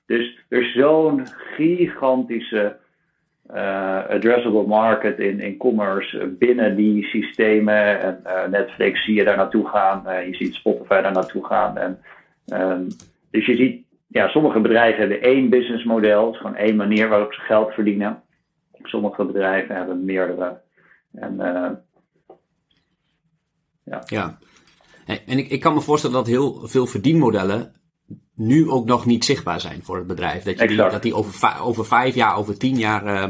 Dus 0.05 0.39
er 0.49 0.61
is 0.61 0.73
zo'n 0.73 1.27
gigantische 1.55 2.75
addressable 4.09 4.67
market 4.67 5.19
in, 5.19 5.39
in 5.39 5.57
commerce 5.57 6.27
binnen 6.27 6.75
die 6.75 7.03
systemen. 7.03 8.01
En 8.01 8.51
Netflix 8.51 9.03
zie 9.03 9.15
je 9.15 9.23
daar 9.23 9.37
naartoe 9.37 9.67
gaan. 9.67 10.03
je 10.27 10.35
ziet 10.35 10.53
Spotify 10.53 11.01
daar 11.01 11.11
naartoe 11.11 11.45
gaan. 11.45 11.77
En, 11.77 11.99
ehm, 12.47 12.83
dus 13.31 13.45
je 13.45 13.55
ziet, 13.55 13.83
ja, 14.11 14.27
sommige 14.27 14.59
bedrijven 14.59 14.99
hebben 14.99 15.21
één 15.21 15.49
businessmodel. 15.49 16.33
Gewoon 16.33 16.55
één 16.55 16.75
manier 16.75 17.09
waarop 17.09 17.33
ze 17.33 17.41
geld 17.41 17.73
verdienen. 17.73 18.23
Sommige 18.83 19.25
bedrijven 19.25 19.75
hebben 19.75 20.05
meerdere. 20.05 20.61
En, 21.11 21.35
ja. 23.83 24.03
ja. 24.05 24.37
En 25.05 25.37
ik, 25.37 25.49
ik 25.49 25.59
kan 25.59 25.73
me 25.73 25.81
voorstellen 25.81 26.15
dat 26.15 26.27
heel 26.27 26.67
veel 26.67 26.85
verdienmodellen 26.85 27.73
nu 28.35 28.69
ook 28.69 28.85
nog 28.85 29.05
niet 29.05 29.25
zichtbaar 29.25 29.59
zijn 29.59 29.83
voor 29.83 29.97
het 29.97 30.07
bedrijf. 30.07 30.43
Dat, 30.43 30.59
je 30.59 30.67
die, 30.67 30.77
dat 30.77 31.01
die 31.01 31.13
over, 31.13 31.61
over 31.61 31.85
vijf 31.85 32.15
jaar, 32.15 32.37
over 32.37 32.57
tien 32.57 32.77
jaar, 32.77 33.05
uh, 33.05 33.23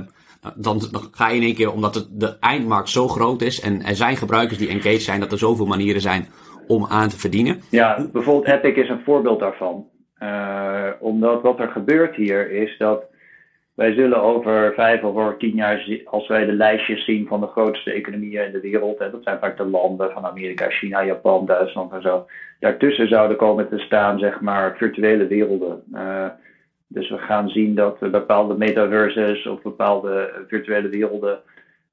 dan, 0.55 0.81
dan, 0.91 1.07
ga 1.11 1.29
je 1.29 1.35
in 1.35 1.41
één 1.41 1.55
keer, 1.55 1.71
omdat 1.71 1.95
het, 1.95 2.07
de 2.11 2.37
eindmarkt 2.39 2.89
zo 2.89 3.07
groot 3.07 3.41
is 3.41 3.61
en 3.61 3.83
er 3.83 3.95
zijn 3.95 4.17
gebruikers 4.17 4.59
die 4.59 4.69
engaged 4.69 5.01
zijn, 5.01 5.19
dat 5.19 5.31
er 5.31 5.37
zoveel 5.37 5.65
manieren 5.65 6.01
zijn 6.01 6.27
om 6.67 6.85
aan 6.85 7.09
te 7.09 7.19
verdienen. 7.19 7.61
Ja, 7.69 8.07
bijvoorbeeld 8.11 8.63
Epic 8.63 8.75
is 8.83 8.89
een 8.89 9.03
voorbeeld 9.03 9.39
daarvan. 9.39 9.85
Uh, 10.23 10.89
omdat 10.99 11.41
wat 11.41 11.59
er 11.59 11.69
gebeurt 11.69 12.15
hier 12.15 12.51
is 12.51 12.77
dat 12.77 13.03
wij 13.73 13.93
zullen 13.93 14.21
over 14.21 14.73
vijf 14.73 15.03
of 15.03 15.15
over 15.15 15.37
tien 15.37 15.55
jaar, 15.55 16.01
als 16.05 16.27
wij 16.27 16.45
de 16.45 16.53
lijstjes 16.53 17.05
zien 17.05 17.27
van 17.27 17.39
de 17.39 17.47
grootste 17.47 17.91
economieën 17.91 18.45
in 18.45 18.51
de 18.51 18.59
wereld, 18.59 18.99
hè, 18.99 19.11
dat 19.11 19.23
zijn 19.23 19.39
vaak 19.39 19.57
de 19.57 19.65
landen 19.65 20.11
van 20.11 20.25
Amerika, 20.25 20.69
China, 20.69 21.05
Japan, 21.05 21.45
Duitsland 21.45 21.91
en 21.91 22.01
zo, 22.01 22.25
daartussen 22.59 23.07
zouden 23.07 23.37
komen 23.37 23.69
te 23.69 23.79
staan, 23.79 24.19
zeg 24.19 24.41
maar, 24.41 24.77
virtuele 24.77 25.27
werelden. 25.27 25.83
Uh, 25.93 26.25
dus 26.87 27.09
we 27.09 27.17
gaan 27.17 27.49
zien 27.49 27.75
dat 27.75 27.99
bepaalde 27.99 28.57
metaverses 28.57 29.47
of 29.47 29.61
bepaalde 29.61 30.31
virtuele 30.47 30.89
werelden 30.89 31.39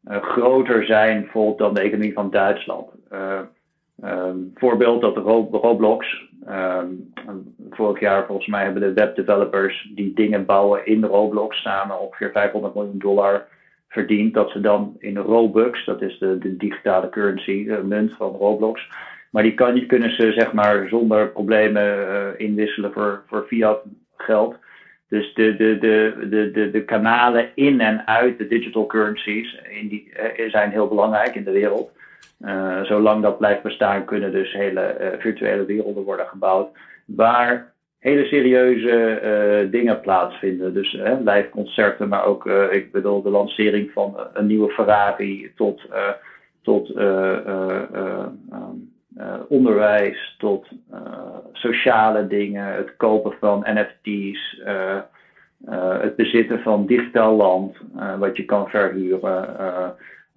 uh, 0.09 0.23
groter 0.23 0.85
zijn 0.85 1.29
dan 1.57 1.75
de 1.75 1.81
economie 1.81 2.13
van 2.13 2.31
Duitsland. 2.31 2.89
Uh, 3.13 3.41
um, 4.05 4.51
voorbeeld 4.55 5.01
dat 5.01 5.17
Roblox, 5.51 6.26
Um, 6.49 7.13
vorig 7.71 8.01
jaar 8.01 8.27
volgens 8.27 8.47
mij 8.47 8.65
hebben 8.65 8.83
de 8.83 8.93
webdevelopers 8.93 9.91
die 9.95 10.13
dingen 10.15 10.45
bouwen 10.45 10.87
in 10.87 11.05
Roblox 11.05 11.63
samen 11.63 12.01
ongeveer 12.01 12.31
500 12.31 12.75
miljoen 12.75 12.99
dollar 12.99 13.47
verdiend. 13.89 14.35
Dat 14.35 14.51
ze 14.51 14.61
dan 14.61 14.97
in 14.99 15.17
Robux, 15.17 15.85
dat 15.85 16.03
is 16.03 16.19
de, 16.19 16.39
de 16.39 16.57
digitale 16.57 17.09
currency, 17.09 17.65
de 17.65 17.83
munt 17.85 18.13
van 18.17 18.31
Roblox. 18.31 18.89
Maar 19.31 19.43
die, 19.43 19.55
kan, 19.55 19.87
kunnen 19.87 20.11
ze 20.11 20.33
zeg 20.33 20.53
maar 20.53 20.89
zonder 20.89 21.29
problemen 21.29 21.99
uh, 21.99 22.29
inwisselen 22.37 22.93
voor, 22.93 23.23
voor 23.27 23.45
fiat 23.47 23.83
geld. 24.17 24.57
Dus 25.09 25.35
de, 25.35 25.57
de, 25.57 25.79
de, 25.79 26.51
de, 26.53 26.71
de, 26.71 26.85
kanalen 26.85 27.49
in 27.55 27.81
en 27.81 28.07
uit 28.07 28.39
de 28.39 28.47
digital 28.47 28.87
currencies 28.87 29.59
in 29.81 29.89
die, 29.89 30.13
zijn 30.49 30.71
heel 30.71 30.89
belangrijk 30.89 31.35
in 31.35 31.45
de 31.45 31.51
wereld. 31.51 31.91
Uh, 32.41 32.83
zolang 32.83 33.23
dat 33.23 33.39
blijft 33.39 33.63
bestaan, 33.63 34.05
kunnen 34.05 34.33
dus 34.33 34.53
hele 34.53 34.97
uh, 35.01 35.21
virtuele 35.21 35.65
werelden 35.65 36.05
worden 36.05 36.27
gebouwd. 36.27 36.69
Waar 37.07 37.73
hele 37.99 38.25
serieuze 38.25 39.21
uh, 39.23 39.71
dingen 39.71 40.01
plaatsvinden. 40.01 40.75
Dus 40.75 40.93
live 41.25 41.49
concerten, 41.51 42.09
maar 42.09 42.25
ook, 42.25 42.47
ik 42.71 42.93
bedoel, 42.93 43.23
de 43.23 43.31
lancering 43.31 43.91
van 43.91 44.17
een 44.33 44.47
nieuwe 44.47 44.71
Ferrari 44.71 45.53
tot, 45.55 45.83
tot 46.63 46.97
um, 46.97 48.95
onderwijs, 49.49 50.35
tot 50.39 50.69
sociale 51.53 52.27
dingen, 52.27 52.75
het 52.75 52.97
kopen 52.97 53.33
van 53.41 53.67
NFT's. 53.67 54.61
het 56.01 56.17
bezitten 56.17 56.61
van 56.61 56.87
digitaal 56.87 57.37
land, 57.37 57.77
wat 58.19 58.37
je 58.37 58.45
kan 58.45 58.69
verhuren 58.69 59.57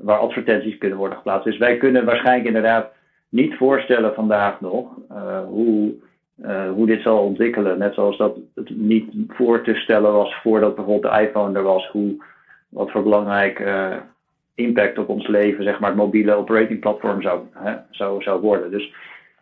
waar 0.02 0.18
advertenties 0.18 0.78
kunnen 0.78 0.98
worden 0.98 1.18
geplaatst. 1.18 1.46
Dus 1.46 1.58
wij 1.58 1.78
kunnen 1.78 2.06
waarschijnlijk 2.06 2.48
inderdaad 2.48 2.92
niet 3.30 3.56
voorstellen 3.56 4.14
vandaag 4.14 4.62
nog 4.62 4.88
uh, 5.12 5.44
hoe, 5.44 5.94
uh, 6.46 6.72
hoe 6.72 6.86
dit 6.86 7.02
zal 7.02 7.18
ontwikkelen. 7.18 7.78
Net 7.78 7.94
zoals 7.94 8.18
dat 8.18 8.38
het 8.56 8.70
niet 8.70 9.14
voor 9.28 9.62
te 9.64 9.76
stellen 9.76 10.14
was 10.14 10.36
voordat 10.42 10.76
bijvoorbeeld 10.76 11.14
de 11.14 11.22
iPhone 11.22 11.58
er 11.58 11.64
was, 11.64 11.88
hoe, 11.88 12.24
wat 12.70 12.92
voor 12.92 13.04
belangrijk 13.04 13.60
uh, 13.60 13.96
impact 14.56 14.98
op 14.98 15.10
ons 15.10 15.28
leven, 15.28 15.64
zeg 15.64 15.80
maar, 15.80 15.90
het 15.90 16.00
mobiele 16.00 16.34
operating 16.34 16.80
platform 16.80 17.22
zou, 17.22 17.42
hè, 17.54 17.76
zou, 17.92 18.22
zou 18.22 18.42
worden. 18.42 18.72
Dus 18.72 18.94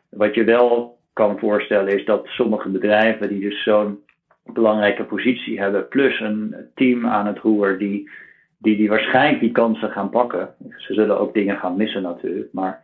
wat 0.09 0.35
je 0.35 0.43
wel 0.43 0.97
kan 1.13 1.39
voorstellen 1.39 1.93
is 1.93 2.05
dat 2.05 2.27
sommige 2.27 2.69
bedrijven 2.69 3.29
die 3.29 3.39
dus 3.39 3.63
zo'n 3.63 3.99
belangrijke 4.43 5.03
positie 5.03 5.59
hebben, 5.59 5.87
plus 5.87 6.19
een 6.19 6.55
team 6.75 7.07
aan 7.07 7.27
het 7.27 7.39
roer 7.39 7.77
die 7.77 8.09
die, 8.57 8.77
die 8.77 8.89
waarschijnlijk 8.89 9.39
die 9.39 9.51
kansen 9.51 9.89
gaan 9.89 10.09
pakken. 10.09 10.49
Ze 10.77 10.93
zullen 10.93 11.19
ook 11.19 11.33
dingen 11.33 11.57
gaan 11.57 11.77
missen 11.77 12.01
natuurlijk, 12.01 12.53
maar 12.53 12.81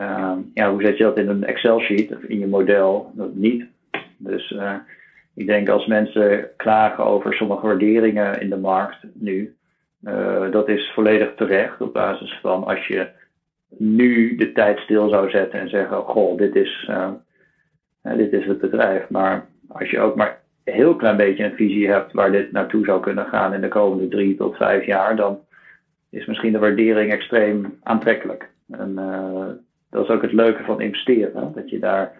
uh, 0.00 0.32
ja, 0.54 0.70
hoe 0.70 0.82
zet 0.82 0.96
je 0.96 1.04
dat 1.04 1.18
in 1.18 1.28
een 1.28 1.44
Excel-sheet 1.44 2.16
of 2.16 2.22
in 2.22 2.38
je 2.38 2.46
model? 2.46 3.12
Dat 3.14 3.34
niet. 3.34 3.64
Dus 4.16 4.50
uh, 4.50 4.74
ik 5.34 5.46
denk 5.46 5.68
als 5.68 5.86
mensen 5.86 6.48
klagen 6.56 7.04
over 7.04 7.34
sommige 7.34 7.66
waarderingen 7.66 8.40
in 8.40 8.50
de 8.50 8.56
markt 8.56 9.06
nu, 9.14 9.54
uh, 10.02 10.50
dat 10.50 10.68
is 10.68 10.90
volledig 10.94 11.34
terecht 11.34 11.80
op 11.80 11.92
basis 11.92 12.38
van 12.42 12.64
als 12.64 12.86
je 12.86 13.08
nu 13.68 14.36
de 14.36 14.52
tijd 14.52 14.78
stil 14.78 15.08
zou 15.08 15.30
zetten 15.30 15.60
en 15.60 15.68
zeggen, 15.68 15.96
goh, 15.96 16.38
dit 16.38 16.54
is, 16.54 16.90
dit 18.02 18.32
is 18.32 18.46
het 18.46 18.60
bedrijf. 18.60 19.08
Maar 19.08 19.46
als 19.68 19.90
je 19.90 20.00
ook 20.00 20.16
maar 20.16 20.39
heel 20.70 20.96
klein 20.96 21.16
beetje 21.16 21.44
een 21.44 21.56
visie 21.56 21.88
hebt 21.88 22.12
waar 22.12 22.32
dit 22.32 22.52
naartoe 22.52 22.84
zou 22.84 23.00
kunnen 23.00 23.26
gaan 23.26 23.54
in 23.54 23.60
de 23.60 23.68
komende 23.68 24.08
drie 24.08 24.36
tot 24.36 24.56
vijf 24.56 24.86
jaar, 24.86 25.16
dan 25.16 25.38
is 26.10 26.26
misschien 26.26 26.52
de 26.52 26.58
waardering 26.58 27.12
extreem 27.12 27.78
aantrekkelijk. 27.82 28.48
En 28.70 28.90
uh, 28.98 29.46
dat 29.90 30.04
is 30.04 30.10
ook 30.10 30.22
het 30.22 30.32
leuke 30.32 30.64
van 30.64 30.80
investeren, 30.80 31.52
dat 31.54 31.70
je 31.70 31.78
daar 31.78 32.12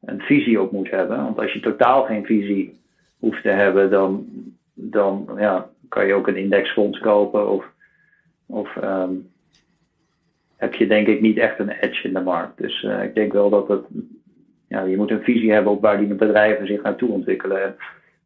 een 0.00 0.20
visie 0.20 0.60
op 0.60 0.72
moet 0.72 0.90
hebben. 0.90 1.16
Want 1.16 1.38
als 1.38 1.52
je 1.52 1.60
totaal 1.60 2.02
geen 2.04 2.24
visie 2.24 2.80
hoeft 3.18 3.42
te 3.42 3.48
hebben, 3.48 3.90
dan, 3.90 4.26
dan 4.74 5.28
ja, 5.38 5.68
kan 5.88 6.06
je 6.06 6.14
ook 6.14 6.28
een 6.28 6.36
indexfonds 6.36 6.98
kopen 6.98 7.50
of, 7.50 7.64
of 8.46 8.76
um, 8.82 9.30
heb 10.56 10.74
je 10.74 10.86
denk 10.86 11.06
ik 11.06 11.20
niet 11.20 11.38
echt 11.38 11.58
een 11.58 11.70
edge 11.70 12.08
in 12.08 12.14
de 12.14 12.20
markt. 12.20 12.58
Dus 12.58 12.82
uh, 12.82 13.02
ik 13.02 13.14
denk 13.14 13.32
wel 13.32 13.50
dat 13.50 13.68
het 13.68 13.84
ja, 14.68 14.82
je 14.82 14.96
moet 14.96 15.10
een 15.10 15.22
visie 15.22 15.52
hebben 15.52 15.72
op 15.72 15.82
waar 15.82 15.98
die 15.98 16.14
bedrijven 16.14 16.66
zich 16.66 16.82
naartoe 16.82 17.08
ontwikkelen. 17.08 17.62
En 17.62 17.76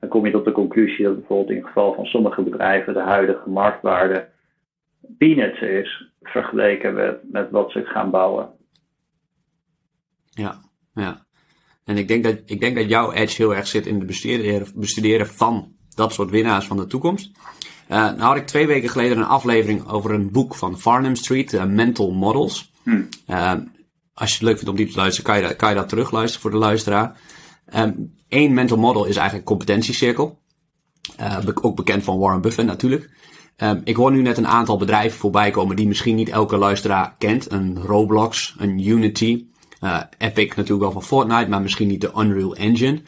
dan 0.01 0.09
kom 0.09 0.27
je 0.27 0.33
tot 0.33 0.45
de 0.45 0.53
conclusie 0.53 1.05
dat 1.05 1.15
bijvoorbeeld 1.15 1.51
in 1.51 1.57
het 1.57 1.67
geval 1.67 1.95
van 1.95 2.05
sommige 2.05 2.43
bedrijven 2.43 2.95
de 2.95 3.01
huidige 3.01 3.51
marktwaarde 3.51 4.29
peanuts 5.19 5.61
is 5.61 6.11
vergeleken 6.23 6.95
met, 6.95 7.19
met 7.31 7.51
wat 7.51 7.71
ze 7.71 7.85
gaan 7.85 8.11
bouwen. 8.11 8.49
Ja, 10.31 10.55
ja. 10.95 11.27
En 11.85 11.97
ik 11.97 12.09
denk, 12.09 12.25
dat, 12.25 12.43
ik 12.45 12.61
denk 12.61 12.77
dat 12.77 12.89
jouw 12.89 13.13
edge 13.13 13.43
heel 13.43 13.55
erg 13.55 13.67
zit 13.67 13.87
in 13.87 13.95
het 13.95 14.07
bestuderen, 14.07 14.67
bestuderen 14.75 15.27
van 15.27 15.73
dat 15.95 16.13
soort 16.13 16.31
winnaars 16.31 16.67
van 16.67 16.77
de 16.77 16.87
toekomst. 16.87 17.31
Uh, 17.91 17.97
nou 17.97 18.21
had 18.21 18.37
ik 18.37 18.47
twee 18.47 18.67
weken 18.67 18.89
geleden 18.89 19.19
een 19.19 19.25
aflevering 19.25 19.89
over 19.89 20.11
een 20.11 20.31
boek 20.31 20.55
van 20.55 20.79
Farnham 20.79 21.15
Street, 21.15 21.53
uh, 21.53 21.65
Mental 21.65 22.13
Models. 22.13 22.73
Hmm. 22.83 23.09
Uh, 23.29 23.53
als 24.19 24.31
je 24.31 24.37
het 24.37 24.45
leuk 24.45 24.55
vindt 24.55 24.71
om 24.71 24.77
die 24.77 24.89
te 24.89 24.97
luisteren, 24.97 25.33
kan 25.33 25.49
je, 25.49 25.57
kan 25.57 25.69
je 25.69 25.75
dat 25.75 25.89
terugluisteren 25.89 26.41
voor 26.41 26.51
de 26.51 26.67
luisteraar. 26.67 27.21
Um, 27.75 28.17
Eén 28.29 28.55
mental 28.55 28.79
model 28.79 29.05
is 29.05 29.17
eigenlijk 29.17 29.47
competentiecirkel. 29.47 30.39
Uh, 31.21 31.39
ook 31.61 31.77
bekend 31.77 32.05
van 32.05 32.19
Warren 32.19 32.41
Buffett 32.41 32.69
natuurlijk. 32.69 33.11
Um, 33.57 33.81
ik 33.85 33.97
hoor 33.97 34.13
nu 34.13 34.23
net 34.23 34.37
een 34.37 34.47
aantal 34.47 34.77
bedrijven 34.77 35.19
voorbij 35.19 35.51
komen 35.51 35.77
die 35.77 35.87
misschien 35.87 36.17
niet 36.17 36.29
elke 36.29 36.57
luisteraar 36.57 37.15
kent. 37.19 37.51
Een 37.51 37.79
Roblox, 37.83 38.55
een 38.59 38.89
Unity, 38.89 39.47
uh, 39.81 40.01
Epic 40.19 40.49
natuurlijk 40.49 40.81
wel 40.81 40.93
van 40.93 41.03
Fortnite, 41.03 41.49
maar 41.49 41.63
misschien 41.63 41.89
niet 41.89 42.01
de 42.01 42.13
Unreal 42.17 42.57
Engine. 42.57 43.03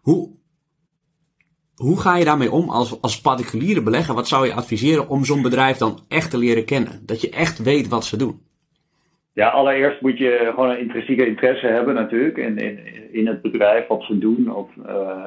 Hoe, 0.00 0.30
hoe 1.74 2.00
ga 2.00 2.16
je 2.16 2.24
daarmee 2.24 2.50
om 2.50 2.70
als, 2.70 3.00
als 3.00 3.20
particuliere 3.20 3.82
belegger? 3.82 4.14
Wat 4.14 4.28
zou 4.28 4.46
je 4.46 4.54
adviseren 4.54 5.08
om 5.08 5.24
zo'n 5.24 5.42
bedrijf 5.42 5.76
dan 5.76 6.04
echt 6.08 6.30
te 6.30 6.38
leren 6.38 6.64
kennen? 6.64 7.02
Dat 7.06 7.20
je 7.20 7.30
echt 7.30 7.58
weet 7.58 7.88
wat 7.88 8.04
ze 8.04 8.16
doen. 8.16 8.45
Ja, 9.36 9.48
allereerst 9.48 10.00
moet 10.00 10.18
je 10.18 10.50
gewoon 10.54 10.70
een 10.70 10.78
intrinsieke 10.78 11.26
interesse 11.26 11.66
hebben 11.66 11.94
natuurlijk 11.94 12.36
in, 12.36 12.58
in, 12.58 12.78
in 13.12 13.26
het 13.26 13.42
bedrijf, 13.42 13.86
wat 13.86 14.02
ze 14.02 14.18
doen, 14.18 14.54
of 14.54 14.70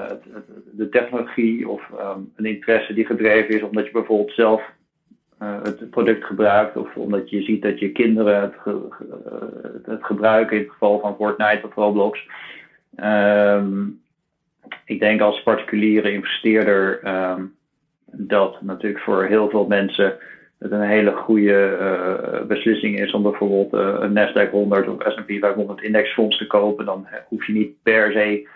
het, 0.08 0.24
de 0.72 0.90
technologie, 0.90 1.70
of 1.70 1.82
um, 2.00 2.32
een 2.36 2.46
interesse 2.46 2.94
die 2.94 3.06
gedreven 3.06 3.56
is 3.56 3.62
omdat 3.62 3.86
je 3.86 3.92
bijvoorbeeld 3.92 4.32
zelf 4.32 4.62
uh, 5.42 5.64
het 5.64 5.90
product 5.90 6.24
gebruikt, 6.24 6.78
of 6.78 6.96
omdat 6.96 7.30
je 7.30 7.42
ziet 7.42 7.62
dat 7.62 7.80
je 7.80 7.92
kinderen 7.92 8.42
het, 8.42 8.54
ge, 8.58 8.88
het, 9.74 9.86
het 9.86 10.04
gebruiken 10.04 10.58
in 10.58 10.64
het 10.64 10.72
geval 10.72 11.00
van 11.00 11.16
Fortnite 11.16 11.66
of 11.66 11.76
Roblox. 11.76 12.28
Um, 13.04 14.02
ik 14.86 15.00
denk 15.00 15.22
als 15.22 15.44
particuliere 15.44 16.12
investeerder 16.12 17.08
um, 17.08 17.56
dat 18.06 18.62
natuurlijk 18.62 19.04
voor 19.04 19.26
heel 19.26 19.50
veel 19.50 19.68
mensen 19.68 20.18
het 20.60 20.72
een 20.72 20.82
hele 20.82 21.12
goede 21.12 21.78
uh, 21.82 22.46
beslissing 22.48 23.00
is 23.00 23.12
om 23.12 23.24
bijvoorbeeld 23.24 23.74
uh, 23.74 23.96
een 24.00 24.14
Nasdaq 24.14 24.52
100 24.52 24.88
of 24.88 25.14
S&P 25.14 25.32
500 25.40 25.82
indexfonds 25.82 26.38
te 26.38 26.48
kopen, 26.48 26.86
dan 26.86 27.08
hoef 27.28 27.48
je 27.48 27.54
niet 27.54 27.84
per 27.84 28.12
se 28.12 28.48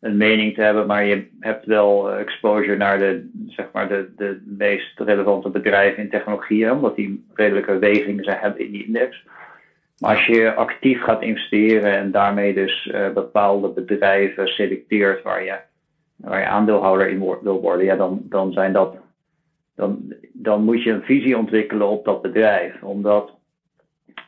een 0.00 0.16
mening 0.16 0.54
te 0.54 0.62
hebben, 0.62 0.86
maar 0.86 1.04
je 1.04 1.26
hebt 1.40 1.66
wel 1.66 2.12
exposure 2.12 2.76
naar 2.76 2.98
de, 2.98 3.30
zeg 3.48 3.66
maar 3.72 3.88
de, 3.88 4.08
de 4.16 4.42
meest 4.44 5.00
relevante 5.00 5.48
bedrijven 5.48 6.02
in 6.02 6.10
technologie, 6.10 6.72
omdat 6.72 6.96
die 6.96 7.24
redelijke 7.34 7.78
wegingen 7.78 8.24
zijn 8.24 8.38
hebben 8.40 8.64
in 8.64 8.72
die 8.72 8.86
index. 8.86 9.24
Maar 9.98 10.10
als 10.10 10.26
je 10.26 10.54
actief 10.54 11.02
gaat 11.02 11.22
investeren 11.22 11.92
en 11.92 12.10
daarmee 12.10 12.54
dus 12.54 12.92
bepaalde 13.14 13.68
bedrijven 13.68 14.48
selecteert 14.48 15.22
waar 15.22 15.44
je, 15.44 15.56
waar 16.16 16.40
je 16.40 16.46
aandeelhouder 16.46 17.08
in 17.08 17.18
wil 17.18 17.60
worden, 17.60 17.84
ja, 17.84 17.96
dan, 17.96 18.20
dan 18.24 18.52
zijn 18.52 18.72
dat 18.72 18.96
dan, 19.78 20.14
dan 20.32 20.64
moet 20.64 20.82
je 20.82 20.90
een 20.90 21.02
visie 21.02 21.38
ontwikkelen 21.38 21.88
op 21.88 22.04
dat 22.04 22.22
bedrijf. 22.22 22.82
Omdat 22.82 23.30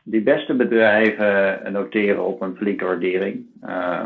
die 0.03 0.23
beste 0.23 0.55
bedrijven 0.55 1.73
noteren 1.73 2.25
op 2.25 2.41
een 2.41 2.57
flinke 2.57 2.85
waardering. 2.85 3.47
Uh, 3.65 4.05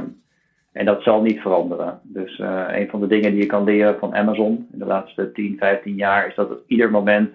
en 0.72 0.84
dat 0.84 1.02
zal 1.02 1.22
niet 1.22 1.40
veranderen. 1.40 2.00
Dus 2.02 2.38
uh, 2.38 2.64
een 2.68 2.88
van 2.88 3.00
de 3.00 3.06
dingen 3.06 3.30
die 3.30 3.40
je 3.40 3.46
kan 3.46 3.64
leren 3.64 3.98
van 3.98 4.14
Amazon 4.14 4.68
in 4.72 4.78
de 4.78 4.84
laatste 4.84 5.32
10, 5.32 5.56
15 5.58 5.94
jaar 5.94 6.26
is 6.26 6.34
dat 6.34 6.50
op 6.50 6.62
ieder 6.66 6.90
moment 6.90 7.32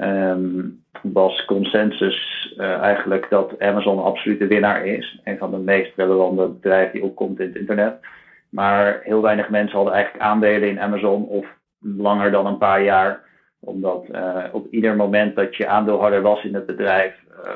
um, 0.00 0.82
was 1.02 1.44
consensus 1.44 2.52
uh, 2.58 2.78
eigenlijk 2.78 3.26
dat 3.30 3.58
Amazon 3.58 3.98
een 3.98 4.04
absolute 4.04 4.46
winnaar 4.46 4.86
is. 4.86 5.20
Een 5.24 5.38
van 5.38 5.50
de 5.50 5.58
meest 5.58 5.92
relevante 5.96 6.48
bedrijven 6.48 6.92
die 6.92 7.04
opkomt 7.04 7.40
in 7.40 7.46
het 7.46 7.56
internet. 7.56 7.94
Maar 8.48 9.00
heel 9.02 9.22
weinig 9.22 9.50
mensen 9.50 9.76
hadden 9.76 9.94
eigenlijk 9.94 10.24
aandelen 10.24 10.68
in 10.68 10.80
Amazon 10.80 11.26
of 11.26 11.58
langer 11.80 12.30
dan 12.30 12.46
een 12.46 12.58
paar 12.58 12.82
jaar. 12.82 13.28
Omdat 13.60 14.06
uh, 14.12 14.44
op 14.52 14.66
ieder 14.70 14.96
moment 14.96 15.36
dat 15.36 15.56
je 15.56 15.66
aandeelhouder 15.66 16.22
was 16.22 16.44
in 16.44 16.54
het 16.54 16.66
bedrijf, 16.66 17.14
uh, 17.30 17.50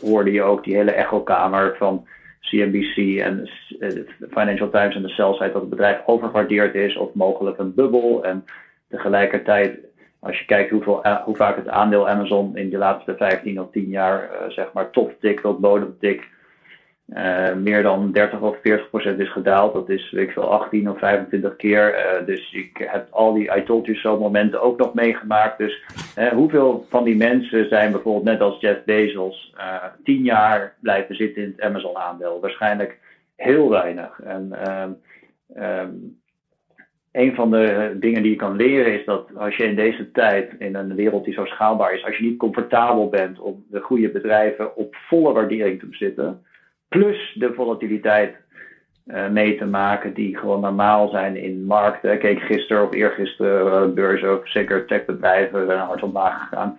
hoorde 0.00 0.32
je 0.32 0.42
ook 0.42 0.64
die 0.64 0.76
hele 0.76 0.90
echokamer 0.90 1.76
van 1.76 2.06
CNBC 2.40 3.18
en 3.20 3.50
de 3.78 4.06
Financial 4.30 4.70
Times 4.70 4.94
en 4.94 5.02
de 5.02 5.08
sell-side 5.08 5.52
dat 5.52 5.60
het 5.60 5.70
bedrijf 5.70 6.00
overgewaardeerd 6.06 6.74
is 6.74 6.96
of 6.96 7.14
mogelijk 7.14 7.58
een 7.58 7.74
bubbel. 7.74 8.24
En 8.24 8.44
tegelijkertijd, 8.88 9.78
als 10.20 10.38
je 10.38 10.44
kijkt 10.44 10.70
hoeveel, 10.70 11.06
hoe 11.24 11.36
vaak 11.36 11.56
het 11.56 11.68
aandeel 11.68 12.08
Amazon 12.08 12.56
in 12.56 12.70
de 12.70 12.78
laatste 12.78 13.14
15 13.16 13.60
of 13.60 13.70
10 13.70 13.88
jaar 13.88 14.30
zeg 14.48 14.72
maar 14.72 14.90
top 14.90 15.20
tik 15.20 15.40
tot 15.40 16.00
tik 16.00 16.28
uh, 17.08 17.54
meer 17.54 17.82
dan 17.82 18.12
30 18.12 18.40
of 18.40 18.56
40 18.62 18.90
procent 18.90 19.18
is 19.18 19.32
gedaald. 19.32 19.72
Dat 19.72 19.88
is, 19.88 20.10
weet 20.10 20.26
ik 20.26 20.32
veel, 20.32 20.50
18 20.50 20.90
of 20.90 20.98
25 20.98 21.56
keer. 21.56 21.94
Uh, 21.94 22.26
dus 22.26 22.52
ik 22.52 22.86
heb 22.90 23.06
al 23.10 23.34
die 23.34 23.56
I 23.56 23.62
told 23.62 23.86
you 23.86 23.98
so 23.98 24.18
momenten 24.18 24.62
ook 24.62 24.78
nog 24.78 24.94
meegemaakt. 24.94 25.58
Dus 25.58 25.82
uh, 26.18 26.28
hoeveel 26.28 26.86
van 26.88 27.04
die 27.04 27.16
mensen 27.16 27.68
zijn 27.68 27.92
bijvoorbeeld 27.92 28.24
net 28.24 28.40
als 28.40 28.60
Jeff 28.60 28.84
Bezos 28.84 29.54
10 30.04 30.22
jaar 30.22 30.74
blijven 30.80 31.14
zitten 31.14 31.42
in 31.42 31.52
het 31.56 31.60
Amazon 31.60 31.96
aandeel? 31.96 32.40
Waarschijnlijk 32.40 32.98
heel 33.36 33.68
weinig. 33.68 34.20
En 34.20 34.52
um, 35.56 36.18
een 37.12 37.34
van 37.34 37.50
de 37.50 37.96
dingen 38.00 38.22
die 38.22 38.30
je 38.30 38.36
kan 38.36 38.56
leren 38.56 38.98
is 38.98 39.04
dat 39.04 39.36
als 39.36 39.56
je 39.56 39.64
in 39.64 39.74
deze 39.74 40.10
tijd, 40.10 40.52
in 40.58 40.74
een 40.74 40.94
wereld 40.94 41.24
die 41.24 41.34
zo 41.34 41.44
schaalbaar 41.44 41.94
is, 41.94 42.04
als 42.04 42.16
je 42.16 42.24
niet 42.24 42.38
comfortabel 42.38 43.08
bent 43.08 43.38
om 43.38 43.64
de 43.70 43.80
goede 43.80 44.08
bedrijven 44.08 44.76
op 44.76 44.96
volle 45.08 45.32
waardering 45.32 45.80
te 45.80 45.86
bezitten, 45.86 46.45
plus 46.88 47.34
de 47.34 47.52
volatiliteit 47.54 48.34
uh, 49.06 49.28
mee 49.28 49.56
te 49.56 49.66
maken 49.66 50.14
die 50.14 50.36
gewoon 50.36 50.60
normaal 50.60 51.08
zijn 51.08 51.36
in 51.36 51.64
markten. 51.64 52.12
Ik 52.12 52.18
keek 52.18 52.40
gisteren 52.40 52.82
of 52.82 52.92
eergisteren 52.92 53.88
uh, 53.88 53.94
beurzen 53.94 54.28
ook, 54.28 54.48
zeker 54.48 54.86
techbedrijven 54.86 55.66
zijn 55.66 55.78
hard 55.78 56.02
omlaag 56.02 56.48
gegaan. 56.48 56.78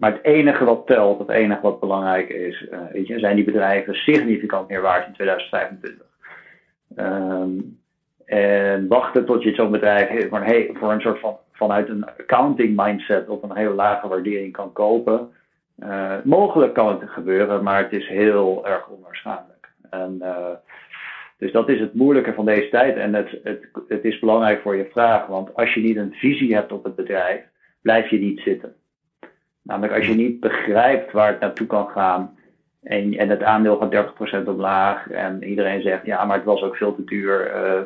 Maar 0.00 0.12
het 0.12 0.24
enige 0.24 0.64
wat 0.64 0.86
telt, 0.86 1.18
het 1.18 1.28
enige 1.28 1.60
wat 1.60 1.80
belangrijk 1.80 2.28
is, 2.28 2.66
weet 2.92 3.06
je, 3.06 3.18
zijn 3.18 3.36
die 3.36 3.44
bedrijven 3.44 3.94
significant 3.94 4.68
meer 4.68 4.80
waard 4.80 5.06
in 5.06 5.12
2025. 5.12 6.06
Um, 6.96 7.78
en 8.28 8.88
wachten 8.88 9.24
tot 9.24 9.42
je 9.42 9.54
zo'n 9.54 9.70
bedrijf 9.70 10.28
voor 10.28 10.40
een, 10.40 10.76
voor 10.76 10.92
een 10.92 11.00
soort 11.00 11.20
van 11.20 11.36
vanuit 11.52 11.88
een 11.88 12.04
accounting 12.04 12.76
mindset 12.76 13.28
op 13.28 13.42
een 13.42 13.56
hele 13.56 13.74
lage 13.74 14.08
waardering 14.08 14.52
kan 14.52 14.72
kopen. 14.72 15.28
Uh, 15.82 16.14
mogelijk 16.24 16.74
kan 16.74 16.88
het 17.00 17.10
gebeuren, 17.10 17.62
maar 17.62 17.82
het 17.82 17.92
is 17.92 18.08
heel 18.08 18.66
erg 18.66 18.88
onwaarschijnlijk. 18.88 19.68
En, 19.90 20.18
uh, 20.22 20.46
dus 21.38 21.52
dat 21.52 21.68
is 21.68 21.80
het 21.80 21.94
moeilijke 21.94 22.32
van 22.32 22.44
deze 22.44 22.68
tijd. 22.68 22.96
En 22.96 23.14
het, 23.14 23.38
het, 23.42 23.68
het 23.88 24.04
is 24.04 24.18
belangrijk 24.18 24.62
voor 24.62 24.76
je 24.76 24.88
vraag, 24.90 25.26
want 25.26 25.54
als 25.54 25.74
je 25.74 25.80
niet 25.80 25.96
een 25.96 26.14
visie 26.14 26.54
hebt 26.54 26.72
op 26.72 26.84
het 26.84 26.94
bedrijf, 26.94 27.40
blijf 27.82 28.10
je 28.10 28.18
niet 28.18 28.40
zitten. 28.40 28.74
Namelijk 29.62 29.92
als 29.92 30.06
je 30.06 30.14
niet 30.14 30.40
begrijpt 30.40 31.12
waar 31.12 31.30
het 31.30 31.40
naartoe 31.40 31.66
kan 31.66 31.88
gaan 31.88 32.38
en, 32.82 33.16
en 33.16 33.28
het 33.28 33.42
aandeel 33.42 33.76
gaat 33.76 34.42
30% 34.44 34.48
omlaag 34.48 35.10
en 35.10 35.42
iedereen 35.44 35.82
zegt 35.82 36.06
ja, 36.06 36.24
maar 36.24 36.36
het 36.36 36.44
was 36.44 36.62
ook 36.62 36.76
veel 36.76 36.94
te 36.94 37.04
duur. 37.04 37.54
Uh, 37.54 37.80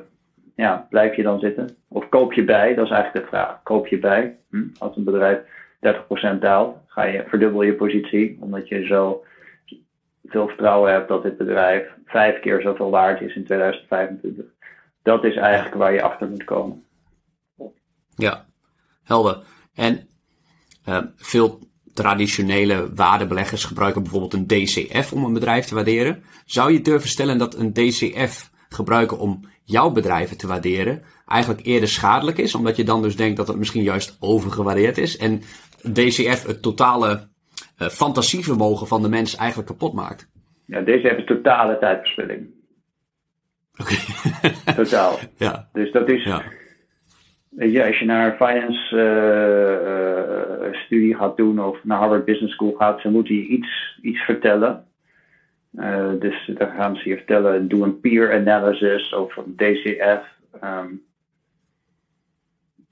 ja, 0.56 0.86
blijf 0.90 1.16
je 1.16 1.22
dan 1.22 1.38
zitten? 1.38 1.76
Of 1.88 2.08
koop 2.08 2.32
je 2.32 2.44
bij? 2.44 2.74
Dat 2.74 2.84
is 2.84 2.90
eigenlijk 2.90 3.24
de 3.24 3.30
vraag. 3.30 3.62
Koop 3.62 3.86
je 3.86 3.98
bij 3.98 4.36
hm? 4.50 4.62
als 4.78 4.96
een 4.96 5.04
bedrijf 5.04 5.38
30% 6.34 6.38
daalt, 6.38 6.76
ga 6.94 7.04
je, 7.04 7.24
verdubbel 7.26 7.62
je 7.62 7.74
positie, 7.74 8.36
omdat 8.40 8.68
je 8.68 8.86
zo 8.86 9.24
veel 10.24 10.46
vertrouwen 10.46 10.92
hebt 10.92 11.08
dat 11.08 11.22
dit 11.22 11.36
bedrijf 11.36 11.86
vijf 12.04 12.40
keer 12.40 12.60
zoveel 12.60 12.90
waard 12.90 13.20
is 13.20 13.34
in 13.34 13.44
2025. 13.44 14.44
Dat 15.02 15.24
is 15.24 15.36
eigenlijk 15.36 15.74
waar 15.74 15.92
je 15.92 16.02
achter 16.02 16.28
moet 16.28 16.44
komen. 16.44 16.84
Ja, 18.16 18.46
helder. 19.04 19.42
En 19.74 20.08
uh, 20.88 20.98
veel 21.16 21.58
traditionele 21.94 22.94
waardebeleggers 22.94 23.64
gebruiken 23.64 24.02
bijvoorbeeld 24.02 24.32
een 24.32 24.46
DCF 24.46 25.12
om 25.12 25.24
een 25.24 25.32
bedrijf 25.32 25.66
te 25.66 25.74
waarderen. 25.74 26.22
Zou 26.44 26.72
je 26.72 26.80
durven 26.80 27.08
stellen 27.08 27.38
dat 27.38 27.54
een 27.54 27.72
DCF 27.72 28.50
gebruiken 28.68 29.18
om 29.18 29.40
jouw 29.64 29.90
bedrijven 29.90 30.36
te 30.36 30.46
waarderen 30.46 31.02
eigenlijk 31.32 31.66
eerder 31.66 31.88
schadelijk 31.88 32.38
is, 32.38 32.54
omdat 32.54 32.76
je 32.76 32.84
dan 32.84 33.02
dus 33.02 33.16
denkt 33.16 33.36
dat 33.36 33.48
het 33.48 33.56
misschien 33.56 33.82
juist 33.82 34.16
overgewaardeerd 34.20 34.98
is 34.98 35.16
en 35.16 35.42
DCF 35.92 36.46
het 36.46 36.62
totale 36.62 37.28
uh, 37.82 37.88
fantasievermogen 37.88 38.86
van 38.86 39.02
de 39.02 39.08
mens 39.08 39.36
eigenlijk 39.36 39.68
kapot 39.68 39.92
maakt. 39.92 40.30
Ja, 40.66 40.80
DCF 40.82 41.16
is 41.16 41.24
totale 41.24 41.78
tijdverspilling. 41.78 42.46
Oké. 43.80 43.94
Totaal. 44.82 45.18
Ja. 45.36 45.68
Dus 45.72 45.92
dat 45.92 46.08
is. 46.08 46.24
Ja. 46.24 46.42
Ja, 47.56 47.86
als 47.86 47.98
je 47.98 48.04
naar 48.04 48.26
een 48.26 48.46
finance 48.46 48.96
uh, 48.96 50.68
uh, 50.68 50.82
studie 50.84 51.14
gaat 51.14 51.36
doen 51.36 51.64
of 51.64 51.84
naar 51.84 51.98
Harvard 51.98 52.24
Business 52.24 52.54
School 52.54 52.72
gaat, 52.72 53.02
dan 53.02 53.12
moet 53.12 53.28
je 53.28 53.46
iets, 53.46 53.98
iets 54.02 54.20
vertellen. 54.20 54.84
dus 56.18 56.50
dan 56.54 56.70
gaan 56.70 56.96
ze 56.96 57.08
je 57.08 57.16
vertellen, 57.16 57.68
doe 57.68 57.84
een 57.84 58.00
peer 58.00 58.34
analysis 58.34 59.14
of 59.14 59.36
een 59.36 59.56
DCF. 59.56 60.22
Um, 60.64 61.02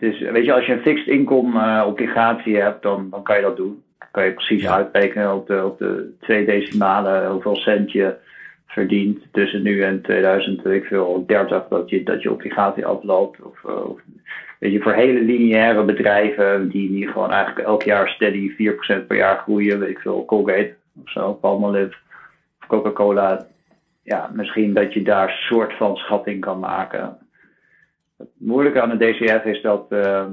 dus 0.00 0.20
weet 0.20 0.44
je, 0.44 0.52
als 0.52 0.66
je 0.66 0.72
een 0.72 0.80
fixed 0.80 1.06
income 1.06 1.60
uh, 1.60 1.86
obligatie 1.86 2.56
hebt, 2.56 2.82
dan, 2.82 3.10
dan 3.10 3.22
kan 3.22 3.36
je 3.36 3.42
dat 3.42 3.56
doen. 3.56 3.82
Dan 3.98 4.08
kan 4.10 4.24
je 4.24 4.32
precies 4.32 4.62
ja. 4.62 4.74
uitrekenen 4.74 5.34
op 5.34 5.46
de, 5.46 5.64
op 5.64 5.78
de 5.78 6.14
twee 6.20 6.44
decimalen 6.44 7.30
hoeveel 7.30 7.56
cent 7.56 7.92
je 7.92 8.14
verdient 8.66 9.26
tussen 9.32 9.62
nu 9.62 9.82
en 9.82 10.02
2030 10.02 11.68
dat 11.68 11.90
je, 11.90 12.02
dat 12.02 12.22
je 12.22 12.32
obligatie 12.32 12.86
afloopt. 12.86 13.42
Of, 13.42 13.62
uh, 13.66 13.90
of, 13.90 14.00
weet 14.58 14.72
je, 14.72 14.80
voor 14.80 14.92
hele 14.92 15.20
lineaire 15.20 15.84
bedrijven 15.84 16.68
die, 16.68 16.88
die 16.88 17.08
gewoon 17.08 17.30
eigenlijk 17.30 17.66
elk 17.66 17.82
jaar 17.82 18.08
steady 18.08 18.50
4% 18.50 19.06
per 19.06 19.16
jaar 19.16 19.38
groeien, 19.38 19.78
weet 19.78 19.88
ik 19.88 19.98
veel, 19.98 20.24
Colgate 20.24 20.74
of 21.02 21.10
zo, 21.10 21.32
Palmolive 21.32 21.94
of 22.60 22.66
Coca-Cola. 22.66 23.46
Ja, 24.02 24.30
misschien 24.32 24.74
dat 24.74 24.92
je 24.92 25.02
daar 25.02 25.28
een 25.28 25.34
soort 25.34 25.76
van 25.76 25.96
schatting 25.96 26.40
kan 26.40 26.58
maken. 26.58 27.18
Het 28.20 28.28
moeilijke 28.38 28.80
aan 28.80 28.98
de 28.98 29.12
DCF 29.12 29.44
is 29.44 29.62
dat 29.62 29.86
uh, 29.88 30.26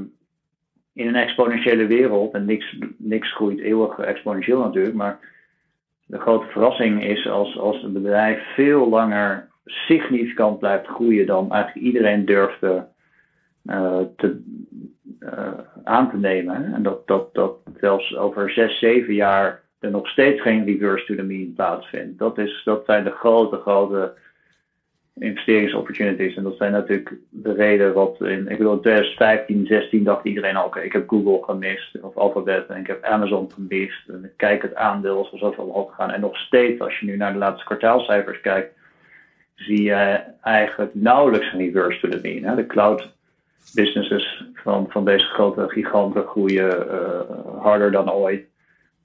in 0.93 1.07
een 1.07 1.15
exponentiële 1.15 1.85
wereld, 1.85 2.33
en 2.33 2.45
niks, 2.45 2.77
niks 2.97 3.33
groeit 3.33 3.59
eeuwig 3.59 3.99
exponentieel 3.99 4.59
natuurlijk, 4.59 4.95
maar 4.95 5.19
de 6.05 6.19
grote 6.19 6.47
verrassing 6.47 7.03
is 7.03 7.27
als, 7.27 7.57
als 7.57 7.83
een 7.83 7.93
bedrijf 7.93 8.53
veel 8.53 8.89
langer 8.89 9.49
significant 9.65 10.59
blijft 10.59 10.87
groeien 10.87 11.25
dan 11.25 11.51
eigenlijk 11.51 11.85
iedereen 11.85 12.25
durfde 12.25 12.87
uh, 13.65 13.99
te, 14.15 14.41
uh, 15.19 15.53
aan 15.83 16.09
te 16.09 16.17
nemen. 16.17 16.73
En 16.73 16.83
dat, 16.83 17.07
dat, 17.07 17.33
dat 17.33 17.57
zelfs 17.79 18.15
over 18.15 18.51
zes, 18.51 18.79
zeven 18.79 19.13
jaar 19.13 19.63
er 19.79 19.91
nog 19.91 20.07
steeds 20.07 20.41
geen 20.41 20.65
reverse 20.65 21.05
to 21.05 21.15
the 21.15 21.23
mean 21.23 21.53
plaatsvindt. 21.53 22.19
Dat, 22.19 22.37
is, 22.37 22.61
dat 22.63 22.85
zijn 22.85 23.03
de 23.03 23.11
grote, 23.11 23.57
grote 23.57 24.13
investeringsopportunities. 25.19 26.35
En 26.35 26.43
dat 26.43 26.57
zijn 26.57 26.71
natuurlijk 26.71 27.13
de 27.29 27.53
reden 27.53 27.93
wat 27.93 28.21
in, 28.21 28.47
ik 28.47 28.57
bedoel, 28.57 28.73
in 28.73 28.81
2015, 28.81 29.65
16 29.65 30.03
dacht 30.03 30.25
iedereen 30.25 30.55
al, 30.55 30.65
oké, 30.65 30.79
ik 30.79 30.93
heb 30.93 31.09
Google 31.09 31.43
gemist 31.43 32.01
of 32.01 32.15
Alphabet 32.15 32.67
en 32.67 32.79
ik 32.79 32.87
heb 32.87 33.03
Amazon 33.03 33.51
gemist. 33.53 34.07
En 34.07 34.23
ik 34.23 34.33
kijk 34.35 34.61
het 34.61 34.75
aandeel 34.75 35.23
is 35.23 35.31
al 35.31 35.37
zoveel 35.37 35.63
omhoog 35.63 35.89
gegaan. 35.89 36.11
En 36.11 36.21
nog 36.21 36.37
steeds, 36.37 36.81
als 36.81 36.99
je 36.99 37.05
nu 37.05 37.17
naar 37.17 37.33
de 37.33 37.39
laatste 37.39 37.65
kwartaalcijfers 37.65 38.41
kijkt, 38.41 38.75
zie 39.55 39.81
je 39.81 40.19
eigenlijk 40.41 40.91
nauwelijks 40.93 41.53
een 41.53 41.59
reverse 41.59 41.99
to 41.99 42.09
the 42.09 42.19
mean. 42.21 42.43
Hè? 42.43 42.55
De 42.55 42.65
cloud 42.65 43.15
businesses 43.73 44.43
van, 44.53 44.85
van 44.89 45.05
deze 45.05 45.25
grote 45.25 45.65
giganten 45.67 46.23
groeien 46.23 46.87
uh, 46.91 47.63
harder 47.63 47.91
dan 47.91 48.11
ooit. 48.11 48.45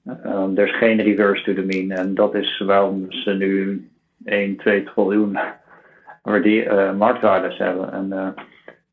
Uh, 0.05 0.57
er 0.57 0.67
is 0.67 0.77
geen 0.77 1.01
reverse 1.01 1.43
to 1.43 1.53
the 1.53 1.65
mean. 1.65 1.91
En 1.91 2.15
dat 2.15 2.35
is 2.35 2.59
waarom 2.65 3.05
ze 3.09 3.31
nu 3.33 3.87
1, 4.25 4.57
2 4.57 4.83
triljoen 4.83 5.37
waarde, 6.23 6.63
uh, 6.63 6.93
marktwaardes 6.93 7.57
hebben. 7.57 7.93
En, 7.93 8.35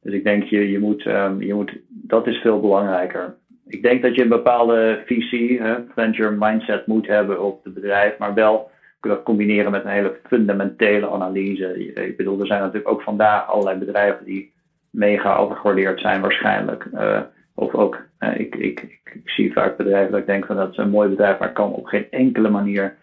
dus 0.02 0.12
ik 0.14 0.24
denk, 0.24 0.44
je, 0.44 0.70
je, 0.70 0.78
moet, 0.78 1.06
um, 1.06 1.42
je 1.42 1.54
moet, 1.54 1.78
dat 1.88 2.26
is 2.26 2.36
veel 2.36 2.60
belangrijker. 2.60 3.34
Ik 3.66 3.82
denk 3.82 4.02
dat 4.02 4.14
je 4.14 4.22
een 4.22 4.28
bepaalde 4.28 5.02
visie, 5.06 5.62
hè, 5.62 5.74
venture 5.94 6.36
mindset 6.38 6.86
moet 6.86 7.06
hebben 7.06 7.42
op 7.44 7.64
het 7.64 7.74
bedrijf, 7.74 8.18
maar 8.18 8.34
wel 8.34 8.70
dat 9.00 9.22
combineren 9.22 9.70
met 9.70 9.84
een 9.84 9.90
hele 9.90 10.18
fundamentele 10.26 11.10
analyse. 11.10 11.92
Ik 11.94 12.16
bedoel, 12.16 12.40
er 12.40 12.46
zijn 12.46 12.60
natuurlijk 12.60 12.90
ook 12.90 13.02
vandaag 13.02 13.48
allerlei 13.48 13.78
bedrijven 13.78 14.24
die 14.24 14.52
mega 14.90 15.36
overgewaardeerd 15.36 16.00
zijn 16.00 16.20
waarschijnlijk. 16.20 16.86
Uh, 16.94 17.20
of 17.54 17.74
ook, 17.74 18.06
uh, 18.20 18.38
ik, 18.38 18.54
ik, 18.54 18.80
ik, 18.80 19.20
zie 19.24 19.52
vaak 19.52 19.76
bedrijven 19.76 20.10
dat 20.10 20.20
ik 20.20 20.26
denk 20.26 20.46
van 20.46 20.56
dat 20.56 20.70
is 20.70 20.76
een 20.76 20.90
mooi 20.90 21.08
bedrijf, 21.08 21.38
maar 21.38 21.52
kan 21.52 21.72
op 21.72 21.86
geen 21.86 22.06
enkele 22.10 22.48
manier 22.48 22.96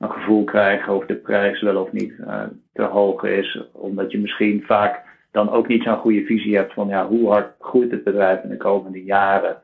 een 0.00 0.10
gevoel 0.10 0.44
krijgen 0.44 0.94
of 0.94 1.06
de 1.06 1.14
prijs 1.14 1.60
wel 1.60 1.82
of 1.82 1.92
niet 1.92 2.12
uh, 2.20 2.42
te 2.72 2.82
hoog 2.82 3.22
is. 3.22 3.62
Omdat 3.72 4.10
je 4.10 4.18
misschien 4.18 4.62
vaak 4.62 5.02
dan 5.30 5.50
ook 5.50 5.68
niet 5.68 5.82
zo'n 5.82 5.96
goede 5.96 6.24
visie 6.24 6.56
hebt 6.56 6.72
van 6.72 6.88
ja, 6.88 7.06
hoe 7.06 7.30
hard 7.30 7.54
groeit 7.58 7.90
het 7.90 8.04
bedrijf 8.04 8.42
in 8.42 8.48
de 8.48 8.56
komende 8.56 9.04
jaren. 9.04 9.62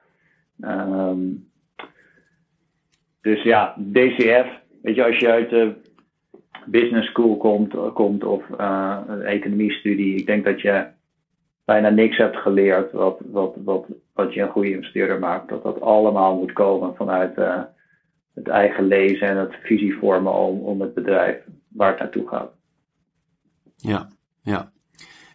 Um, 0.60 1.48
dus 3.20 3.42
ja, 3.42 3.74
DCF, 3.92 4.46
weet 4.82 4.94
je, 4.94 5.04
als 5.04 5.18
je 5.18 5.30
uit 5.30 5.50
de 5.50 5.74
business 6.66 7.08
school 7.08 7.36
komt, 7.36 7.74
komt 7.92 8.24
of 8.24 8.42
uh, 8.60 9.00
een 9.06 9.22
economiestudie, 9.22 10.16
ik 10.16 10.26
denk 10.26 10.44
dat 10.44 10.60
je 10.60 10.86
bijna 11.64 11.88
niks 11.88 12.16
hebt 12.16 12.36
geleerd 12.36 12.92
wat, 12.92 13.20
wat, 13.30 13.56
wat, 13.64 13.86
wat 14.14 14.34
je 14.34 14.40
een 14.40 14.48
goede 14.48 14.70
investeerder 14.70 15.18
maakt. 15.18 15.48
Dat 15.48 15.62
dat 15.62 15.80
allemaal 15.80 16.36
moet 16.36 16.52
komen 16.52 16.94
vanuit 16.96 17.38
uh, 17.38 17.60
het 18.36 18.48
eigen 18.48 18.86
lezen 18.86 19.28
en 19.28 19.36
het 19.36 19.54
visie 19.62 19.96
vormen 19.98 20.32
om, 20.32 20.58
om 20.58 20.80
het 20.80 20.94
bedrijf 20.94 21.36
waar 21.68 21.90
het 21.90 21.98
naartoe 21.98 22.28
gaat. 22.28 22.50
Ja, 23.76 24.08
ja. 24.42 24.72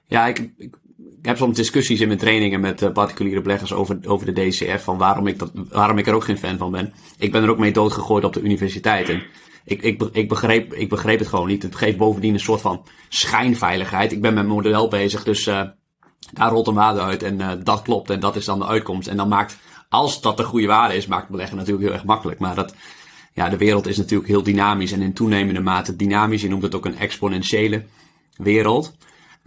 Ja, 0.05 0.27
ik, 0.27 0.51
ik, 0.57 0.75
heb 1.21 1.37
soms 1.37 1.55
discussies 1.55 2.01
in 2.01 2.07
mijn 2.07 2.19
trainingen 2.19 2.59
met 2.59 2.81
uh, 2.81 2.91
particuliere 2.91 3.41
beleggers 3.41 3.73
over, 3.73 3.99
over 4.05 4.33
de 4.33 4.47
DCF. 4.47 4.83
Van 4.83 4.97
waarom 4.97 5.27
ik, 5.27 5.39
dat, 5.39 5.51
waarom 5.69 5.97
ik 5.97 6.07
er 6.07 6.13
ook 6.13 6.23
geen 6.23 6.37
fan 6.37 6.57
van 6.57 6.71
ben. 6.71 6.93
Ik 7.17 7.31
ben 7.31 7.43
er 7.43 7.49
ook 7.49 7.57
mee 7.57 7.71
doodgegooid 7.71 8.23
op 8.23 8.33
de 8.33 8.41
universiteit. 8.41 9.09
En 9.09 9.23
ik, 9.65 9.81
ik, 9.81 10.03
ik, 10.11 10.29
begreep, 10.29 10.73
ik 10.73 10.89
begreep 10.89 11.19
het 11.19 11.27
gewoon 11.27 11.47
niet. 11.47 11.63
Het 11.63 11.75
geeft 11.75 11.97
bovendien 11.97 12.33
een 12.33 12.39
soort 12.39 12.61
van 12.61 12.85
schijnveiligheid. 13.09 14.11
Ik 14.11 14.21
ben 14.21 14.33
met 14.33 14.43
mijn 14.45 14.55
model 14.55 14.87
bezig, 14.87 15.23
dus 15.23 15.47
uh, 15.47 15.61
daar 16.33 16.51
rolt 16.51 16.67
een 16.67 16.73
waarde 16.73 17.01
uit. 17.01 17.23
En 17.23 17.39
uh, 17.39 17.51
dat 17.63 17.81
klopt 17.81 18.09
en 18.09 18.19
dat 18.19 18.35
is 18.35 18.45
dan 18.45 18.59
de 18.59 18.67
uitkomst. 18.67 19.07
En 19.07 19.17
dan 19.17 19.27
maakt, 19.27 19.57
als 19.91 20.21
dat 20.21 20.37
de 20.37 20.43
goede 20.43 20.67
waarde 20.67 20.95
is, 20.95 21.07
maakt 21.07 21.29
beleggen 21.29 21.57
natuurlijk 21.57 21.83
heel 21.83 21.93
erg 21.93 22.03
makkelijk. 22.03 22.39
Maar 22.39 22.55
dat, 22.55 22.75
ja, 23.33 23.49
de 23.49 23.57
wereld 23.57 23.87
is 23.87 23.97
natuurlijk 23.97 24.29
heel 24.29 24.43
dynamisch 24.43 24.91
en 24.91 25.01
in 25.01 25.13
toenemende 25.13 25.59
mate 25.59 25.95
dynamisch. 25.95 26.41
Je 26.41 26.49
noemt 26.49 26.63
het 26.63 26.75
ook 26.75 26.85
een 26.85 26.97
exponentiële 26.97 27.83
wereld. 28.37 28.95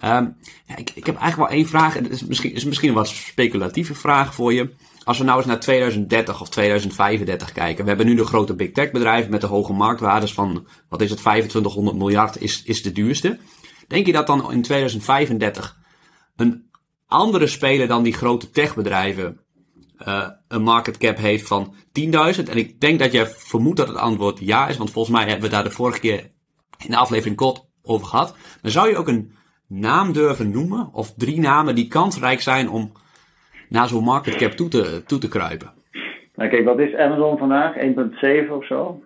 Um, 0.05 0.36
ja, 0.66 0.76
ik, 0.76 0.90
ik 0.95 1.07
heb 1.07 1.16
eigenlijk 1.16 1.51
wel 1.51 1.59
één 1.59 1.68
vraag. 1.68 1.95
Het 1.95 2.11
is 2.11 2.24
misschien, 2.24 2.53
is 2.53 2.64
misschien 2.64 2.88
een 2.88 2.95
wat 2.95 3.09
speculatieve 3.09 3.95
vraag 3.95 4.34
voor 4.34 4.53
je. 4.53 4.74
Als 5.05 5.18
we 5.18 5.24
nou 5.24 5.38
eens 5.38 5.47
naar 5.47 5.61
2030 5.61 6.40
of 6.40 6.49
2035 6.49 7.53
kijken. 7.53 7.82
We 7.82 7.88
hebben 7.88 8.07
nu 8.07 8.14
de 8.14 8.24
grote 8.24 8.55
big 8.55 8.72
tech 8.72 8.90
bedrijven 8.90 9.30
met 9.30 9.40
de 9.40 9.47
hoge 9.47 9.72
marktwaardes 9.72 10.34
van, 10.34 10.66
wat 10.88 11.01
is 11.01 11.11
het, 11.11 11.18
2500 11.18 11.97
miljard 11.97 12.40
is, 12.40 12.62
is 12.62 12.82
de 12.82 12.92
duurste. 12.92 13.38
Denk 13.88 14.07
je 14.07 14.12
dat 14.12 14.26
dan 14.26 14.53
in 14.53 14.62
2035 14.62 15.78
een 16.36 16.70
andere 17.07 17.47
speler 17.47 17.88
dan 17.88 18.03
die 18.03 18.12
grote 18.14 18.51
techbedrijven 18.51 19.43
uh, 20.09 20.28
een 20.49 20.62
market 20.62 20.99
cap 20.99 21.16
heeft 21.16 21.47
van 21.49 21.74
10.000? 21.74 21.82
En 22.51 22.57
ik 22.57 22.80
denk 22.80 22.99
dat 22.99 23.12
jij 23.12 23.26
vermoedt 23.26 23.76
dat 23.76 23.88
het 23.88 23.97
antwoord 23.97 24.38
ja 24.40 24.68
is, 24.68 24.76
want 24.76 24.90
volgens 24.90 25.16
mij 25.16 25.24
hebben 25.24 25.45
we 25.45 25.55
daar 25.55 25.64
de 25.64 25.70
vorige 25.70 26.01
keer 26.01 26.30
in 26.84 26.90
de 26.90 26.97
aflevering 26.97 27.36
kort 27.36 27.64
over 27.82 28.07
gehad. 28.07 28.36
Dan 28.62 28.70
zou 28.70 28.88
je 28.88 28.97
ook 28.97 29.09
een 29.09 29.32
naam 29.68 30.12
durven 30.12 30.51
noemen, 30.51 30.90
of 30.92 31.14
drie 31.14 31.40
namen 31.40 31.74
die 31.74 31.88
kansrijk 31.88 32.40
zijn 32.40 32.68
om 32.68 32.92
naar 33.68 33.88
zo'n 33.88 34.05
market 34.05 34.36
cap 34.36 34.51
toe 34.51 34.68
te, 34.68 35.03
toe 35.07 35.18
te 35.18 35.28
kruipen? 35.28 35.72
Nou 36.34 36.51
kijk, 36.51 36.64
wat 36.64 36.78
is 36.78 36.95
Amazon 36.95 37.38
vandaag? 37.38 37.74
1,7 37.76 38.51
of 38.51 38.66
zo? 38.66 39.03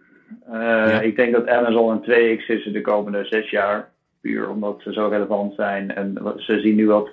Uh, 0.53 1.03
Ik 1.03 1.16
denk 1.16 1.32
dat 1.32 1.49
Amazon 1.49 1.91
een 1.91 2.03
2x 2.03 2.47
is 2.47 2.66
in 2.66 2.72
de 2.72 2.80
komende 2.80 3.24
zes 3.24 3.51
jaar. 3.51 3.91
Puur 4.20 4.49
omdat 4.49 4.80
ze 4.82 4.93
zo 4.93 5.07
relevant 5.07 5.55
zijn. 5.55 5.95
En 5.95 6.34
ze 6.36 6.61
zien 6.61 6.74
nu 6.74 6.86
wat 6.86 7.11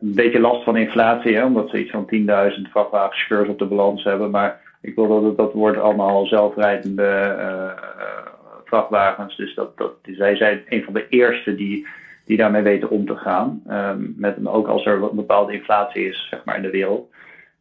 een 0.00 0.14
beetje 0.14 0.40
last 0.40 0.64
van 0.64 0.76
inflatie, 0.76 1.36
hè, 1.36 1.44
omdat 1.44 1.70
ze 1.70 1.80
iets 1.80 1.90
van 1.90 2.08
10.000 2.14 2.70
vrachtwagenchauffeurs 2.70 3.48
op 3.48 3.58
de 3.58 3.66
balans 3.66 4.04
hebben. 4.04 4.30
Maar 4.30 4.60
ik 4.80 4.94
wil 4.94 5.22
dat 5.22 5.36
dat 5.36 5.52
wordt 5.52 5.78
allemaal 5.78 6.26
zelfrijdende 6.26 7.36
uh, 7.38 7.70
vrachtwagens. 8.64 9.36
Dus 9.36 9.54
dat, 9.54 9.76
dat, 9.76 9.92
zij 10.02 10.36
zijn 10.36 10.62
een 10.68 10.84
van 10.84 10.94
de 10.94 11.08
eerste 11.08 11.54
die 11.54 11.86
die 12.30 12.38
daarmee 12.38 12.62
weten 12.62 12.90
om 12.90 13.06
te 13.06 13.16
gaan. 13.16 13.62
Um, 13.70 14.14
met, 14.16 14.46
ook 14.46 14.68
als 14.68 14.86
er 14.86 15.02
een 15.02 15.16
bepaalde 15.16 15.52
inflatie 15.52 16.08
is 16.08 16.26
zeg 16.30 16.44
maar, 16.44 16.56
in 16.56 16.62
de 16.62 16.70
wereld. 16.70 17.10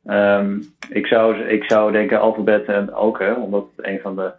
Um, 0.06 0.62
ik, 0.90 1.06
zou, 1.06 1.38
ik 1.38 1.64
zou 1.64 1.92
denken 1.92 2.20
Alphabet 2.20 2.66
en 2.66 2.94
ook, 2.94 3.20
hè, 3.20 3.34
omdat 3.34 3.66
het 3.76 3.86
een 3.86 4.00
van 4.00 4.16
de 4.16 4.32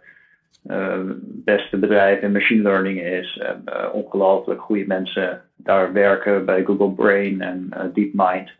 uh, 0.69 0.99
beste 1.23 1.77
bedrijven 1.77 2.23
in 2.23 2.31
machine 2.31 2.61
learning 2.61 3.01
is. 3.01 3.37
En 3.37 3.61
uh, 3.65 3.85
ongelooflijk 3.93 4.61
goede 4.61 4.87
mensen 4.87 5.41
daar 5.63 5.93
werken 5.93 6.45
bij 6.45 6.63
Google 6.63 6.91
Brain 6.91 7.41
en 7.41 7.69
uh, 7.73 7.83
DeepMind. 7.93 8.51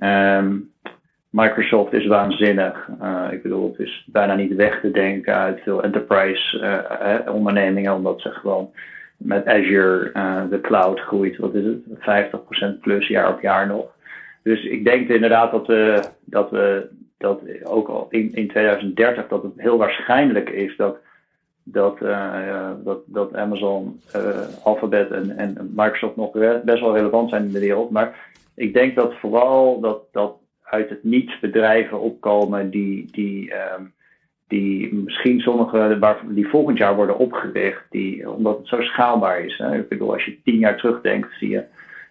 Um, 0.00 0.70
Microsoft 1.30 1.92
is 1.92 2.06
waanzinnig. 2.06 2.88
Uh, 3.02 3.26
ik 3.30 3.42
bedoel, 3.42 3.70
het 3.70 3.86
is 3.86 4.04
bijna 4.06 4.34
niet 4.34 4.54
weg 4.54 4.80
te 4.80 4.90
denken 4.90 5.34
uit 5.34 5.60
veel 5.60 5.82
enterprise 5.82 6.58
uh, 7.26 7.34
ondernemingen, 7.34 7.94
omdat 7.94 8.20
ze 8.20 8.30
gewoon 8.30 8.70
met 9.16 9.46
Azure, 9.46 10.10
de 10.50 10.60
cloud 10.60 11.00
groeit, 11.00 11.36
wat 11.36 11.54
is 11.54 11.64
het, 11.64 12.30
50% 12.76 12.80
plus 12.80 13.06
jaar 13.06 13.32
op 13.32 13.40
jaar 13.40 13.66
nog. 13.66 13.86
Dus 14.42 14.64
ik 14.64 14.84
denk 14.84 15.08
inderdaad 15.08 15.50
dat 15.50 15.66
we, 15.66 16.02
dat 16.24 16.50
we 16.50 16.88
dat 17.18 17.40
ook 17.64 17.88
al 17.88 18.06
in, 18.10 18.32
in 18.32 18.48
2030 18.48 19.28
dat 19.28 19.42
het 19.42 19.52
heel 19.56 19.76
waarschijnlijk 19.76 20.50
is 20.50 20.76
dat, 20.76 20.96
dat, 21.68 22.00
uh, 22.02 22.70
dat, 22.84 22.98
dat 23.06 23.34
Amazon, 23.34 24.00
uh, 24.16 24.64
Alphabet 24.64 25.10
en, 25.10 25.36
en 25.36 25.72
Microsoft 25.76 26.16
nog 26.16 26.30
best 26.64 26.80
wel 26.80 26.96
relevant 26.96 27.30
zijn 27.30 27.44
in 27.44 27.52
de 27.52 27.60
wereld. 27.60 27.90
Maar 27.90 28.34
ik 28.54 28.74
denk 28.74 28.94
dat 28.94 29.14
vooral 29.14 29.80
dat, 29.80 30.02
dat 30.12 30.36
uit 30.62 30.88
het 30.88 31.04
niets 31.04 31.40
bedrijven 31.40 32.00
opkomen 32.00 32.70
die, 32.70 33.08
die 33.10 33.52
um, 33.54 33.94
die 34.48 34.94
misschien 34.94 35.40
sommige 35.40 36.14
die 36.28 36.48
volgend 36.48 36.78
jaar 36.78 36.96
worden 36.96 37.18
opgericht, 37.18 37.84
die, 37.90 38.30
omdat 38.30 38.58
het 38.58 38.68
zo 38.68 38.80
schaalbaar 38.80 39.40
is. 39.40 39.62
Ik 39.72 39.88
bedoel, 39.88 40.12
als 40.12 40.24
je 40.24 40.42
tien 40.44 40.58
jaar 40.58 40.76
terugdenkt, 40.76 41.28
zie 41.38 41.48
je 41.48 41.64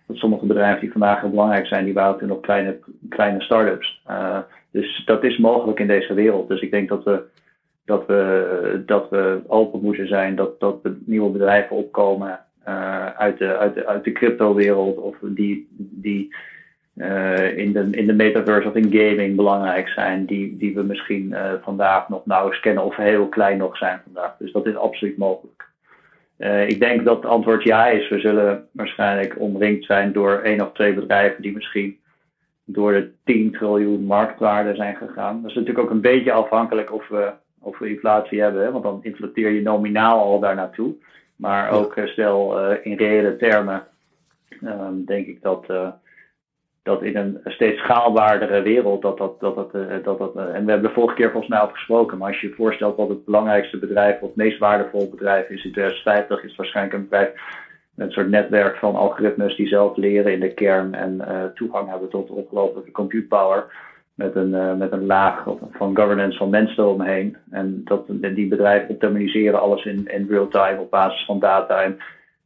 dat 0.07 0.17
sommige 0.17 0.45
bedrijven 0.45 0.81
die 0.81 0.91
vandaag 0.91 1.21
heel 1.21 1.29
belangrijk 1.29 1.67
zijn, 1.67 1.85
die 1.85 1.93
waren 1.93 2.17
toen 2.17 2.27
nog 2.27 2.39
kleine, 2.39 2.79
kleine 3.09 3.41
start-ups. 3.41 4.01
Uh, 4.09 4.37
dus 4.71 5.03
dat 5.05 5.23
is 5.23 5.37
mogelijk 5.37 5.79
in 5.79 5.87
deze 5.87 6.13
wereld. 6.13 6.47
Dus 6.47 6.61
ik 6.61 6.71
denk 6.71 6.89
dat 6.89 7.03
we, 7.03 7.23
dat 7.85 8.05
we, 8.07 8.83
dat 8.85 9.09
we 9.09 9.41
open 9.47 9.81
moeten 9.81 10.07
zijn 10.07 10.35
dat, 10.35 10.59
dat 10.59 10.77
nieuwe 11.05 11.31
bedrijven 11.31 11.75
opkomen 11.75 12.39
uh, 12.67 13.07
uit 13.07 13.37
de, 13.37 13.57
uit 13.57 13.73
de, 13.73 13.87
uit 13.87 14.03
de 14.03 14.11
crypto-wereld 14.11 14.97
of 14.97 15.15
die, 15.21 15.67
die 15.77 16.35
uh, 16.95 17.57
in, 17.57 17.73
de, 17.73 17.87
in 17.91 18.07
de 18.07 18.13
metaverse 18.13 18.67
of 18.67 18.75
in 18.75 18.91
gaming 18.91 19.35
belangrijk 19.35 19.87
zijn, 19.87 20.25
die, 20.25 20.57
die 20.57 20.75
we 20.75 20.83
misschien 20.83 21.29
uh, 21.31 21.53
vandaag 21.61 22.09
nog 22.09 22.25
nauwelijks 22.25 22.61
kennen 22.61 22.83
of 22.83 22.95
heel 22.95 23.27
klein 23.27 23.57
nog 23.57 23.77
zijn 23.77 24.01
vandaag. 24.03 24.35
Dus 24.39 24.51
dat 24.51 24.65
is 24.65 24.75
absoluut 24.75 25.17
mogelijk. 25.17 25.73
Ik 26.67 26.79
denk 26.79 27.05
dat 27.05 27.15
het 27.15 27.25
antwoord 27.25 27.63
ja 27.63 27.87
is. 27.87 28.09
We 28.09 28.19
zullen 28.19 28.67
waarschijnlijk 28.71 29.39
omringd 29.39 29.85
zijn 29.85 30.11
door 30.11 30.37
één 30.37 30.61
of 30.61 30.71
twee 30.71 30.93
bedrijven 30.93 31.41
die 31.41 31.53
misschien 31.53 31.99
door 32.65 32.91
de 32.91 33.11
10 33.23 33.51
triljoen 33.51 34.05
marktwaarde 34.05 34.75
zijn 34.75 34.95
gegaan. 34.95 35.41
Dat 35.41 35.49
is 35.49 35.55
natuurlijk 35.55 35.85
ook 35.85 35.91
een 35.91 36.01
beetje 36.01 36.31
afhankelijk 36.31 36.93
of 36.93 37.07
we, 37.07 37.31
of 37.65 37.79
we 37.79 37.89
inflatie 37.89 38.41
hebben, 38.41 38.63
hè? 38.63 38.71
want 38.71 38.83
dan 38.83 38.99
inflateer 39.03 39.49
je 39.49 39.61
nominaal 39.61 40.19
al 40.19 40.39
daar 40.39 40.55
naartoe. 40.55 40.93
Maar 41.35 41.71
ook 41.71 41.99
stel 42.05 42.59
in 42.71 42.97
reële 42.97 43.35
termen 43.35 43.87
um, 44.63 45.05
denk 45.05 45.27
ik 45.27 45.41
dat 45.41 45.67
dat 46.85 47.03
in 47.03 47.15
een 47.17 47.39
steeds 47.43 47.79
schaalbaardere 47.79 48.61
wereld, 48.61 49.01
dat 49.01 49.17
dat, 49.17 49.39
dat, 49.39 49.55
dat, 49.55 49.75
uh, 49.75 50.03
dat, 50.03 50.17
dat 50.17 50.35
en 50.35 50.65
we 50.65 50.71
hebben 50.71 50.81
de 50.81 50.93
vorige 50.93 51.15
keer 51.15 51.31
volgens 51.31 51.51
mij 51.51 51.59
al 51.59 51.67
gesproken, 51.67 52.17
maar 52.17 52.27
als 52.27 52.41
je 52.41 52.47
je 52.47 52.53
voorstelt 52.53 52.97
wat 52.97 53.09
het 53.09 53.25
belangrijkste 53.25 53.77
bedrijf 53.77 54.21
of 54.21 54.27
het 54.27 54.35
meest 54.35 54.59
waardevolle 54.59 55.09
bedrijf 55.09 55.49
is 55.49 55.63
in 55.65 55.71
2050, 55.71 56.37
is 56.43 56.47
het 56.47 56.57
waarschijnlijk 56.57 56.95
een 56.95 57.03
bedrijf 57.03 57.29
met 57.93 58.07
een 58.07 58.13
soort 58.13 58.29
netwerk 58.29 58.77
van 58.77 58.95
algoritmes 58.95 59.55
die 59.55 59.67
zelf 59.67 59.97
leren 59.97 60.33
in 60.33 60.39
de 60.39 60.53
kern 60.53 60.93
en 60.93 61.51
toegang 61.55 61.89
hebben 61.89 62.09
tot 62.09 62.29
ongelooflijke 62.29 62.91
compute 62.91 63.27
power. 63.27 63.65
Met 64.15 64.35
een, 64.35 64.77
met 64.77 64.91
een 64.91 65.05
laag 65.05 65.43
van 65.71 65.95
governance 65.95 66.37
van 66.37 66.49
mensen 66.49 66.83
eromheen. 66.83 67.37
En 67.51 67.81
dat, 67.83 68.07
die 68.07 68.47
bedrijven 68.47 68.89
optimaliseren 68.89 69.61
alles 69.61 69.85
in, 69.85 70.07
in 70.07 70.27
real 70.29 70.47
time 70.47 70.79
op 70.79 70.89
basis 70.89 71.25
van 71.25 71.39
data. 71.39 71.81
En, 71.81 71.99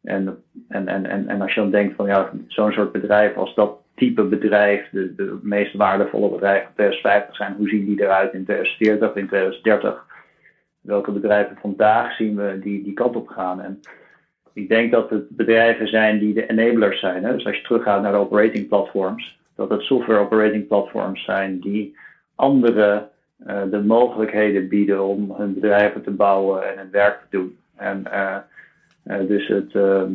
en, 0.03 0.39
en, 0.67 1.05
en, 1.05 1.27
en 1.27 1.41
als 1.41 1.53
je 1.53 1.59
dan 1.59 1.71
denkt 1.71 1.95
van 1.95 2.07
ja, 2.07 2.31
zo'n 2.47 2.71
soort 2.71 2.91
bedrijf, 2.91 3.35
als 3.35 3.55
dat 3.55 3.77
type 3.99 4.23
bedrijf, 4.23 4.89
de, 4.91 5.15
de 5.15 5.39
meest 5.41 5.73
waardevolle 5.73 6.29
bedrijven 6.29 6.67
in 6.67 6.73
2050 6.73 7.35
zijn, 7.35 7.53
hoe 7.57 7.69
zien 7.69 7.85
die 7.85 8.01
eruit 8.01 8.33
in 8.33 8.43
2040, 8.43 9.15
in 9.15 9.27
2030? 9.27 10.05
Welke 10.81 11.11
bedrijven 11.11 11.57
vandaag 11.61 12.15
zien 12.15 12.35
we 12.35 12.59
die 12.59 12.83
die 12.83 12.93
kant 12.93 13.15
op 13.15 13.27
gaan? 13.27 13.61
En 13.61 13.79
ik 14.53 14.69
denk 14.69 14.91
dat 14.91 15.09
het 15.09 15.29
bedrijven 15.29 15.87
zijn 15.87 16.19
die 16.19 16.33
de 16.33 16.47
enablers 16.47 16.99
zijn. 16.99 17.23
Hè? 17.23 17.33
Dus 17.33 17.45
als 17.45 17.55
je 17.55 17.63
teruggaat 17.63 18.01
naar 18.01 18.11
de 18.11 18.17
operating 18.17 18.67
platforms, 18.67 19.38
dat 19.59 19.69
het 19.69 19.81
software 19.81 20.19
operating 20.19 20.67
platforms 20.67 21.23
zijn 21.23 21.59
die 21.59 21.97
andere 22.35 23.07
uh, 23.47 23.61
de 23.71 23.81
mogelijkheden 23.83 24.67
bieden 24.67 25.03
om 25.03 25.31
hun 25.31 25.53
bedrijven 25.53 26.03
te 26.03 26.11
bouwen 26.11 26.71
en 26.71 26.77
hun 26.77 26.91
werk 26.91 27.19
te 27.19 27.25
doen. 27.29 27.57
En 27.75 28.03
uh, 28.07 28.37
uh, 29.05 29.27
dus 29.27 29.47
het, 29.47 29.75
ehm, 29.75 30.11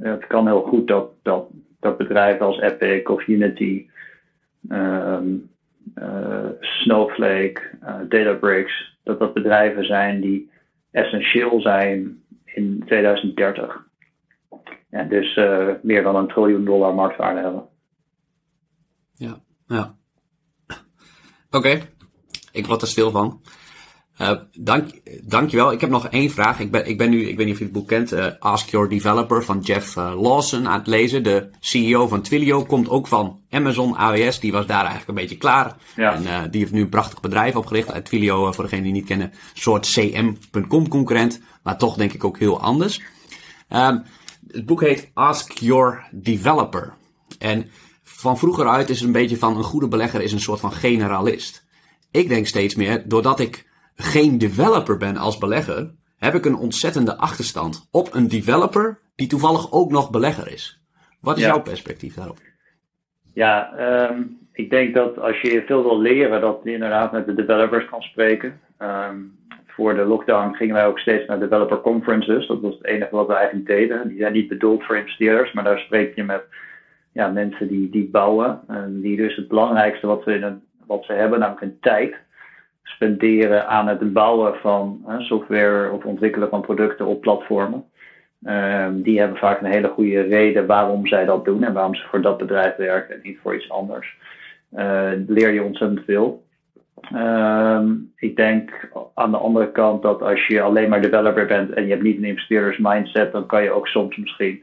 het 0.00 0.26
kan 0.26 0.46
heel 0.46 0.62
goed 0.62 0.86
dat, 0.88 1.10
dat, 1.22 1.48
dat 1.80 1.96
bedrijven 1.96 2.46
als 2.46 2.60
Epic 2.60 3.06
of 3.06 3.26
Unity, 3.26 3.86
um, 4.70 5.50
Snowflake, 6.60 7.60
Databricks, 8.08 8.98
dat 9.02 9.18
dat 9.18 9.34
bedrijven 9.34 9.84
zijn 9.84 10.20
die 10.20 10.50
essentieel 10.90 11.60
zijn 11.60 12.22
in 12.44 12.82
2030. 12.86 13.84
Ja, 14.90 15.02
dus 15.02 15.34
meer 15.82 16.02
dan 16.02 16.16
een 16.16 16.28
triljoen 16.28 16.64
dollar 16.64 16.94
marktwaarde 16.94 17.40
hebben. 17.40 17.68
Ja, 19.16 19.40
ja. 19.66 19.96
Oké, 21.50 21.88
ik 22.52 22.66
word 22.66 22.82
er 22.82 22.88
stil 22.88 23.10
van. 23.10 23.40
Uh, 24.20 24.32
dank, 24.52 24.90
dankjewel. 25.22 25.72
Ik 25.72 25.80
heb 25.80 25.90
nog 25.90 26.08
één 26.08 26.30
vraag. 26.30 26.60
Ik 26.60 26.70
ben, 26.70 26.86
ik 26.86 26.98
ben 26.98 27.10
nu, 27.10 27.28
ik 27.28 27.36
weet 27.36 27.46
niet 27.46 27.54
of 27.54 27.58
je 27.58 27.64
het 27.64 27.72
boek 27.74 27.88
kent, 27.88 28.12
uh, 28.12 28.26
Ask 28.38 28.68
Your 28.68 28.88
Developer 28.88 29.44
van 29.44 29.60
Jeff 29.60 29.96
uh, 29.96 30.20
Lawson 30.20 30.68
aan 30.68 30.78
het 30.78 30.86
lezen. 30.86 31.22
De 31.22 31.50
CEO 31.60 32.08
van 32.08 32.22
Twilio 32.22 32.64
komt 32.64 32.88
ook 32.88 33.06
van 33.06 33.40
Amazon 33.50 33.96
AWS. 33.96 34.40
Die 34.40 34.52
was 34.52 34.66
daar 34.66 34.84
eigenlijk 34.84 35.08
een 35.08 35.14
beetje 35.14 35.36
klaar. 35.36 35.76
Ja. 35.96 36.14
En 36.14 36.50
die 36.50 36.60
heeft 36.60 36.72
nu 36.72 36.80
een 36.80 36.88
prachtig 36.88 37.20
bedrijf 37.20 37.56
opgericht. 37.56 38.04
Twilio, 38.04 38.52
voor 38.52 38.64
degenen 38.64 38.84
die 38.84 38.92
niet 38.92 39.06
kennen, 39.06 39.26
een 39.26 39.38
soort 39.54 39.86
CM.com 39.86 40.88
concurrent. 40.88 41.40
Maar 41.62 41.78
toch 41.78 41.96
denk 41.96 42.12
ik 42.12 42.24
ook 42.24 42.38
heel 42.38 42.60
anders. 42.60 43.00
Um, 43.68 44.02
het 44.50 44.66
boek 44.66 44.80
heet 44.80 45.10
Ask 45.14 45.52
Your 45.52 46.08
Developer. 46.10 46.94
En 47.38 47.70
van 48.16 48.38
vroeger 48.38 48.68
uit 48.68 48.88
is 48.88 48.98
het 48.98 49.06
een 49.06 49.12
beetje 49.12 49.36
van 49.36 49.56
een 49.56 49.62
goede 49.62 49.88
belegger 49.88 50.22
is 50.22 50.32
een 50.32 50.40
soort 50.40 50.60
van 50.60 50.72
generalist. 50.72 51.66
Ik 52.10 52.28
denk 52.28 52.46
steeds 52.46 52.74
meer, 52.74 53.08
doordat 53.08 53.40
ik 53.40 53.66
geen 53.94 54.38
developer 54.38 54.96
ben 54.96 55.16
als 55.16 55.38
belegger, 55.38 55.94
heb 56.18 56.34
ik 56.34 56.44
een 56.44 56.56
ontzettende 56.56 57.16
achterstand 57.16 57.88
op 57.90 58.14
een 58.14 58.28
developer 58.28 58.98
die 59.16 59.26
toevallig 59.26 59.72
ook 59.72 59.90
nog 59.90 60.10
belegger 60.10 60.52
is. 60.52 60.80
Wat 61.20 61.38
is 61.38 61.44
jouw 61.44 61.62
perspectief 61.62 62.14
daarop? 62.14 62.38
Ja, 63.32 63.72
um, 64.10 64.38
ik 64.52 64.70
denk 64.70 64.94
dat 64.94 65.18
als 65.18 65.40
je 65.40 65.62
veel 65.66 65.82
wil 65.82 66.00
leren, 66.00 66.40
dat 66.40 66.60
je 66.64 66.72
inderdaad 66.72 67.12
met 67.12 67.26
de 67.26 67.34
developers 67.34 67.88
kan 67.88 68.02
spreken. 68.02 68.60
Um, 68.78 69.34
voor 69.66 69.94
de 69.94 70.04
lockdown 70.04 70.54
gingen 70.54 70.74
wij 70.74 70.86
ook 70.86 70.98
steeds 70.98 71.26
naar 71.26 71.38
developer 71.38 71.80
conferences. 71.80 72.46
Dat 72.46 72.60
was 72.60 72.74
het 72.74 72.84
enige 72.84 73.16
wat 73.16 73.26
we 73.26 73.34
eigenlijk 73.34 73.66
deden. 73.66 74.08
Die 74.08 74.18
zijn 74.18 74.32
niet 74.32 74.48
bedoeld 74.48 74.84
voor 74.84 74.96
investeerders, 74.96 75.52
maar 75.52 75.64
daar 75.64 75.78
spreek 75.78 76.14
je 76.14 76.24
met 76.24 76.42
ja, 77.16 77.28
mensen 77.28 77.68
die, 77.68 77.90
die 77.90 78.08
bouwen. 78.08 78.60
En 78.68 79.00
die 79.00 79.16
dus 79.16 79.36
het 79.36 79.48
belangrijkste 79.48 80.06
wat, 80.06 80.24
wat 80.86 81.04
ze 81.04 81.12
hebben, 81.12 81.38
namelijk 81.38 81.62
een 81.62 81.78
tijd, 81.80 82.14
spenderen 82.82 83.68
aan 83.68 83.88
het 83.88 84.12
bouwen 84.12 84.54
van 84.54 85.04
software 85.18 85.90
of 85.90 86.04
ontwikkelen 86.04 86.48
van 86.48 86.60
producten 86.60 87.06
op 87.06 87.20
platformen. 87.20 87.84
Um, 88.46 89.02
die 89.02 89.18
hebben 89.18 89.36
vaak 89.38 89.60
een 89.60 89.70
hele 89.70 89.88
goede 89.88 90.20
reden 90.20 90.66
waarom 90.66 91.06
zij 91.06 91.24
dat 91.24 91.44
doen 91.44 91.62
en 91.62 91.72
waarom 91.72 91.94
ze 91.94 92.06
voor 92.08 92.22
dat 92.22 92.38
bedrijf 92.38 92.76
werken 92.76 93.14
en 93.14 93.20
niet 93.22 93.38
voor 93.42 93.54
iets 93.54 93.70
anders. 93.70 94.16
Uh, 94.72 95.10
leer 95.26 95.52
je 95.52 95.62
ontzettend 95.62 96.04
veel. 96.04 96.44
Um, 97.14 98.12
ik 98.16 98.36
denk 98.36 98.90
aan 99.14 99.30
de 99.30 99.36
andere 99.36 99.72
kant 99.72 100.02
dat 100.02 100.22
als 100.22 100.46
je 100.46 100.60
alleen 100.60 100.88
maar 100.88 101.02
developer 101.02 101.46
bent 101.46 101.70
en 101.70 101.84
je 101.84 101.90
hebt 101.90 102.02
niet 102.02 102.16
een 102.16 102.24
investeerders 102.24 102.78
mindset, 102.78 103.32
dan 103.32 103.46
kan 103.46 103.62
je 103.62 103.70
ook 103.70 103.86
soms 103.86 104.16
misschien 104.16 104.62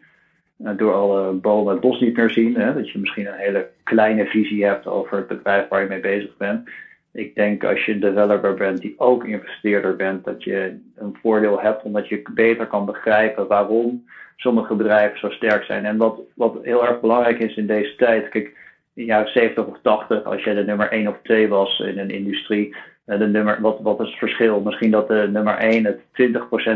door 0.78 0.94
alle 0.94 1.32
bomen 1.32 1.80
niet 2.00 2.16
meer 2.16 2.30
zien. 2.30 2.56
Hè? 2.56 2.74
Dat 2.74 2.90
je 2.90 3.00
misschien 3.00 3.28
een 3.28 3.34
hele 3.34 3.68
kleine 3.84 4.26
visie 4.26 4.66
hebt 4.66 4.88
over 4.88 5.18
het 5.18 5.28
bedrijf 5.28 5.68
waar 5.68 5.82
je 5.82 5.88
mee 5.88 6.00
bezig 6.00 6.38
bent. 6.38 6.70
Ik 7.12 7.36
denk 7.36 7.64
als 7.64 7.86
je 7.86 7.92
een 7.92 8.00
developer 8.00 8.54
bent 8.54 8.82
die 8.82 8.96
ook 8.98 9.26
investeerder 9.26 9.96
bent, 9.96 10.24
dat 10.24 10.44
je 10.44 10.80
een 10.96 11.18
voordeel 11.22 11.62
hebt 11.62 11.84
omdat 11.84 12.08
je 12.08 12.22
beter 12.34 12.68
kan 12.68 12.86
begrijpen 12.86 13.48
waarom 13.48 14.06
sommige 14.36 14.76
bedrijven 14.76 15.20
zo 15.20 15.30
sterk 15.30 15.64
zijn. 15.64 15.86
En 15.86 15.98
wat, 15.98 16.20
wat 16.36 16.58
heel 16.62 16.88
erg 16.88 17.00
belangrijk 17.00 17.40
is 17.40 17.56
in 17.56 17.68
deze 17.68 17.96
tijd, 17.96 18.30
kijk, 18.30 18.56
in 18.94 19.06
jaren 19.06 19.32
70 19.32 19.66
of 19.66 19.78
80, 19.82 20.24
als 20.24 20.44
jij 20.44 20.54
de 20.54 20.64
nummer 20.64 20.92
1 20.92 21.08
of 21.08 21.18
2 21.24 21.48
was 21.48 21.80
in 21.80 22.00
een 22.00 22.10
industrie, 22.10 22.76
eh, 23.06 23.20
de 23.20 23.28
nummer, 23.28 23.62
wat, 23.62 23.80
wat 23.82 24.00
is 24.00 24.10
het 24.10 24.18
verschil? 24.18 24.62
Misschien 24.62 24.92
dat 24.92 25.08
de 25.08 25.30
nummer 25.32 25.58
1 25.58 25.86
het 25.86 26.00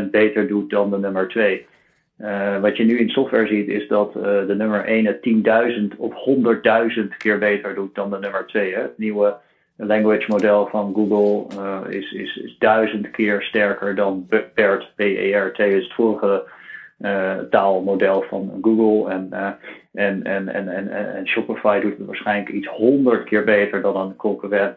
20% 0.06 0.10
beter 0.10 0.48
doet 0.48 0.70
dan 0.70 0.90
de 0.90 0.98
nummer 0.98 1.28
2. 1.28 1.66
Uh, 2.22 2.60
wat 2.60 2.76
je 2.76 2.84
nu 2.84 2.98
in 2.98 3.08
software 3.08 3.46
ziet, 3.46 3.68
is 3.68 3.88
dat 3.88 4.16
uh, 4.16 4.22
de 4.22 4.54
nummer 4.56 4.84
1 4.84 5.06
het 5.06 5.18
10.000 5.92 5.96
of 5.96 6.12
100.000 6.98 7.16
keer 7.18 7.38
beter 7.38 7.74
doet 7.74 7.94
dan 7.94 8.10
de 8.10 8.18
nummer 8.18 8.46
2. 8.46 8.74
Hè? 8.74 8.80
Het 8.80 8.98
nieuwe 8.98 9.36
language 9.76 10.24
model 10.28 10.66
van 10.66 10.94
Google 10.94 11.60
uh, 11.60 11.94
is, 11.94 12.12
is, 12.12 12.36
is 12.36 12.56
duizend 12.58 13.10
keer 13.10 13.42
sterker 13.42 13.94
dan 13.94 14.26
BERT, 14.54 14.92
B-E-R-T, 14.96 15.58
is 15.58 15.84
het 15.84 15.92
vorige 15.92 16.44
taalmodel 17.50 18.22
van 18.22 18.58
Google. 18.62 19.12
En, 19.12 19.28
uh, 19.32 19.50
en, 19.92 20.22
en, 20.22 20.48
en, 20.48 20.68
en, 20.68 21.14
en 21.14 21.28
Shopify 21.28 21.80
doet 21.80 21.98
het 21.98 22.06
waarschijnlijk 22.06 22.48
iets 22.48 22.66
honderd 22.66 23.24
keer 23.24 23.44
beter 23.44 23.82
dan 23.82 23.96
een 23.96 24.16
concurrent. 24.16 24.76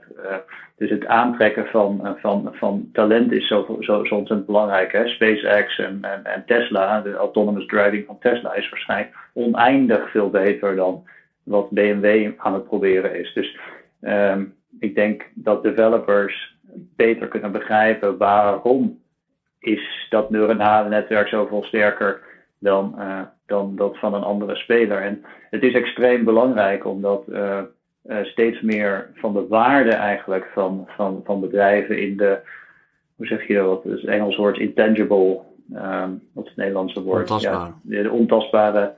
dus 0.78 0.90
het 0.90 1.06
aantrekken 1.06 1.66
van, 1.66 2.16
van, 2.20 2.50
van 2.52 2.90
talent 2.94 3.32
is 3.32 3.48
zo, 3.48 3.78
zo, 3.80 4.04
zo 4.06 4.16
ontzettend 4.16 4.46
belangrijk. 4.46 4.92
Hè? 4.92 5.08
SpaceX 5.08 5.80
en, 5.80 6.00
en, 6.24 6.44
Tesla, 6.46 7.02
de 7.02 7.14
autonomous 7.14 7.66
driving 7.66 8.06
van 8.06 8.20
Tesla, 8.20 8.54
is 8.54 8.70
waarschijnlijk 8.70 9.16
oneindig 9.34 10.12
veel 10.12 10.30
beter 10.30 10.76
dan 10.76 11.04
wat 11.44 11.70
BMW 11.70 12.32
aan 12.38 12.54
het 12.54 12.66
proberen 12.66 13.20
is. 13.20 13.34
Dus 13.34 13.58
um, 14.02 14.54
ik 14.80 14.96
denk 14.96 15.30
dat 15.34 15.64
developers 15.64 16.58
beter 16.96 17.28
kunnen 17.28 17.52
begrijpen 17.52 18.18
waarom 18.18 19.01
is 19.62 20.08
dat 20.10 20.30
neuronale 20.30 20.90
netwerk 20.90 21.28
zoveel 21.28 21.64
sterker 21.64 22.22
dan, 22.60 22.96
uh, 22.98 23.22
dan 23.46 23.76
dat 23.76 23.98
van 23.98 24.14
een 24.14 24.24
andere 24.24 24.56
speler. 24.56 25.02
En 25.02 25.24
het 25.50 25.64
is 25.64 25.74
extreem 25.74 26.24
belangrijk 26.24 26.86
omdat 26.86 27.24
uh, 27.30 27.60
uh, 28.06 28.24
steeds 28.24 28.62
meer 28.62 29.10
van 29.16 29.34
de 29.34 29.48
waarde 29.48 29.92
eigenlijk 29.92 30.50
van, 30.54 30.88
van, 30.88 31.22
van 31.24 31.40
bedrijven 31.40 32.02
in 32.02 32.18
de, 32.18 32.40
hoe 33.16 33.28
zeg 33.28 33.48
je 33.48 33.54
dat, 33.54 33.84
het 33.84 34.06
Engels 34.06 34.36
woord 34.36 34.58
intangible, 34.58 35.40
um, 35.76 36.22
wat 36.34 36.44
is 36.44 36.50
het 36.50 36.56
Nederlandse 36.56 37.02
woord? 37.02 37.32
Ontastbaar. 37.32 37.74
Ja, 37.84 38.04
de 38.04 38.12
ontastbare 38.12 38.94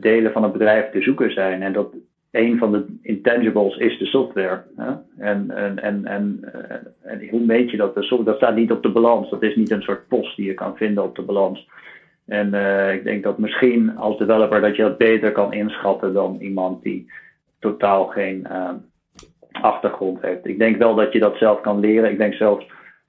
delen 0.00 0.32
van 0.32 0.42
het 0.42 0.52
bedrijf 0.52 0.90
te 0.90 1.02
zoeken 1.02 1.32
zijn. 1.32 1.62
En 1.62 1.72
dat 1.72 1.94
een 2.36 2.58
van 2.58 2.72
de 2.72 2.84
intangibles 3.02 3.76
is 3.76 3.98
de 3.98 4.06
software. 4.06 4.62
Hè? 4.76 4.92
En, 5.18 5.50
en, 5.50 5.78
en, 5.78 6.04
en, 6.04 6.38
eh, 6.52 7.12
en, 7.12 7.28
hoe 7.28 7.44
meet 7.44 7.70
je 7.70 7.76
dat? 7.76 7.94
De 7.94 8.02
software, 8.02 8.30
dat 8.30 8.36
staat 8.36 8.56
niet 8.56 8.70
op 8.70 8.82
de 8.82 8.90
balans. 8.92 9.30
Dat 9.30 9.42
is 9.42 9.56
niet 9.56 9.70
een 9.70 9.82
soort 9.82 10.08
post 10.08 10.36
die 10.36 10.46
je 10.46 10.54
kan 10.54 10.76
vinden 10.76 11.04
op 11.04 11.16
de 11.16 11.22
balans. 11.22 11.68
En 12.26 12.54
uh, 12.54 12.92
ik 12.92 13.04
denk 13.04 13.22
dat 13.22 13.38
misschien 13.38 13.96
als 13.96 14.18
developer 14.18 14.60
dat 14.60 14.76
je 14.76 14.82
dat 14.82 14.98
beter 14.98 15.32
kan 15.32 15.52
inschatten 15.52 16.12
dan 16.12 16.36
iemand 16.40 16.82
die 16.82 17.10
totaal 17.58 18.06
geen 18.06 18.46
uh, 18.50 18.70
achtergrond 19.50 20.22
heeft. 20.22 20.46
Ik 20.46 20.58
denk 20.58 20.76
wel 20.76 20.94
dat 20.94 21.12
je 21.12 21.18
dat 21.18 21.36
zelf 21.36 21.60
kan 21.60 21.80
leren. 21.80 22.10
Ik 22.10 22.18
denk 22.18 22.34
zelfs 22.34 22.66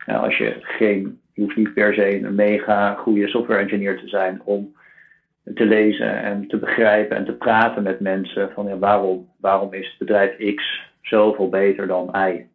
uh, 0.07 0.23
als 0.23 0.37
je 0.37 0.55
geen, 0.59 1.19
je 1.33 1.41
hoeft 1.41 1.55
niet 1.55 1.73
per 1.73 1.93
se 1.93 2.19
een 2.19 2.35
mega 2.35 2.93
goede 2.93 3.27
software 3.27 3.61
engineer 3.61 3.99
te 3.99 4.07
zijn 4.07 4.41
om 4.43 4.75
te 5.53 5.65
lezen 5.65 6.21
en 6.23 6.47
te 6.47 6.57
begrijpen 6.57 7.17
en 7.17 7.25
te 7.25 7.33
praten 7.33 7.83
met 7.83 7.99
mensen 7.99 8.51
van 8.51 8.67
ja, 8.67 8.77
waarom, 8.77 9.29
waarom 9.39 9.73
is 9.73 9.95
bedrijf 9.97 10.55
X 10.55 10.81
zoveel 11.01 11.49
beter 11.49 11.87
dan 11.87 12.15
Y? 12.15 12.45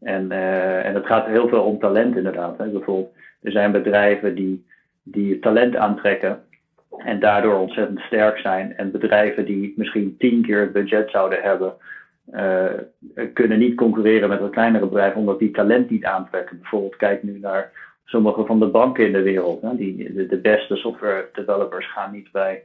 En, 0.00 0.26
uh, 0.30 0.86
en 0.86 0.94
het 0.94 1.06
gaat 1.06 1.26
heel 1.26 1.48
veel 1.48 1.62
om 1.62 1.78
talent 1.78 2.16
inderdaad. 2.16 2.58
Hè. 2.58 2.66
Bijvoorbeeld, 2.66 3.12
er 3.42 3.50
zijn 3.50 3.72
bedrijven 3.72 4.34
die, 4.34 4.66
die 5.02 5.38
talent 5.38 5.76
aantrekken 5.76 6.42
en 6.98 7.20
daardoor 7.20 7.58
ontzettend 7.58 8.00
sterk 8.00 8.38
zijn. 8.38 8.76
En 8.76 8.90
bedrijven 8.90 9.44
die 9.44 9.72
misschien 9.76 10.16
tien 10.18 10.42
keer 10.42 10.60
het 10.60 10.72
budget 10.72 11.10
zouden 11.10 11.42
hebben, 11.42 11.74
uh, 12.34 12.64
kunnen 13.32 13.58
niet 13.58 13.74
concurreren 13.74 14.28
met 14.28 14.40
een 14.40 14.50
kleinere 14.50 14.86
bedrijf 14.86 15.14
omdat 15.14 15.38
die 15.38 15.50
talent 15.50 15.90
niet 15.90 16.04
aantrekken. 16.04 16.58
Bijvoorbeeld, 16.58 16.96
kijk 16.96 17.22
nu 17.22 17.38
naar 17.38 17.72
sommige 18.06 18.44
van 18.44 18.58
de 18.58 18.66
banken 18.66 19.06
in 19.06 19.12
de 19.12 19.22
wereld. 19.22 19.62
Hè, 19.62 19.76
die, 19.76 20.26
de, 20.26 20.38
beste 20.38 20.76
software 20.76 21.28
developers 21.32 21.92
gaan 21.92 22.12
niet 22.12 22.32
bij 22.32 22.64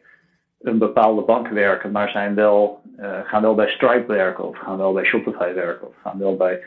een 0.61 0.77
bepaalde 0.77 1.21
bank 1.21 1.47
werken, 1.47 1.91
maar 1.91 2.09
zijn 2.09 2.35
wel, 2.35 2.81
uh, 2.99 3.19
gaan 3.23 3.41
wel 3.41 3.55
bij 3.55 3.69
Stripe 3.69 4.05
werken, 4.05 4.47
of 4.47 4.57
gaan 4.57 4.77
wel 4.77 4.93
bij 4.93 5.03
Shopify 5.03 5.53
werken, 5.53 5.87
of 5.87 5.95
gaan 6.03 6.19
wel 6.19 6.37
bij, 6.37 6.63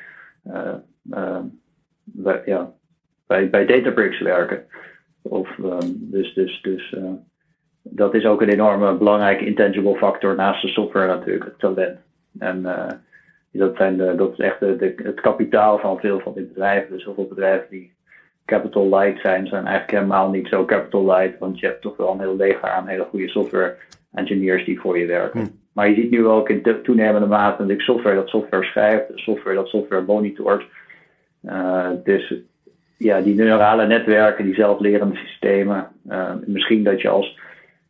uh, 0.47 1.39
bij, 2.03 2.43
ja, 2.45 2.73
bij, 3.27 3.51
bij 3.51 3.67
Databricks 3.67 4.21
werken. 4.21 4.65
Of, 5.23 5.59
um, 5.59 5.81
dus 6.11 6.35
dus, 6.35 6.63
dus 6.63 6.97
dat 7.83 8.15
is 8.15 8.25
ook 8.25 8.43
een 8.43 8.49
enorme 8.49 8.95
belangrijke 8.95 9.47
intangible 9.47 9.97
factor 9.97 10.35
naast 10.35 10.63
de 10.63 10.69
software 10.69 11.07
natuurlijk, 11.07 11.45
het 11.45 11.59
talent. 11.59 11.99
En 12.39 12.63
dat, 13.53 13.77
zijn 13.77 14.17
dat 14.17 14.33
is 14.33 14.39
echt 14.39 14.61
de, 14.61 14.77
de, 14.77 14.95
het 15.03 15.21
kapitaal 15.21 15.79
van 15.79 15.99
veel 15.99 16.21
van 16.21 16.33
die 16.35 16.45
bedrijven. 16.45 16.93
Dus 16.93 17.05
heel 17.05 17.15
veel 17.15 17.29
bedrijven 17.29 17.67
die 17.71 17.94
capital 18.45 18.89
light 18.89 19.21
zijn. 19.21 19.47
Zijn 19.47 19.67
eigenlijk 19.67 19.99
helemaal 19.99 20.31
niet 20.31 20.49
zo 20.49 20.65
capital 20.65 21.05
light, 21.05 21.39
want 21.39 21.61
je 21.61 21.67
hebt 21.67 21.83
toch 21.83 21.97
wel 21.97 22.13
een 22.13 22.21
heel 22.21 22.37
leger 22.37 22.71
aan 22.71 22.87
hele 22.87 23.07
goede 23.11 23.29
software 23.29 23.77
engineers 24.13 24.65
die 24.65 24.81
voor 24.81 24.99
je 24.99 25.07
werken. 25.07 25.41
Hm. 25.41 25.47
Maar 25.73 25.89
je 25.89 25.95
ziet 25.95 26.11
nu 26.11 26.27
ook 26.27 26.49
in 26.49 26.83
toenemende 26.83 27.27
mate 27.27 27.51
natuurlijk 27.51 27.81
software 27.81 28.17
dat 28.17 28.29
software 28.29 28.65
schrijft, 28.65 29.05
software 29.15 29.57
dat 29.57 29.69
software 29.69 30.03
monitort. 30.03 30.65
Uh, 31.43 31.89
dus 32.05 32.35
ja, 32.97 33.21
die 33.21 33.35
neurale 33.35 33.87
netwerken, 33.87 34.45
die 34.45 34.55
zelflerende 34.55 35.17
systemen. 35.17 35.89
Uh, 36.09 36.33
misschien 36.47 36.85
dat 36.85 37.01
je 37.01 37.09
als, 37.09 37.39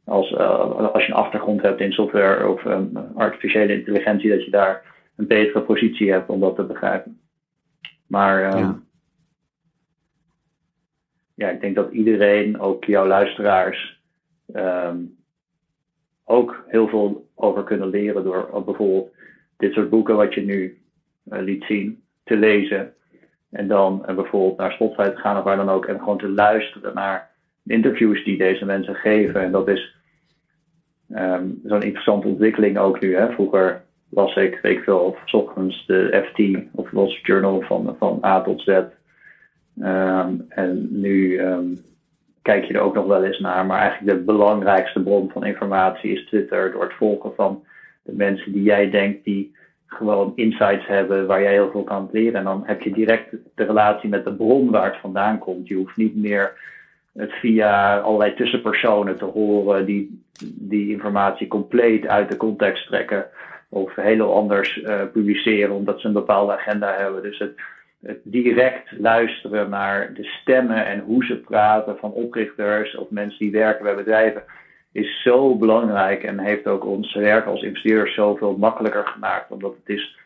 als, 0.05 0.31
uh, 0.31 0.93
als 0.93 1.07
je 1.07 1.13
een 1.13 1.19
achtergrond 1.19 1.63
hebt 1.63 1.81
in 1.81 1.93
software 1.93 2.49
of 2.49 2.65
um, 2.65 2.93
artificiële 3.15 3.75
intelligentie, 3.75 4.31
dat 4.31 4.45
je 4.45 4.51
daar 4.51 4.83
een 5.17 5.27
betere 5.27 5.61
positie 5.61 6.13
hebt 6.13 6.29
om 6.29 6.41
dat 6.41 6.57
te 6.57 6.65
begrijpen. 6.65 7.21
Maar 8.07 8.41
ja. 8.41 8.79
Ja. 11.35 11.49
ik 11.49 11.61
denk 11.61 11.75
dat 11.75 11.93
iedereen, 11.93 12.61
ook 12.61 12.85
jouw 12.85 13.07
luisteraars, 13.07 14.01
um, 14.55 15.17
ook 16.25 16.65
heel 16.67 16.89
veel 16.89 17.29
over 17.35 17.65
kunnen 17.65 17.89
leren 17.89 18.25
door 18.25 18.63
bijvoorbeeld 18.65 19.13
dit 19.57 19.73
soort 19.73 19.91
boeken 19.91 20.17
wat 20.17 20.35
je 20.35 20.41
nu 20.41 20.79
uh, 21.33 21.41
liet 21.41 21.65
zien 21.65 22.03
te 22.25 22.37
lezen. 22.37 22.95
En 23.51 23.69
dan 23.69 24.05
uh, 24.09 24.15
bijvoorbeeld 24.15 24.59
naar 24.59 24.73
Spotify 24.73 25.09
te 25.09 25.17
gaan 25.17 25.39
of 25.39 25.45
waar 25.45 25.57
dan 25.57 25.71
ook. 25.71 25.87
En 25.87 25.99
gewoon 25.99 26.19
te 26.19 26.29
luisteren 26.29 26.95
naar 26.95 27.31
interviews 27.67 28.25
die 28.25 28.39
deze 28.39 28.65
mensen 28.65 28.95
geven. 28.95 29.43
En 29.43 29.53
dat 29.53 29.69
is 29.69 29.97
um, 31.09 31.61
zo'n 31.65 31.83
interessante 31.83 32.27
ontwikkeling 32.29 32.79
ook 32.79 33.01
nu. 33.01 33.17
Hè. 33.17 33.33
Vroeger 33.33 33.85
las 34.11 34.37
ik, 34.37 34.59
weet 34.63 34.77
ik 34.77 34.85
veel, 34.85 34.99
of 34.99 35.19
s 35.25 35.35
ochtends 35.35 35.87
de 35.87 36.25
FT 36.27 36.69
of 36.73 36.89
Street 36.89 37.27
Journal 37.27 37.61
van, 37.61 37.97
van 37.99 38.21
A 38.25 38.43
tot 38.43 38.61
Z. 38.61 38.81
Um, 39.83 40.45
en 40.49 40.89
nu 40.91 41.41
um, 41.41 41.79
kijk 42.43 42.65
je 42.65 42.75
er 42.75 42.81
ook 42.81 42.95
nog 42.95 43.07
wel 43.07 43.25
eens 43.25 43.39
naar. 43.39 43.67
Maar 43.67 43.81
eigenlijk 43.81 44.19
de 44.19 44.25
belangrijkste 44.25 45.03
bron 45.03 45.31
van 45.31 45.45
informatie 45.45 46.13
is 46.13 46.27
Twitter. 46.27 46.73
Door 46.73 46.83
het 46.83 46.93
volgen 46.93 47.35
van 47.35 47.65
de 48.03 48.13
mensen 48.13 48.53
die 48.53 48.63
jij 48.63 48.91
denkt 48.91 49.25
die 49.25 49.55
gewoon 49.87 50.33
insights 50.35 50.87
hebben 50.87 51.27
waar 51.27 51.43
jij 51.43 51.53
heel 51.53 51.71
veel 51.71 51.85
kan 51.85 52.09
leren. 52.13 52.39
En 52.39 52.45
dan 52.45 52.63
heb 52.67 52.83
je 52.83 52.93
direct 52.93 53.37
de 53.55 53.65
relatie 53.65 54.09
met 54.09 54.25
de 54.25 54.35
bron 54.35 54.71
waar 54.71 54.93
het 54.93 55.01
vandaan 55.01 55.39
komt. 55.39 55.69
Je 55.69 55.75
hoeft 55.75 55.97
niet 55.97 56.17
meer 56.17 56.53
het 57.13 57.33
via 57.33 57.99
allerlei 57.99 58.35
tussenpersonen 58.35 59.17
te 59.17 59.25
horen 59.25 59.87
die 59.87 60.23
die 60.55 60.91
informatie 60.91 61.47
compleet 61.47 62.07
uit 62.07 62.31
de 62.31 62.37
context 62.37 62.87
trekken. 62.87 63.27
Of 63.69 63.95
heel 63.95 64.35
anders 64.35 64.77
uh, 64.77 65.03
publiceren 65.13 65.75
omdat 65.75 66.01
ze 66.01 66.07
een 66.07 66.13
bepaalde 66.13 66.53
agenda 66.53 66.95
hebben. 66.97 67.23
Dus 67.23 67.39
het, 67.39 67.55
het 68.05 68.21
direct 68.23 68.93
luisteren 68.99 69.71
naar 69.71 70.15
de 70.15 70.25
stemmen 70.25 70.87
en 70.87 71.01
hoe 71.01 71.25
ze 71.25 71.37
praten 71.37 71.97
van 71.99 72.13
oprichters 72.13 72.97
of 72.97 73.11
mensen 73.11 73.39
die 73.39 73.53
werken 73.53 73.85
bij 73.85 73.95
bedrijven 73.95 74.43
is 74.95 75.23
zo 75.23 75.57
belangrijk 75.57 76.23
en 76.23 76.39
heeft 76.39 76.67
ook 76.67 76.85
ons 76.85 77.15
werk 77.15 77.47
als 77.47 77.63
investeerders 77.63 78.15
zoveel 78.15 78.57
makkelijker 78.57 79.07
gemaakt. 79.07 79.51
Omdat 79.51 79.75
het 79.75 79.97
is, 79.97 80.19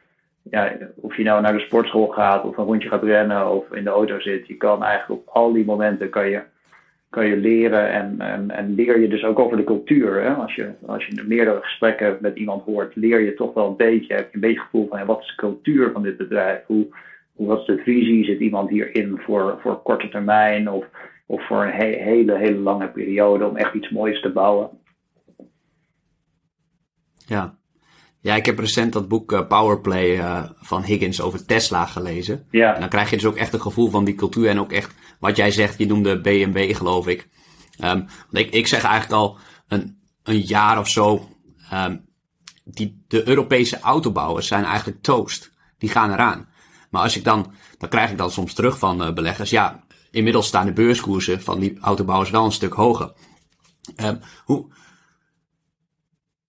ja, 0.43 0.72
of 0.95 1.16
je 1.16 1.22
nou 1.22 1.43
naar 1.43 1.53
de 1.53 1.59
sportschool 1.61 2.07
gaat 2.07 2.45
of 2.45 2.57
een 2.57 2.64
rondje 2.64 2.89
gaat 2.89 3.03
rennen 3.03 3.51
of 3.51 3.72
in 3.72 3.85
de 3.85 3.91
auto 3.91 4.20
zit, 4.20 4.47
je 4.47 4.57
kan 4.57 4.83
eigenlijk 4.83 5.20
op 5.20 5.35
al 5.35 5.53
die 5.53 5.64
momenten 5.64 6.09
kan 6.11 6.29
je, 6.31 6.41
kan 7.11 7.26
je 7.26 7.37
leren 7.37 7.91
en, 7.91 8.20
en, 8.20 8.51
en 8.51 8.74
leer 8.74 9.01
je 9.01 9.09
dus 9.09 9.24
ook 9.24 9.39
over 9.39 9.57
de 9.57 9.64
cultuur. 9.64 10.22
Hè? 10.22 10.33
Als, 10.33 10.55
je, 10.55 10.70
als 10.87 11.07
je 11.07 11.24
meerdere 11.26 11.61
gesprekken 11.62 12.18
met 12.20 12.37
iemand 12.37 12.64
hoort, 12.64 12.97
leer 12.97 13.20
je 13.20 13.35
toch 13.35 13.55
wel 13.55 13.66
een 13.66 13.76
beetje, 13.76 14.14
heb 14.14 14.29
je 14.29 14.35
een 14.35 14.41
beetje 14.41 14.61
gevoel 14.61 14.89
van 14.89 15.07
wat 15.07 15.20
is 15.20 15.26
de 15.26 15.35
cultuur 15.35 15.93
van 15.93 16.03
dit 16.03 16.16
bedrijf? 16.16 16.61
Hoe, 16.66 16.87
wat 17.47 17.61
is 17.61 17.66
de 17.66 17.82
visie? 17.84 18.24
Zit 18.24 18.41
iemand 18.41 18.70
hierin 18.70 19.18
voor, 19.18 19.59
voor 19.62 19.82
korte 19.82 20.09
termijn 20.09 20.70
of, 20.70 20.84
of 21.26 21.47
voor 21.47 21.64
een 21.64 22.01
hele, 22.01 22.36
hele 22.36 22.59
lange 22.59 22.89
periode 22.89 23.47
om 23.47 23.57
echt 23.57 23.74
iets 23.74 23.91
moois 23.91 24.20
te 24.20 24.32
bouwen? 24.32 24.70
Ja. 27.26 27.57
Ja, 28.20 28.34
ik 28.34 28.47
heb 28.47 28.59
recent 28.59 28.93
dat 28.93 29.09
boek 29.09 29.32
uh, 29.32 29.47
Powerplay 29.47 30.16
uh, 30.16 30.45
van 30.55 30.82
Higgins 30.82 31.20
over 31.20 31.47
Tesla 31.47 31.86
gelezen. 31.86 32.47
Ja. 32.51 32.74
En 32.74 32.80
dan 32.80 32.89
krijg 32.89 33.11
je 33.11 33.16
dus 33.16 33.26
ook 33.26 33.36
echt 33.36 33.53
een 33.53 33.61
gevoel 33.61 33.91
van 33.91 34.05
die 34.05 34.14
cultuur 34.14 34.49
en 34.49 34.61
ook 34.61 34.72
echt 34.72 34.95
wat 35.20 35.36
jij 35.36 35.51
zegt, 35.51 35.78
je 35.78 35.86
noemde 35.86 36.20
BMW 36.20 36.76
geloof 36.76 37.07
ik. 37.07 37.28
Um, 37.84 38.07
ik, 38.30 38.51
ik 38.51 38.66
zeg 38.66 38.82
eigenlijk 38.82 39.22
al 39.22 39.39
een, 39.68 39.99
een 40.22 40.41
jaar 40.41 40.78
of 40.78 40.89
zo, 40.89 41.28
um, 41.72 42.07
die, 42.64 43.05
de 43.09 43.28
Europese 43.28 43.80
autobouwers 43.80 44.47
zijn 44.47 44.64
eigenlijk 44.64 45.03
toast. 45.03 45.57
Die 45.78 45.91
gaan 45.91 46.12
eraan. 46.12 46.47
Maar 46.91 47.03
als 47.03 47.16
ik 47.16 47.24
dan, 47.24 47.53
dan 47.78 47.89
krijg 47.89 48.11
ik 48.11 48.18
dan 48.18 48.30
soms 48.30 48.55
terug 48.55 48.78
van 48.78 49.03
uh, 49.03 49.12
beleggers. 49.12 49.51
Ja, 49.51 49.84
inmiddels 50.11 50.47
staan 50.47 50.66
de 50.66 50.72
beurskoersen 50.72 51.43
van 51.43 51.61
die 51.61 51.78
autobouwers 51.80 52.30
wel 52.30 52.45
een 52.45 52.53
stuk 52.53 52.72
hoger. 52.72 53.12
Um, 53.97 54.20
hoe, 54.45 54.66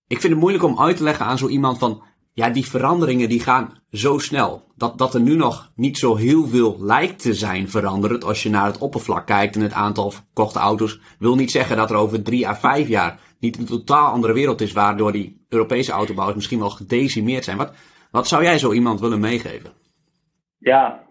ik 0.07 0.19
vind 0.19 0.33
het 0.33 0.41
moeilijk 0.41 0.63
om 0.63 0.79
uit 0.79 0.97
te 0.97 1.03
leggen 1.03 1.25
aan 1.25 1.37
zo 1.37 1.47
iemand 1.47 1.77
van, 1.77 2.03
ja, 2.33 2.49
die 2.49 2.65
veranderingen 2.65 3.29
die 3.29 3.39
gaan 3.39 3.81
zo 3.91 4.17
snel. 4.17 4.67
Dat, 4.75 4.97
dat 4.97 5.13
er 5.13 5.21
nu 5.21 5.35
nog 5.35 5.71
niet 5.75 5.97
zo 5.97 6.15
heel 6.15 6.47
veel 6.47 6.77
lijkt 6.79 7.21
te 7.21 7.33
zijn 7.33 7.69
veranderd 7.69 8.23
als 8.23 8.43
je 8.43 8.49
naar 8.49 8.65
het 8.65 8.77
oppervlak 8.77 9.25
kijkt 9.25 9.55
en 9.55 9.61
het 9.61 9.73
aantal 9.73 10.11
verkochte 10.11 10.59
auto's. 10.59 10.99
Wil 11.19 11.35
niet 11.35 11.51
zeggen 11.51 11.77
dat 11.77 11.89
er 11.89 11.95
over 11.95 12.23
drie 12.23 12.47
à 12.47 12.55
vijf 12.55 12.87
jaar 12.87 13.19
niet 13.39 13.57
een 13.57 13.65
totaal 13.65 14.11
andere 14.11 14.33
wereld 14.33 14.61
is 14.61 14.71
waardoor 14.71 15.11
die 15.11 15.45
Europese 15.49 15.91
autobouwers 15.91 16.35
misschien 16.35 16.59
wel 16.59 16.69
gedecimeerd 16.69 17.43
zijn. 17.43 17.57
Wat, 17.57 17.73
wat 18.11 18.27
zou 18.27 18.43
jij 18.43 18.59
zo 18.59 18.71
iemand 18.71 18.99
willen 18.99 19.19
meegeven? 19.19 19.71
Ja, 20.59 21.03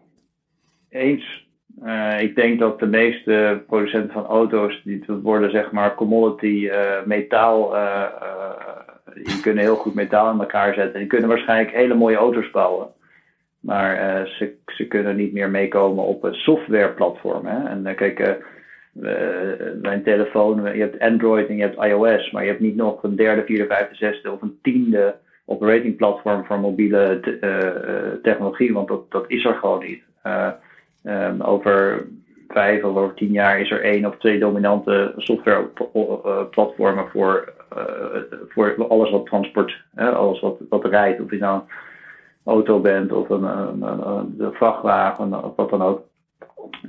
eens. 0.88 1.46
Uh, 1.84 2.20
ik 2.20 2.34
denk 2.34 2.58
dat 2.58 2.78
de 2.78 2.86
meeste 2.86 3.62
producenten 3.66 4.12
van 4.12 4.24
auto's, 4.24 4.80
die 4.84 5.04
worden 5.22 5.50
zeg 5.50 5.70
maar 5.70 5.94
commodity 5.94 6.66
uh, 6.66 7.04
metaal, 7.04 7.76
uh, 7.76 8.04
die 9.14 9.40
kunnen 9.40 9.64
heel 9.64 9.76
goed 9.76 9.94
metaal 9.94 10.32
in 10.32 10.40
elkaar 10.40 10.74
zetten. 10.74 10.92
En 10.92 10.98
die 10.98 11.08
kunnen 11.08 11.28
waarschijnlijk 11.28 11.76
hele 11.76 11.94
mooie 11.94 12.16
auto's 12.16 12.50
bouwen. 12.50 12.88
Maar 13.60 14.26
ze, 14.26 14.54
ze 14.66 14.86
kunnen 14.86 15.16
niet 15.16 15.32
meer 15.32 15.50
meekomen 15.50 16.04
op 16.04 16.22
het 16.22 16.34
softwareplatform. 16.34 17.46
Hè? 17.46 17.68
En 17.68 17.94
kijk, 17.94 18.38
mijn 19.82 20.02
telefoon, 20.02 20.74
je 20.74 20.80
hebt 20.80 21.00
Android 21.00 21.48
en 21.48 21.56
je 21.56 21.62
hebt 21.62 21.84
iOS, 21.84 22.30
maar 22.30 22.42
je 22.42 22.48
hebt 22.48 22.60
niet 22.60 22.76
nog 22.76 23.02
een 23.02 23.16
derde, 23.16 23.44
vierde, 23.44 23.66
vijfde, 23.66 23.94
zesde 23.94 24.32
of 24.32 24.42
een 24.42 24.58
tiende 24.62 25.16
operating 25.48 25.96
platform 25.96 26.44
voor 26.44 26.58
mobiele 26.58 27.20
technologie, 28.22 28.72
want 28.72 28.88
dat, 28.88 29.10
dat 29.10 29.24
is 29.28 29.44
er 29.44 29.54
gewoon 29.54 29.84
niet. 29.84 30.02
Um, 31.02 31.40
over 31.40 32.06
vijf 32.48 32.84
of 32.84 32.96
over 32.96 33.14
tien 33.14 33.32
jaar 33.32 33.60
is 33.60 33.70
er 33.70 33.82
één 33.82 34.06
of 34.06 34.16
twee 34.16 34.38
dominante 34.38 35.12
softwareplatformen 35.16 37.08
voor, 37.08 37.52
voor 38.48 38.86
alles 38.88 39.10
wat 39.10 39.26
transport, 39.26 39.82
alles 39.94 40.40
wat, 40.40 40.56
wat 40.68 40.84
rijdt. 40.84 41.20
Of 41.20 41.30
je 41.30 41.38
nou 41.38 41.60
een 42.44 42.52
auto 42.52 42.80
bent 42.80 43.12
of 43.12 43.28
een, 43.28 43.42
een, 43.42 44.52
vrachtwagen 44.52 45.44
of 45.44 45.56
wat 45.56 45.70
dan 45.70 45.82
ook. 45.82 46.02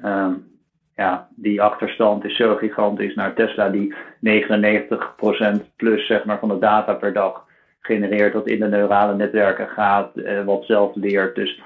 Um, 0.06 0.48
ja, 0.96 1.28
die 1.36 1.62
achterstand 1.62 2.26
is 2.26 2.36
zo 2.36 2.56
gigantisch 2.56 3.16
naar 3.16 3.34
Tesla 3.34 3.70
die 3.70 3.96
99% 4.26 5.76
plus 5.76 6.06
zeg 6.06 6.26
maar, 6.26 6.40
van 6.40 6.50
de 6.50 6.60
data 6.60 6.94
per 6.94 7.14
dag 7.14 7.48
genereert, 7.82 8.34
dat 8.34 8.48
in 8.48 8.60
de 8.60 8.68
neurale 8.68 9.16
netwerken 9.16 9.68
gaat, 9.68 10.12
uh, 10.16 10.46
wat 10.46 10.66
zelf 10.66 10.96
leert. 10.96 11.36
Dus 11.36 11.62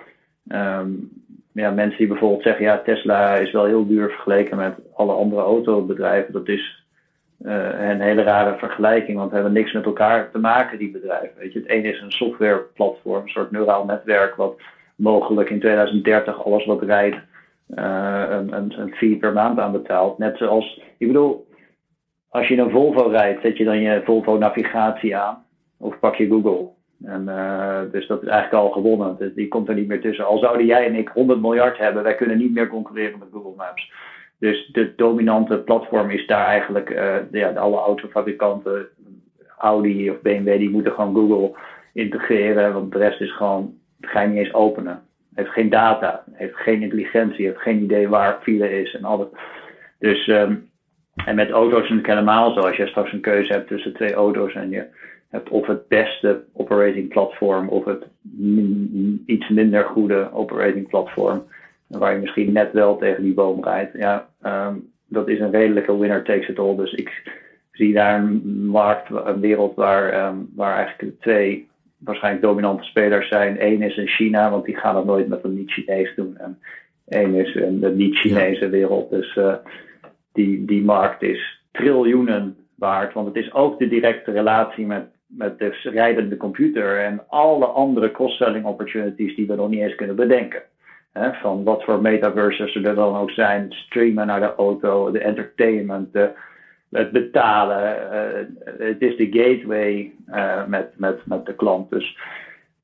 um, 0.47 1.09
ja, 1.53 1.71
mensen 1.71 1.97
die 1.97 2.07
bijvoorbeeld 2.07 2.43
zeggen, 2.43 2.65
ja, 2.65 2.77
Tesla 2.77 3.35
is 3.35 3.51
wel 3.51 3.65
heel 3.65 3.87
duur 3.87 4.09
vergeleken 4.09 4.57
met 4.57 4.75
alle 4.93 5.13
andere 5.13 5.41
autobedrijven. 5.41 6.33
Dat 6.33 6.47
is 6.47 6.85
uh, 7.41 7.89
een 7.89 8.01
hele 8.01 8.23
rare 8.23 8.57
vergelijking, 8.57 9.17
want 9.17 9.29
we 9.29 9.35
hebben 9.35 9.53
niks 9.53 9.71
met 9.71 9.85
elkaar 9.85 10.31
te 10.31 10.39
maken, 10.39 10.77
die 10.77 10.91
bedrijven. 10.91 11.37
Weet 11.37 11.53
je, 11.53 11.59
het 11.59 11.67
ene 11.67 11.87
is 11.87 12.01
een 12.01 12.11
softwareplatform, 12.11 13.21
een 13.21 13.29
soort 13.29 13.51
neuraal 13.51 13.85
netwerk, 13.85 14.35
wat 14.35 14.59
mogelijk 14.95 15.49
in 15.49 15.59
2030 15.59 16.45
alles 16.45 16.65
wat 16.65 16.81
rijdt, 16.81 17.17
een, 17.67 18.53
een, 18.53 18.79
een 18.79 18.93
fee 18.93 19.17
per 19.17 19.33
maand 19.33 19.59
aan 19.59 19.71
betaalt. 19.71 20.17
Net 20.17 20.37
zoals, 20.37 20.81
ik 20.97 21.07
bedoel, 21.07 21.47
als 22.29 22.47
je 22.47 22.57
een 22.57 22.71
Volvo 22.71 23.07
rijdt, 23.07 23.41
zet 23.41 23.57
je 23.57 23.63
dan 23.63 23.79
je 23.79 24.01
Volvo 24.05 24.37
navigatie 24.37 25.17
aan, 25.17 25.45
of 25.83 25.99
pak 25.99 26.15
je 26.15 26.27
Google. 26.27 26.69
En, 27.03 27.23
uh, 27.27 27.79
dus 27.91 28.07
dat 28.07 28.21
is 28.21 28.27
eigenlijk 28.27 28.63
al 28.63 28.71
gewonnen. 28.71 29.15
Dus 29.17 29.33
die 29.33 29.47
komt 29.47 29.69
er 29.69 29.75
niet 29.75 29.87
meer 29.87 30.01
tussen. 30.01 30.25
Al 30.25 30.37
zouden 30.37 30.65
jij 30.65 30.85
en 30.85 30.95
ik 30.95 31.09
100 31.09 31.41
miljard 31.41 31.77
hebben, 31.77 32.03
wij 32.03 32.15
kunnen 32.15 32.37
niet 32.37 32.53
meer 32.53 32.67
concurreren 32.67 33.19
met 33.19 33.27
Google 33.31 33.53
Maps. 33.57 33.91
Dus 34.39 34.69
de 34.71 34.93
dominante 34.95 35.57
platform 35.57 36.09
is 36.09 36.27
daar 36.27 36.45
eigenlijk, 36.45 36.89
uh, 36.89 37.15
ja, 37.31 37.49
alle 37.49 37.77
autofabrikanten, 37.77 38.87
Audi 39.57 40.09
of 40.09 40.21
BMW, 40.21 40.57
die 40.57 40.69
moeten 40.69 40.91
gewoon 40.91 41.15
Google 41.15 41.59
integreren. 41.93 42.73
Want 42.73 42.91
de 42.91 42.97
rest 42.97 43.21
is 43.21 43.35
gewoon, 43.35 43.73
ga 44.01 44.21
je 44.21 44.27
niet 44.27 44.37
eens 44.37 44.53
openen. 44.53 45.01
Heeft 45.33 45.49
geen 45.49 45.69
data, 45.69 46.23
heeft 46.31 46.55
geen 46.55 46.81
intelligentie, 46.81 47.45
heeft 47.45 47.61
geen 47.61 47.83
idee 47.83 48.09
waar 48.09 48.39
file 48.41 48.81
is 48.81 48.95
en 48.95 49.03
alles. 49.03 49.27
Dus, 49.99 50.27
um, 50.27 50.69
en 51.25 51.35
met 51.35 51.49
auto's 51.49 51.83
is 51.83 51.89
het 51.89 52.05
helemaal 52.05 52.53
zo. 52.53 52.59
Als 52.59 52.75
je 52.75 52.87
straks 52.87 53.11
een 53.11 53.21
keuze 53.21 53.53
hebt 53.53 53.67
tussen 53.67 53.93
twee 53.93 54.13
auto's 54.13 54.53
en 54.53 54.69
je 54.69 54.85
of 55.49 55.67
het 55.67 55.87
beste 55.87 56.43
operating 56.53 57.09
platform 57.09 57.69
of 57.69 57.85
het 57.85 58.03
iets 59.25 59.49
minder 59.49 59.83
goede 59.83 60.29
operating 60.33 60.87
platform. 60.87 61.43
waar 61.87 62.13
je 62.13 62.19
misschien 62.19 62.51
net 62.51 62.71
wel 62.71 62.97
tegen 62.97 63.23
die 63.23 63.33
boom 63.33 63.63
rijdt. 63.63 63.97
Ja, 63.97 64.27
ehm, 64.41 64.75
dat 65.07 65.27
is 65.27 65.39
een 65.39 65.51
redelijke 65.51 65.97
winner 65.97 66.23
takes 66.23 66.47
it 66.47 66.59
all. 66.59 66.75
Dus 66.75 66.93
ik 66.93 67.39
zie 67.71 67.93
daar 67.93 68.19
een 68.19 68.65
markt, 68.65 69.09
een 69.09 69.39
wereld 69.39 69.75
waar, 69.75 70.09
ehm, 70.09 70.35
waar 70.55 70.75
eigenlijk 70.75 71.21
twee 71.21 71.67
waarschijnlijk 71.97 72.43
dominante 72.43 72.83
spelers 72.83 73.27
zijn. 73.27 73.55
Eén 73.59 73.81
is 73.81 73.97
in 73.97 74.07
China, 74.07 74.51
want 74.51 74.65
die 74.65 74.77
gaan 74.77 74.95
het 74.95 75.05
nooit 75.05 75.27
met 75.27 75.43
een 75.43 75.55
niet-Chinees 75.55 76.15
doen. 76.15 76.37
En 76.37 76.59
één 77.07 77.35
is 77.35 77.55
in 77.55 77.79
de 77.79 77.89
niet-Chinese 77.89 78.69
wereld. 78.69 79.09
Dus 79.09 79.35
uh, 79.35 79.53
die, 80.33 80.65
die 80.65 80.83
markt 80.83 81.21
is 81.21 81.61
triljoenen 81.71 82.57
waard. 82.75 83.13
Want 83.13 83.27
het 83.27 83.35
is 83.35 83.53
ook 83.53 83.79
de 83.79 83.87
directe 83.87 84.31
relatie 84.31 84.85
met, 84.85 85.05
met 85.37 85.59
de 85.59 85.69
rijdende 85.83 86.37
computer 86.37 86.99
en 86.99 87.23
alle 87.27 87.65
andere 87.65 88.11
cross-selling 88.11 88.65
opportunities 88.65 89.35
die 89.35 89.47
we 89.47 89.55
nog 89.55 89.69
niet 89.69 89.81
eens 89.81 89.95
kunnen 89.95 90.15
bedenken. 90.15 90.61
van 91.13 91.63
wat 91.63 91.83
voor 91.83 92.01
metaverses 92.01 92.75
er 92.75 92.95
dan 92.95 93.15
ook 93.15 93.31
zijn, 93.31 93.71
streamen 93.71 94.27
naar 94.27 94.39
de 94.39 94.55
auto, 94.55 95.11
de 95.11 95.19
entertainment, 95.19 96.13
de, 96.13 96.31
het 96.93 97.11
betalen. 97.11 97.97
Uh, 98.13 98.87
het 98.87 99.01
is 99.01 99.15
de 99.17 99.27
gateway 99.31 100.11
uh, 100.29 100.65
met, 100.65 100.93
met, 100.95 101.25
met 101.25 101.45
de 101.45 101.55
klant. 101.55 101.89
Dus 101.89 102.17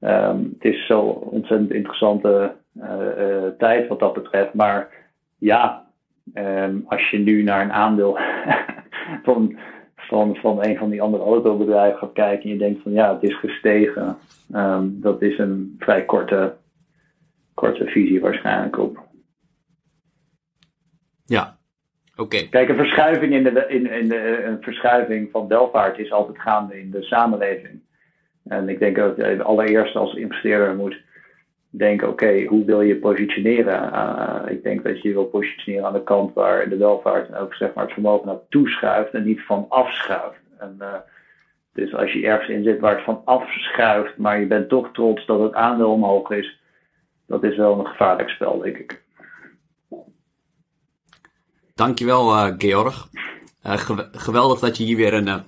um, 0.01 0.55
het 0.59 0.73
is 0.73 0.85
zo 0.85 0.99
ontzettend 1.09 1.71
interessante 1.71 2.55
uh, 2.77 3.47
tijd 3.57 3.87
wat 3.87 3.99
dat 3.99 4.13
betreft. 4.13 4.53
Maar 4.53 4.87
ja, 5.37 5.85
um, 6.33 6.83
als 6.87 7.09
je 7.09 7.19
nu 7.19 7.43
naar 7.43 7.61
een 7.61 7.71
aandeel 7.71 8.19
van, 9.25 9.57
van, 10.09 10.35
van 10.35 10.63
een 10.65 10.77
van 10.77 10.89
die 10.89 11.01
andere 11.01 11.23
autobedrijven 11.23 11.99
gaat 11.99 12.13
kijken 12.13 12.43
en 12.43 12.49
je 12.49 12.57
denkt 12.57 12.81
van 12.81 12.91
ja, 12.91 13.13
het 13.13 13.23
is 13.23 13.39
gestegen. 13.39 14.17
Um, 14.55 15.01
dat 15.01 15.21
is 15.21 15.37
een 15.37 15.75
vrij 15.79 16.05
korte, 16.05 16.55
korte 17.53 17.85
visie 17.85 18.21
waarschijnlijk 18.21 18.77
op. 18.77 19.07
Ja, 21.25 21.59
Okay. 22.19 22.47
Kijk, 22.49 22.69
een 22.69 22.75
verschuiving, 22.75 23.33
in 23.33 23.43
de, 23.43 23.65
in, 23.67 23.91
in 23.91 24.07
de, 24.07 24.43
een 24.43 24.57
verschuiving 24.61 25.29
van 25.31 25.47
welvaart 25.47 25.97
is 25.97 26.11
altijd 26.11 26.39
gaande 26.39 26.79
in 26.79 26.91
de 26.91 27.03
samenleving. 27.03 27.81
En 28.43 28.69
ik 28.69 28.79
denk 28.79 28.95
dat 28.95 29.15
je 29.15 29.43
allereerst 29.43 29.95
als 29.95 30.13
investeerder 30.13 30.75
moet 30.75 31.01
denken, 31.69 32.09
oké, 32.09 32.45
hoe 32.45 32.65
wil 32.65 32.81
je 32.81 32.95
positioneren? 32.95 33.93
Uh, 33.93 34.51
ik 34.51 34.63
denk 34.63 34.83
dat 34.83 35.01
je 35.01 35.07
je 35.07 35.13
wil 35.13 35.25
positioneren 35.25 35.85
aan 35.85 35.93
de 35.93 36.03
kant 36.03 36.33
waar 36.33 36.69
de 36.69 36.77
welvaart 36.77 37.29
en 37.29 37.35
ook 37.35 37.53
zeg 37.53 37.73
maar, 37.73 37.83
het 37.83 37.93
vermogen 37.93 38.27
naartoe 38.27 38.69
schuift 38.69 39.13
en 39.13 39.23
niet 39.23 39.45
van 39.45 39.65
afschuift. 39.69 40.39
En, 40.57 40.75
uh, 40.79 40.93
dus 41.73 41.95
als 41.95 42.13
je 42.13 42.25
ergens 42.27 42.49
in 42.49 42.63
zit 42.63 42.79
waar 42.79 42.95
het 42.95 43.03
van 43.03 43.21
afschuift, 43.25 44.17
maar 44.17 44.39
je 44.39 44.45
bent 44.45 44.69
toch 44.69 44.89
trots 44.93 45.25
dat 45.25 45.39
het 45.39 45.53
aandeel 45.53 45.91
omhoog 45.91 46.29
is, 46.29 46.59
dat 47.27 47.43
is 47.43 47.55
wel 47.57 47.79
een 47.79 47.87
gevaarlijk 47.87 48.29
spel, 48.29 48.59
denk 48.59 48.77
ik. 48.77 49.01
Dankjewel, 51.75 52.35
uh, 52.35 52.53
Georg. 52.57 53.07
Geweldig 54.11 54.59
dat 54.59 54.77
je 54.77 54.83
hier 54.83 54.97
weer 54.97 55.13
een, 55.13 55.43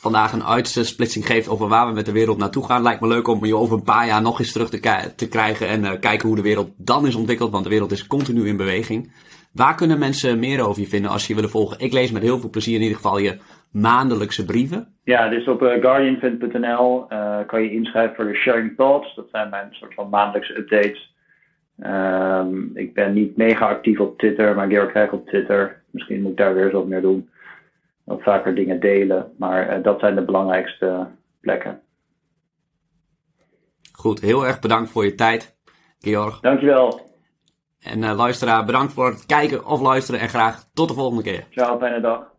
vandaag 0.00 0.32
een 0.32 0.44
uitsplitsing 0.44 1.26
geeft 1.26 1.48
over 1.48 1.68
waar 1.68 1.86
we 1.86 1.92
met 1.92 2.06
de 2.06 2.12
wereld 2.12 2.38
naartoe 2.38 2.64
gaan. 2.64 2.82
Lijkt 2.82 3.00
me 3.00 3.08
leuk 3.08 3.28
om 3.28 3.44
je 3.44 3.56
over 3.56 3.76
een 3.76 3.82
paar 3.82 4.06
jaar 4.06 4.22
nog 4.22 4.38
eens 4.38 4.52
terug 4.52 4.70
te, 4.70 5.12
te 5.16 5.28
krijgen 5.28 5.68
en 5.68 5.98
kijken 6.00 6.26
hoe 6.26 6.36
de 6.36 6.42
wereld 6.42 6.70
dan 6.76 7.06
is 7.06 7.14
ontwikkeld, 7.14 7.50
want 7.50 7.64
de 7.64 7.70
wereld 7.70 7.92
is 7.92 8.06
continu 8.06 8.46
in 8.46 8.56
beweging. 8.56 9.12
Waar 9.52 9.74
kunnen 9.74 9.98
mensen 9.98 10.38
meer 10.38 10.66
over 10.66 10.82
je 10.82 10.88
vinden 10.88 11.10
als 11.10 11.26
je 11.26 11.34
willen 11.34 11.50
volgen? 11.50 11.78
Ik 11.78 11.92
lees 11.92 12.10
met 12.10 12.22
heel 12.22 12.38
veel 12.38 12.50
plezier 12.50 12.74
in 12.74 12.82
ieder 12.82 12.96
geval 12.96 13.18
je 13.18 13.38
maandelijkse 13.72 14.44
brieven. 14.44 14.88
Ja, 15.04 15.28
dus 15.28 15.48
op 15.48 15.60
guardianfund.nl 15.60 17.06
kan 17.46 17.62
je 17.62 17.72
inschrijven 17.72 18.16
voor 18.16 18.24
de 18.24 18.34
Sharing 18.34 18.76
Thoughts. 18.76 19.14
Dat 19.14 19.28
zijn 19.32 19.50
mijn 19.50 19.68
soort 19.70 19.94
van 19.94 20.08
maandelijkse 20.08 20.58
updates. 20.58 21.14
Um, 21.84 22.70
ik 22.74 22.94
ben 22.94 23.12
niet 23.12 23.36
mega 23.36 23.68
actief 23.68 24.00
op 24.00 24.18
Twitter, 24.18 24.54
maar 24.54 24.68
Georg 24.68 24.90
krijg 24.90 25.12
op 25.12 25.26
Twitter. 25.26 25.82
Misschien 25.90 26.22
moet 26.22 26.30
ik 26.30 26.36
daar 26.36 26.54
weer 26.54 26.64
eens 26.64 26.72
wat 26.72 26.86
meer 26.86 27.00
doen. 27.00 27.28
Wat 28.10 28.22
vaker 28.22 28.54
dingen 28.54 28.80
delen. 28.80 29.34
Maar 29.38 29.78
uh, 29.78 29.84
dat 29.84 30.00
zijn 30.00 30.14
de 30.14 30.24
belangrijkste 30.24 31.06
plekken. 31.40 31.80
Goed, 33.92 34.20
heel 34.20 34.46
erg 34.46 34.60
bedankt 34.60 34.90
voor 34.90 35.04
je 35.04 35.14
tijd, 35.14 35.56
Georg. 35.98 36.40
Dankjewel. 36.40 37.00
En 37.80 38.02
uh, 38.02 38.16
luisteraar, 38.16 38.64
bedankt 38.64 38.92
voor 38.92 39.06
het 39.06 39.26
kijken 39.26 39.66
of 39.66 39.80
luisteren 39.80 40.20
en 40.20 40.28
graag 40.28 40.64
tot 40.74 40.88
de 40.88 40.94
volgende 40.94 41.22
keer. 41.22 41.46
Ciao, 41.50 41.78
fijne 41.78 42.00
dag. 42.00 42.32